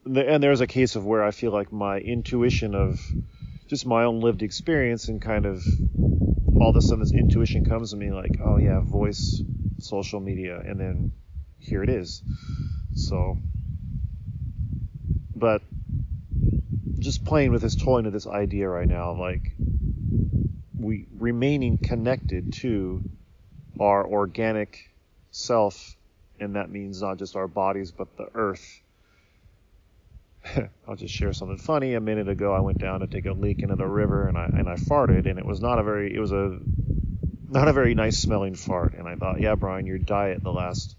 and 0.05 0.43
there's 0.43 0.61
a 0.61 0.67
case 0.67 0.95
of 0.95 1.05
where 1.05 1.23
I 1.23 1.31
feel 1.31 1.51
like 1.51 1.71
my 1.71 1.97
intuition 1.97 2.75
of 2.75 2.99
just 3.67 3.85
my 3.85 4.03
own 4.03 4.19
lived 4.19 4.43
experience 4.43 5.07
and 5.07 5.21
kind 5.21 5.45
of 5.45 5.63
all 6.59 6.69
of 6.69 6.75
a 6.75 6.81
sudden 6.81 6.99
this 6.99 7.13
intuition 7.13 7.65
comes 7.65 7.91
to 7.91 7.97
me 7.97 8.11
like, 8.11 8.39
oh 8.43 8.57
yeah, 8.57 8.79
voice, 8.79 9.41
social 9.79 10.19
media, 10.19 10.59
and 10.59 10.79
then 10.79 11.11
here 11.59 11.83
it 11.83 11.89
is. 11.89 12.21
So, 12.95 13.37
but 15.35 15.61
just 16.99 17.25
playing 17.25 17.51
with 17.51 17.61
this, 17.61 17.75
toying 17.75 18.05
with 18.05 18.13
this 18.13 18.27
idea 18.27 18.69
right 18.69 18.87
now, 18.87 19.13
like 19.13 19.53
we 20.77 21.07
remaining 21.17 21.77
connected 21.77 22.53
to 22.53 23.03
our 23.79 24.05
organic 24.05 24.92
self, 25.33 25.97
and 26.39 26.55
that 26.55 26.69
means 26.69 27.01
not 27.01 27.17
just 27.17 27.35
our 27.35 27.47
bodies 27.47 27.91
but 27.91 28.15
the 28.17 28.27
earth 28.33 28.81
I'll 30.87 30.95
just 30.95 31.13
share 31.13 31.33
something 31.33 31.57
funny. 31.57 31.93
A 31.93 32.01
minute 32.01 32.27
ago, 32.27 32.53
I 32.53 32.59
went 32.59 32.77
down 32.77 32.99
to 32.99 33.07
take 33.07 33.25
a 33.25 33.33
leak 33.33 33.61
into 33.61 33.75
the 33.75 33.87
river, 33.87 34.27
and 34.27 34.37
I 34.37 34.45
and 34.45 34.69
I 34.69 34.75
farted, 34.75 35.25
and 35.29 35.39
it 35.39 35.45
was 35.45 35.61
not 35.61 35.79
a 35.79 35.83
very 35.83 36.13
it 36.13 36.19
was 36.19 36.31
a 36.31 36.59
not 37.49 37.67
a 37.67 37.73
very 37.73 37.95
nice 37.95 38.17
smelling 38.17 38.55
fart. 38.55 38.93
And 38.93 39.07
I 39.07 39.15
thought, 39.15 39.39
yeah, 39.39 39.55
Bryan, 39.55 39.85
your 39.85 39.99
diet 39.99 40.43
the 40.43 40.51
last 40.51 40.95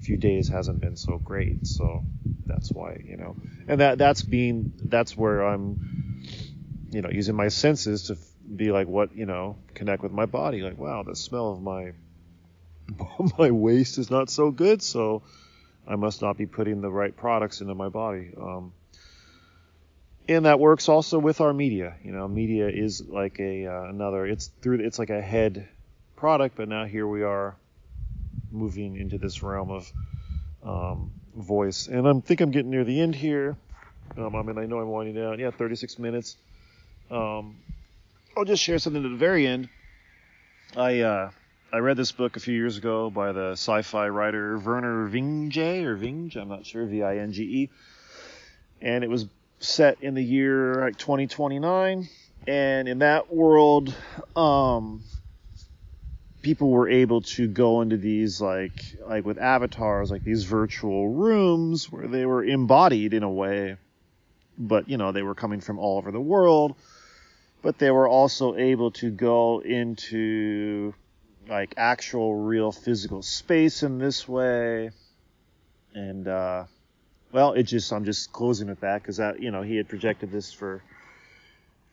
few 0.00 0.16
days 0.16 0.48
hasn't 0.48 0.80
been 0.80 0.96
so 0.96 1.18
great, 1.18 1.66
so 1.66 2.04
that's 2.46 2.72
why 2.72 3.00
you 3.04 3.16
know. 3.16 3.36
And 3.68 3.80
that 3.80 3.98
that's 3.98 4.22
being 4.22 4.72
that's 4.84 5.16
where 5.16 5.46
I'm, 5.46 6.24
you 6.90 7.02
know, 7.02 7.10
using 7.10 7.36
my 7.36 7.48
senses 7.48 8.08
to 8.08 8.16
be 8.54 8.72
like, 8.72 8.88
what 8.88 9.14
you 9.14 9.26
know, 9.26 9.56
connect 9.74 10.02
with 10.02 10.12
my 10.12 10.26
body. 10.26 10.62
Like, 10.62 10.78
wow, 10.78 11.02
the 11.02 11.14
smell 11.14 11.52
of 11.52 11.62
my 11.62 11.92
my 13.38 13.50
waste 13.50 13.98
is 13.98 14.10
not 14.10 14.30
so 14.30 14.50
good, 14.50 14.82
so 14.82 15.22
I 15.86 15.96
must 15.96 16.22
not 16.22 16.36
be 16.36 16.46
putting 16.46 16.80
the 16.80 16.90
right 16.90 17.14
products 17.16 17.60
into 17.60 17.74
my 17.74 17.88
body. 17.88 18.32
Um, 18.36 18.72
and 20.28 20.44
that 20.44 20.60
works 20.60 20.88
also 20.88 21.18
with 21.18 21.40
our 21.40 21.52
media. 21.52 21.96
You 22.02 22.12
know, 22.12 22.28
media 22.28 22.68
is 22.68 23.02
like 23.08 23.40
a 23.40 23.66
uh, 23.66 23.84
another. 23.84 24.26
It's 24.26 24.50
through. 24.60 24.80
It's 24.80 24.98
like 24.98 25.10
a 25.10 25.22
head 25.22 25.68
product, 26.16 26.56
but 26.56 26.68
now 26.68 26.84
here 26.84 27.06
we 27.06 27.22
are 27.22 27.56
moving 28.50 28.96
into 28.96 29.18
this 29.18 29.42
realm 29.42 29.70
of 29.70 29.92
um, 30.62 31.10
voice. 31.34 31.86
And 31.86 32.06
I 32.06 32.12
think 32.20 32.40
I'm 32.40 32.50
getting 32.50 32.70
near 32.70 32.84
the 32.84 33.00
end 33.00 33.14
here. 33.14 33.56
Um, 34.16 34.34
I 34.34 34.42
mean, 34.42 34.58
I 34.58 34.66
know 34.66 34.80
I'm 34.80 34.88
winding 34.88 35.14
down. 35.14 35.38
Yeah, 35.38 35.50
36 35.50 35.98
minutes. 35.98 36.36
Um, 37.10 37.56
I'll 38.36 38.44
just 38.44 38.62
share 38.62 38.78
something 38.78 39.04
at 39.04 39.10
the 39.10 39.16
very 39.16 39.46
end. 39.46 39.68
I 40.76 41.00
uh, 41.00 41.30
I 41.70 41.80
read 41.80 41.98
this 41.98 42.12
book 42.12 42.36
a 42.36 42.40
few 42.40 42.54
years 42.54 42.78
ago 42.78 43.10
by 43.10 43.32
the 43.32 43.50
sci-fi 43.50 44.08
writer 44.08 44.56
Vernor 44.56 45.06
Vinge 45.10 45.84
or 45.84 45.96
Vinge. 45.96 46.34
I'm 46.34 46.48
not 46.48 46.64
sure. 46.64 46.86
V-I-N-G-E. 46.86 47.68
And 48.80 49.04
it 49.04 49.10
was 49.10 49.26
set 49.58 50.02
in 50.02 50.14
the 50.14 50.24
year 50.24 50.76
like 50.80 50.96
2029 50.96 52.08
and 52.46 52.88
in 52.88 53.00
that 53.00 53.34
world 53.34 53.92
um 54.36 55.02
people 56.42 56.70
were 56.70 56.88
able 56.88 57.22
to 57.22 57.48
go 57.48 57.80
into 57.80 57.96
these 57.96 58.40
like 58.40 58.84
like 59.08 59.24
with 59.24 59.36
avatars 59.36 60.12
like 60.12 60.22
these 60.22 60.44
virtual 60.44 61.08
rooms 61.08 61.90
where 61.90 62.06
they 62.06 62.24
were 62.24 62.44
embodied 62.44 63.12
in 63.12 63.24
a 63.24 63.30
way 63.30 63.76
but 64.56 64.88
you 64.88 64.96
know 64.96 65.10
they 65.10 65.22
were 65.22 65.34
coming 65.34 65.60
from 65.60 65.76
all 65.76 65.98
over 65.98 66.12
the 66.12 66.20
world 66.20 66.76
but 67.60 67.80
they 67.80 67.90
were 67.90 68.06
also 68.06 68.54
able 68.54 68.92
to 68.92 69.10
go 69.10 69.58
into 69.58 70.94
like 71.48 71.74
actual 71.76 72.34
real 72.34 72.72
physical 72.72 73.22
space 73.22 73.82
in 73.82 73.98
this 73.98 74.28
way. 74.28 74.90
And 75.94 76.28
uh 76.28 76.64
well, 77.32 77.52
it 77.52 77.64
just 77.64 77.92
I'm 77.92 78.04
just 78.04 78.32
closing 78.32 78.68
with 78.68 78.80
that 78.80 79.02
because 79.02 79.18
that 79.18 79.40
you 79.40 79.50
know 79.50 79.62
he 79.62 79.76
had 79.76 79.88
projected 79.88 80.30
this 80.30 80.52
for 80.52 80.82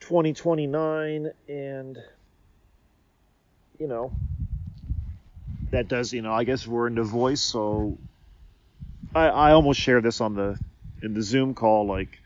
2029, 0.01 1.31
and 1.49 1.97
you 3.79 3.87
know 3.87 4.11
that 5.71 5.87
does 5.87 6.13
you 6.13 6.21
know 6.21 6.33
I 6.33 6.43
guess 6.43 6.65
we're 6.65 6.87
into 6.87 7.03
voice, 7.03 7.41
so 7.41 7.97
I 9.13 9.27
I 9.27 9.51
almost 9.51 9.79
share 9.79 10.01
this 10.01 10.21
on 10.21 10.35
the 10.35 10.57
in 11.01 11.13
the 11.13 11.21
Zoom 11.21 11.53
call 11.53 11.85
like 11.85 12.19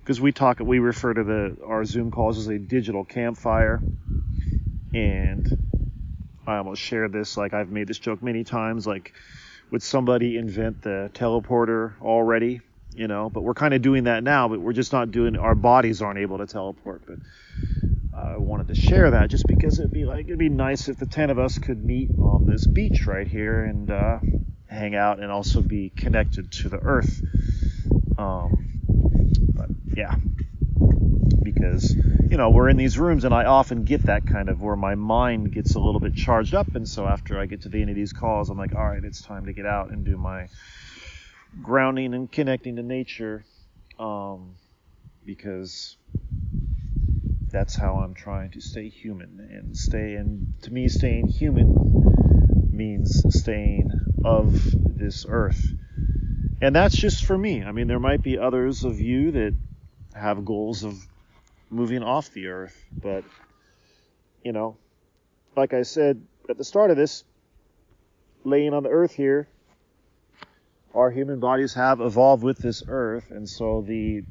because 0.00 0.20
we 0.20 0.32
talk 0.32 0.58
we 0.60 0.78
refer 0.78 1.12
to 1.12 1.24
the 1.24 1.56
our 1.66 1.84
Zoom 1.84 2.10
calls 2.10 2.38
as 2.38 2.48
a 2.48 2.58
digital 2.58 3.04
campfire, 3.04 3.82
and 4.94 5.61
I 6.46 6.56
almost 6.56 6.82
share 6.82 7.08
this 7.08 7.36
like 7.36 7.54
I've 7.54 7.70
made 7.70 7.86
this 7.86 7.98
joke 7.98 8.22
many 8.22 8.44
times 8.44 8.86
like 8.86 9.12
would 9.70 9.82
somebody 9.82 10.36
invent 10.36 10.82
the 10.82 11.10
teleporter 11.14 11.94
already? 12.02 12.60
You 12.94 13.08
know, 13.08 13.30
but 13.30 13.42
we're 13.42 13.54
kind 13.54 13.72
of 13.72 13.80
doing 13.80 14.04
that 14.04 14.22
now, 14.22 14.48
but 14.48 14.60
we're 14.60 14.74
just 14.74 14.92
not 14.92 15.10
doing. 15.10 15.36
Our 15.36 15.54
bodies 15.54 16.02
aren't 16.02 16.18
able 16.18 16.38
to 16.38 16.46
teleport, 16.46 17.02
but 17.06 17.16
I 18.14 18.36
wanted 18.36 18.68
to 18.68 18.74
share 18.74 19.12
that 19.12 19.30
just 19.30 19.46
because 19.46 19.78
it'd 19.78 19.92
be 19.92 20.04
like 20.04 20.26
it'd 20.26 20.38
be 20.38 20.50
nice 20.50 20.88
if 20.88 20.98
the 20.98 21.06
ten 21.06 21.30
of 21.30 21.38
us 21.38 21.58
could 21.58 21.82
meet 21.82 22.10
on 22.18 22.44
this 22.46 22.66
beach 22.66 23.06
right 23.06 23.26
here 23.26 23.64
and 23.64 23.90
uh, 23.90 24.18
hang 24.68 24.94
out 24.94 25.20
and 25.20 25.32
also 25.32 25.62
be 25.62 25.90
connected 25.96 26.52
to 26.52 26.68
the 26.68 26.78
earth. 26.78 27.22
Um, 28.18 28.80
but 29.54 29.70
yeah, 29.96 30.14
because 31.62 31.94
you 32.28 32.36
know 32.36 32.50
we're 32.50 32.68
in 32.68 32.76
these 32.76 32.98
rooms 32.98 33.24
and 33.24 33.32
I 33.32 33.44
often 33.44 33.84
get 33.84 34.06
that 34.06 34.26
kind 34.26 34.48
of 34.48 34.60
where 34.60 34.76
my 34.76 34.94
mind 34.94 35.52
gets 35.52 35.74
a 35.74 35.78
little 35.78 36.00
bit 36.00 36.14
charged 36.14 36.54
up 36.54 36.74
and 36.74 36.88
so 36.88 37.06
after 37.06 37.38
I 37.38 37.46
get 37.46 37.62
to 37.62 37.68
the 37.68 37.80
end 37.80 37.90
of 37.90 37.96
these 37.96 38.12
calls 38.12 38.50
I'm 38.50 38.58
like 38.58 38.74
all 38.74 38.84
right 38.84 39.04
it's 39.04 39.22
time 39.22 39.46
to 39.46 39.52
get 39.52 39.66
out 39.66 39.90
and 39.90 40.04
do 40.04 40.16
my 40.16 40.48
grounding 41.62 42.14
and 42.14 42.30
connecting 42.30 42.76
to 42.76 42.82
nature 42.82 43.44
um, 43.98 44.56
because 45.24 45.96
that's 47.52 47.76
how 47.76 47.96
I'm 47.96 48.14
trying 48.14 48.50
to 48.52 48.60
stay 48.60 48.88
human 48.88 49.48
and 49.52 49.76
stay. 49.76 50.14
And 50.14 50.54
to 50.62 50.72
me, 50.72 50.88
staying 50.88 51.28
human 51.28 51.74
means 52.72 53.22
staying 53.28 53.90
of 54.24 54.58
this 54.96 55.26
earth. 55.28 55.62
And 56.62 56.74
that's 56.74 56.96
just 56.96 57.26
for 57.26 57.36
me. 57.36 57.62
I 57.62 57.72
mean, 57.72 57.88
there 57.88 58.00
might 58.00 58.22
be 58.22 58.38
others 58.38 58.84
of 58.84 59.00
you 59.00 59.32
that 59.32 59.54
have 60.14 60.44
goals 60.44 60.82
of 60.82 60.94
moving 61.72 62.02
off 62.02 62.30
the 62.30 62.48
earth, 62.48 62.76
but 62.92 63.24
you 64.44 64.52
know, 64.52 64.76
like 65.56 65.72
I 65.72 65.82
said 65.82 66.22
at 66.48 66.58
the 66.58 66.64
start 66.64 66.90
of 66.90 66.96
this, 66.96 67.24
laying 68.44 68.74
on 68.74 68.82
the 68.82 68.90
earth 68.90 69.12
here, 69.12 69.48
our 70.94 71.10
human 71.10 71.40
bodies 71.40 71.74
have 71.74 72.00
evolved 72.00 72.42
with 72.42 72.58
this 72.58 72.82
earth, 72.86 73.30
and 73.30 73.48
so 73.48 73.80
the 73.80 74.22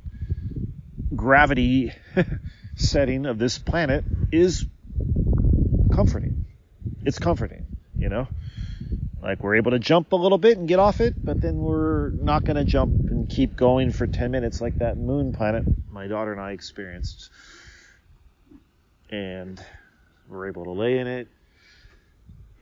gravity 1.16 1.92
setting 2.76 3.26
of 3.26 3.40
this 3.40 3.58
planet 3.58 4.06
is 4.32 4.66
comforting. 5.94 6.46
It's 7.04 7.20
comforting, 7.20 7.66
you 7.98 8.10
know? 8.10 8.28
Like 9.22 9.44
we're 9.44 9.56
able 9.56 9.72
to 9.72 9.80
jump 9.80 10.12
a 10.14 10.16
little 10.16 10.38
bit 10.38 10.58
and 10.58 10.68
get 10.68 10.80
off 10.80 11.00
it, 11.00 11.16
but 11.26 11.42
then 11.42 11.58
we're 11.58 12.12
not 12.12 12.44
going 12.44 12.58
to 12.58 12.64
jump 12.64 12.94
and 13.08 13.30
keep 13.30 13.56
going 13.56 13.92
for 13.92 14.08
10 14.08 14.32
minutes 14.32 14.62
like 14.62 14.80
that 14.80 14.98
moon 14.98 15.32
planet 15.32 15.66
my 15.92 16.08
daughter 16.08 16.32
and 16.32 16.42
I 16.42 16.52
experienced. 16.52 17.30
And 19.10 19.64
we're 20.28 20.48
able 20.48 20.64
to 20.66 20.72
lay 20.72 21.00
in 21.00 21.08
it. 21.08 21.28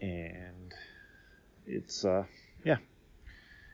And 0.02 0.74
it's, 1.68 2.04
uh, 2.04 2.24
yeah, 2.66 2.78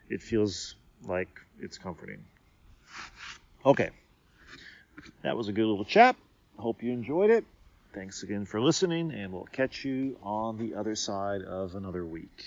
it 0.09 0.21
feels 0.21 0.75
like 1.03 1.29
it's 1.59 1.77
comforting. 1.77 2.25
Okay. 3.65 3.89
That 5.23 5.37
was 5.37 5.47
a 5.47 5.53
good 5.53 5.65
little 5.65 5.85
chat. 5.85 6.15
Hope 6.57 6.83
you 6.83 6.91
enjoyed 6.91 7.29
it. 7.29 7.45
Thanks 7.93 8.23
again 8.23 8.45
for 8.45 8.59
listening, 8.59 9.11
and 9.11 9.31
we'll 9.31 9.45
catch 9.45 9.85
you 9.85 10.17
on 10.21 10.57
the 10.57 10.75
other 10.75 10.95
side 10.95 11.41
of 11.43 11.75
another 11.75 12.05
week. 12.05 12.43